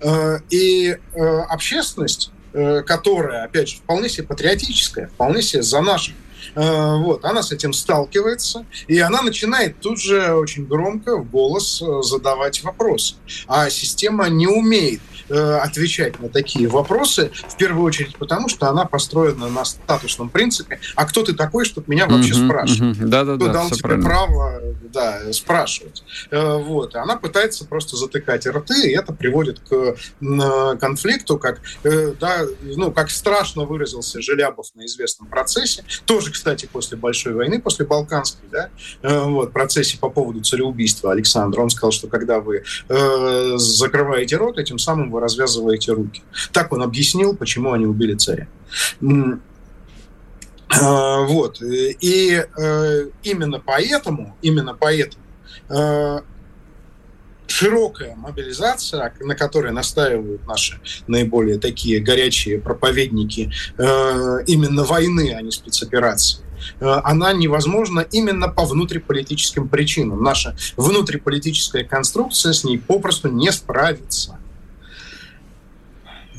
Э, 0.00 0.38
и 0.50 0.96
э, 1.14 1.40
общественность, 1.48 2.32
которая, 2.52 3.44
опять 3.44 3.68
же, 3.68 3.76
вполне 3.76 4.08
себе 4.08 4.26
патриотическая, 4.26 5.06
вполне 5.06 5.40
себе 5.40 5.62
за 5.62 5.80
наших 5.80 6.16
вот, 6.54 7.24
она 7.24 7.42
с 7.42 7.52
этим 7.52 7.72
сталкивается, 7.72 8.66
и 8.88 8.98
она 8.98 9.22
начинает 9.22 9.80
тут 9.80 10.00
же 10.00 10.34
очень 10.34 10.66
громко 10.66 11.16
в 11.16 11.30
голос 11.30 11.82
задавать 12.02 12.62
вопросы. 12.62 13.14
А 13.46 13.70
система 13.70 14.28
не 14.28 14.46
умеет 14.46 15.00
Э, 15.32 15.58
отвечать 15.58 16.18
на 16.18 16.28
такие 16.28 16.66
вопросы, 16.66 17.30
в 17.48 17.56
первую 17.56 17.84
очередь 17.84 18.16
потому, 18.16 18.48
что 18.48 18.68
она 18.68 18.84
построена 18.84 19.48
на 19.48 19.64
статусном 19.64 20.28
принципе. 20.28 20.80
А 20.96 21.06
кто 21.06 21.22
ты 21.22 21.34
такой, 21.34 21.64
чтобы 21.64 21.86
меня 21.86 22.08
вообще 22.08 22.32
uh-huh, 22.32 22.46
спрашивать? 22.46 22.98
Uh-huh. 22.98 23.06
Да, 23.06 23.24
да, 23.24 23.36
кто 23.36 23.46
да, 23.46 23.52
дал 23.52 23.70
тебе 23.70 23.80
правильно. 23.80 24.08
право 24.08 24.60
да, 24.92 25.32
спрашивать? 25.32 26.02
Э, 26.32 26.56
вот. 26.56 26.96
Она 26.96 27.14
пытается 27.14 27.64
просто 27.64 27.96
затыкать 27.96 28.44
рты, 28.44 28.90
и 28.90 28.96
это 28.96 29.12
приводит 29.12 29.60
к 29.60 29.94
конфликту, 30.80 31.38
как, 31.38 31.60
э, 31.84 32.12
да, 32.18 32.40
ну, 32.62 32.90
как 32.90 33.08
страшно 33.08 33.66
выразился 33.66 34.20
Желябов 34.20 34.66
на 34.74 34.84
известном 34.86 35.28
процессе, 35.28 35.84
тоже, 36.06 36.32
кстати, 36.40 36.66
после 36.72 36.96
Большой 36.96 37.34
войны, 37.34 37.60
после 37.60 37.84
Балканской, 37.84 38.48
да, 38.50 38.70
вот, 39.02 39.52
процессе 39.52 39.98
по 39.98 40.08
поводу 40.08 40.40
цареубийства 40.40 41.12
Александра. 41.12 41.60
Он 41.60 41.68
сказал, 41.68 41.92
что 41.92 42.08
когда 42.08 42.40
вы 42.40 42.62
э, 42.88 43.52
закрываете 43.56 44.36
рот, 44.36 44.56
этим 44.56 44.78
самым 44.78 45.10
вы 45.10 45.20
развязываете 45.20 45.92
руки. 45.92 46.22
Так 46.50 46.72
он 46.72 46.80
объяснил, 46.80 47.36
почему 47.36 47.72
они 47.72 47.84
убили 47.84 48.14
царя. 48.14 48.48
А, 50.70 51.20
вот. 51.26 51.60
И 51.60 52.42
э, 52.56 53.06
именно 53.22 53.60
поэтому, 53.60 54.34
именно 54.40 54.74
поэтому 54.74 55.22
э, 55.68 56.20
широкая 57.50 58.14
мобилизация, 58.16 59.12
на 59.20 59.34
которой 59.34 59.72
настаивают 59.72 60.46
наши 60.46 60.80
наиболее 61.06 61.58
такие 61.58 62.00
горячие 62.00 62.58
проповедники 62.58 63.52
э, 63.76 64.38
именно 64.46 64.84
войны, 64.84 65.34
а 65.36 65.42
не 65.42 65.50
спецоперации, 65.50 66.44
она 66.80 67.32
невозможна 67.32 68.00
именно 68.00 68.48
по 68.48 68.64
внутриполитическим 68.64 69.68
причинам. 69.68 70.22
Наша 70.22 70.56
внутриполитическая 70.76 71.84
конструкция 71.84 72.52
с 72.52 72.64
ней 72.64 72.78
попросту 72.78 73.28
не 73.28 73.50
справится. 73.50 74.39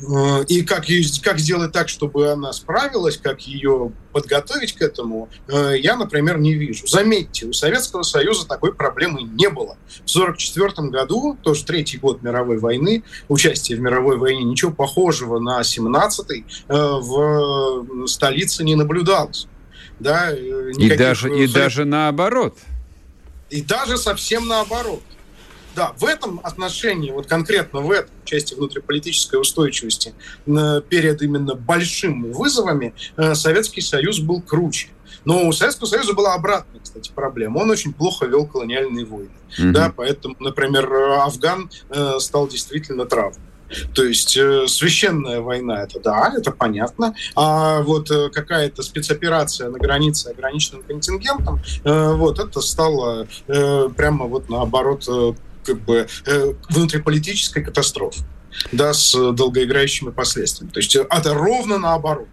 Э, 0.02 0.44
и 0.48 0.62
как, 0.62 0.88
ее, 0.88 1.04
как 1.22 1.38
сделать 1.38 1.72
так, 1.72 1.88
чтобы 1.88 2.30
она 2.30 2.52
справилась, 2.52 3.16
как 3.16 3.42
ее 3.42 3.92
подготовить 4.12 4.72
к 4.72 4.82
этому, 4.82 5.28
э, 5.48 5.74
я, 5.78 5.96
например, 5.96 6.38
не 6.38 6.54
вижу. 6.54 6.86
Заметьте, 6.86 7.46
у 7.46 7.52
Советского 7.52 8.02
Союза 8.02 8.46
такой 8.46 8.74
проблемы 8.74 9.22
не 9.22 9.48
было. 9.48 9.76
В 9.88 10.10
1944 10.10 10.88
году, 10.88 11.38
тоже 11.42 11.64
третий 11.64 11.98
год 11.98 12.22
мировой 12.22 12.58
войны, 12.58 13.04
участие 13.28 13.78
в 13.78 13.80
мировой 13.80 14.18
войне, 14.18 14.42
ничего 14.42 14.72
похожего 14.72 15.38
на 15.38 15.60
17-й 15.60 16.44
э, 16.68 16.74
в 16.74 18.06
столице 18.06 18.64
не 18.64 18.74
наблюдалось. 18.74 19.46
Да, 20.00 20.32
и 20.32 20.96
даже, 20.96 21.32
и 21.32 21.46
даже 21.46 21.84
наоборот. 21.84 22.58
И 23.50 23.62
даже 23.62 23.98
совсем 23.98 24.48
наоборот. 24.48 25.02
Да, 25.74 25.92
в 25.96 26.04
этом 26.04 26.40
отношении, 26.42 27.10
вот 27.10 27.26
конкретно 27.26 27.80
в 27.80 27.90
этой 27.90 28.10
части 28.24 28.54
внутриполитической 28.54 29.40
устойчивости 29.40 30.14
перед 30.44 31.22
именно 31.22 31.54
большими 31.54 32.30
вызовами 32.30 32.94
э, 33.16 33.34
Советский 33.34 33.80
Союз 33.80 34.18
был 34.18 34.42
круче. 34.42 34.88
Но 35.24 35.46
у 35.46 35.52
Советского 35.52 35.86
Союза 35.86 36.14
была 36.14 36.34
обратная, 36.34 36.80
кстати, 36.80 37.10
проблема. 37.14 37.58
Он 37.58 37.70
очень 37.70 37.92
плохо 37.92 38.26
вел 38.26 38.46
колониальные 38.46 39.04
войны. 39.04 39.30
Mm-hmm. 39.58 39.70
Да, 39.72 39.92
поэтому, 39.94 40.36
например, 40.40 40.92
Афган 40.92 41.70
э, 41.90 42.18
стал 42.18 42.48
действительно 42.48 43.06
травмой. 43.06 43.40
То 43.94 44.04
есть 44.04 44.36
э, 44.36 44.66
священная 44.66 45.40
война, 45.40 45.82
это 45.82 46.00
да, 46.00 46.32
это 46.36 46.50
понятно. 46.50 47.14
А 47.34 47.80
вот 47.82 48.10
э, 48.10 48.28
какая-то 48.30 48.82
спецоперация 48.82 49.70
на 49.70 49.78
границе 49.78 50.28
ограниченным 50.28 50.82
контингентом, 50.82 51.60
э, 51.84 52.12
вот 52.12 52.38
это 52.38 52.60
стало 52.60 53.26
э, 53.48 53.88
прямо 53.96 54.26
вот 54.26 54.48
наоборот 54.48 55.04
э, 55.08 55.32
как 55.64 55.80
бы 55.80 56.08
внутриполитической 56.68 57.62
катастрофы 57.62 58.20
да, 58.70 58.92
с 58.92 59.12
долгоиграющими 59.32 60.10
последствиями. 60.10 60.72
То 60.72 60.80
есть 60.80 60.94
это 60.94 61.34
ровно 61.34 61.78
наоборот. 61.78 62.28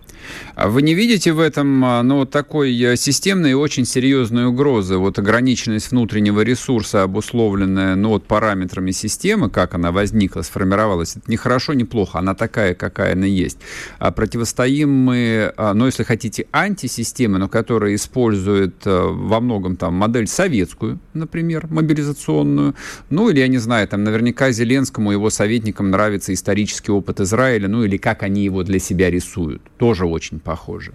А 0.56 0.70
вы 0.70 0.82
не 0.82 0.94
видите 0.94 1.32
в 1.32 1.40
этом 1.40 1.84
а, 1.86 2.04
ну, 2.04 2.26
такой 2.26 2.78
э, 2.82 2.96
системной 2.96 3.52
и 3.52 3.54
очень 3.54 3.86
серьезной 3.86 4.46
угрозы? 4.46 4.98
Вот 4.98 5.20
ограниченность 5.20 5.92
внутреннего 5.92 6.42
ресурса, 6.42 7.04
обусловленная 7.04 7.96
ну, 7.96 8.10
вот 8.10 8.26
параметрами 8.26 8.92
системы, 8.92 9.50
как 9.50 9.74
она 9.74 9.92
возникла, 9.92 10.42
сформировалась, 10.42 11.16
это 11.16 11.30
не 11.30 11.38
хорошо, 11.38 11.74
не 11.74 11.86
плохо, 11.86 12.20
она 12.20 12.36
такая, 12.36 12.74
какая 12.74 13.14
она 13.14 13.26
есть. 13.26 13.58
А 14.00 14.12
противостоим 14.12 14.92
мы, 14.92 15.54
а, 15.58 15.74
ну, 15.74 15.86
если 15.86 16.04
хотите, 16.04 16.48
антисистемы, 16.52 17.38
но 17.38 17.48
которая 17.48 17.96
использует 17.96 18.86
э, 18.86 19.02
во 19.02 19.40
многом 19.40 19.76
там 19.76 19.94
модель 19.96 20.28
советскую, 20.28 21.00
например, 21.14 21.68
мобилизационную, 21.70 22.76
ну, 23.10 23.30
или, 23.30 23.40
я 23.40 23.48
не 23.48 23.58
знаю, 23.58 23.88
там 23.88 24.04
наверняка 24.04 24.52
Зеленскому, 24.52 25.12
его 25.12 25.30
советникам 25.30 25.90
нравится 25.90 26.34
исторический 26.34 26.92
опыт 26.92 27.20
Израиля, 27.22 27.68
ну, 27.68 27.84
или 27.84 27.98
как 27.98 28.24
они 28.24 28.44
его 28.44 28.64
для 28.64 28.80
себя 28.80 29.10
рисуют. 29.10 29.62
Тоже 29.78 30.06
очень 30.10 30.40
похоже. 30.40 30.94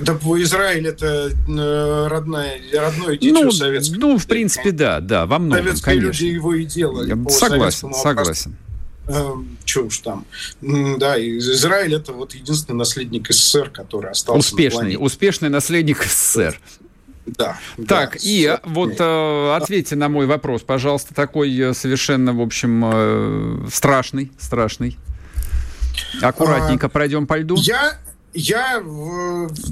Да, 0.00 0.14
Израиль 0.14 0.86
это 0.86 1.30
э, 1.30 2.06
родная, 2.08 2.58
родное 2.74 3.16
дитё 3.18 3.44
ну, 3.44 3.50
советское. 3.50 3.98
Ну, 3.98 4.18
в 4.18 4.26
принципе, 4.26 4.70
да, 4.70 5.00
да, 5.00 5.26
во 5.26 5.38
многом, 5.38 5.64
Советские 5.64 6.00
конечно. 6.00 6.24
люди 6.24 6.34
его 6.34 6.54
и 6.54 6.64
делали. 6.64 7.30
Согласен, 7.30 7.92
согласен. 7.92 8.56
Эм, 9.08 9.58
Че 9.64 9.80
уж 9.80 9.98
там. 9.98 10.24
Да, 10.60 11.18
Израиль 11.18 11.94
это 11.94 12.12
вот 12.12 12.34
единственный 12.34 12.76
наследник 12.76 13.30
СССР, 13.30 13.68
который 13.68 14.10
остался 14.10 14.38
Успешный, 14.38 14.94
на 14.94 15.00
успешный 15.00 15.48
наследник 15.50 16.02
СССР. 16.02 16.58
Да. 17.26 17.58
Так, 17.86 18.12
да, 18.12 18.18
и 18.22 18.46
с... 18.46 18.60
вот 18.64 18.94
э, 18.98 19.54
ответьте 19.54 19.94
на 19.94 20.08
мой 20.08 20.26
вопрос, 20.26 20.62
пожалуйста, 20.62 21.14
такой 21.14 21.56
э, 21.56 21.74
совершенно, 21.74 22.32
в 22.32 22.40
общем, 22.40 22.82
э, 22.84 23.68
страшный, 23.70 24.32
страшный. 24.38 24.98
Аккуратненько 26.20 26.86
а, 26.86 26.90
пройдем 26.90 27.26
по 27.26 27.38
льду. 27.38 27.56
Я 27.58 27.98
я, 28.34 28.82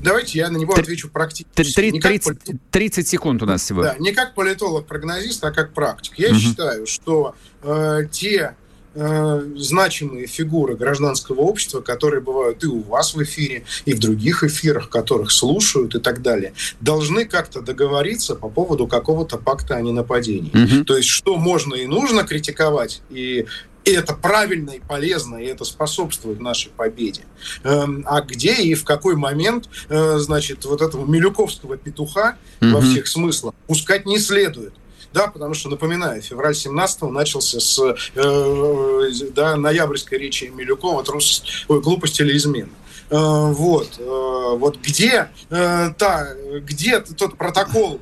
давайте 0.03 0.39
я 0.39 0.51
на 0.51 0.57
него 0.57 0.75
отвечу 0.75 1.09
практически. 1.09 1.51
30, 1.55 2.39
30 2.71 3.09
секунд 3.09 3.43
у 3.43 3.47
нас 3.47 3.63
всего. 3.63 3.83
Да, 3.83 3.97
не 3.99 4.13
как 4.13 4.35
политолог-прогнозист, 4.35 5.43
а 5.45 5.51
как 5.51 5.73
практик. 5.73 6.19
Я 6.19 6.31
угу. 6.31 6.39
считаю, 6.39 6.87
что 6.87 7.35
э, 7.63 8.01
те 8.11 8.55
э, 8.95 9.43
значимые 9.57 10.27
фигуры 10.27 10.77
гражданского 10.77 11.41
общества, 11.41 11.81
которые 11.81 12.21
бывают 12.21 12.63
и 12.63 12.67
у 12.67 12.83
вас 12.83 13.15
в 13.15 13.23
эфире, 13.23 13.65
и 13.87 13.95
в 13.95 13.99
других 13.99 14.45
эфирах, 14.45 14.91
которых 14.91 15.31
слушают 15.31 15.95
и 15.95 16.01
так 16.01 16.21
далее, 16.21 16.53
должны 16.81 17.25
как-то 17.25 17.63
договориться 17.63 18.35
по 18.35 18.49
поводу 18.49 18.87
какого-то 18.87 19.39
пакта 19.39 19.77
о 19.77 19.81
ненападении. 19.81 20.51
Угу. 20.51 20.85
То 20.85 20.97
есть, 20.97 21.09
что 21.09 21.37
можно 21.37 21.75
и 21.75 21.87
нужно 21.87 22.25
критиковать 22.25 23.01
и 23.09 23.47
и 23.85 23.91
это 23.93 24.15
правильно 24.15 24.71
и 24.71 24.81
полезно, 24.81 25.37
и 25.37 25.47
это 25.47 25.65
способствует 25.65 26.41
нашей 26.41 26.71
победе. 26.71 27.23
Эм, 27.65 28.05
а 28.07 28.21
где 28.21 28.55
и 28.55 28.75
в 28.75 28.85
какой 28.85 29.17
момент, 29.17 29.69
э, 29.89 30.19
значит, 30.19 30.65
вот 30.65 30.83
этого 30.83 31.07
милюковского 31.07 31.77
петуха 31.77 32.37
mm-hmm. 32.61 32.73
во 32.73 32.81
всех 32.81 33.07
смыслах 33.07 33.55
пускать 33.67 34.07
не 34.07 34.19
следует. 34.19 34.75
Да, 35.13 35.27
потому 35.27 35.55
что, 35.55 35.69
напоминаю, 35.69 36.23
февраль 36.23 36.55
17 36.55 37.03
начался 37.03 37.59
с 37.59 37.97
э, 38.15 39.11
да, 39.35 39.57
ноябрьской 39.57 40.19
речи 40.19 40.45
Милюкова 40.55 41.03
«Трус, 41.03 41.43
ой, 41.67 41.81
глупость 41.81 42.21
или 42.21 42.37
измена». 42.37 42.71
Э, 43.11 43.53
вот, 43.53 43.99
э, 43.99 44.57
вот 44.57 44.79
где, 44.79 45.31
э, 45.51 45.91
та, 45.99 46.29
где 46.61 47.01
тот 47.01 47.37
протокол 47.37 48.01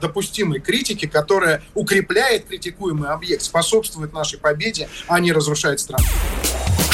допустимой 0.00 0.60
критики, 0.60 1.06
которая 1.06 1.60
укрепляет 1.74 2.46
критикуемый 2.46 3.10
объект, 3.10 3.42
способствует 3.42 4.12
нашей 4.12 4.38
победе, 4.38 4.88
а 5.08 5.18
не 5.18 5.32
разрушает 5.32 5.80
страну. 5.80 6.04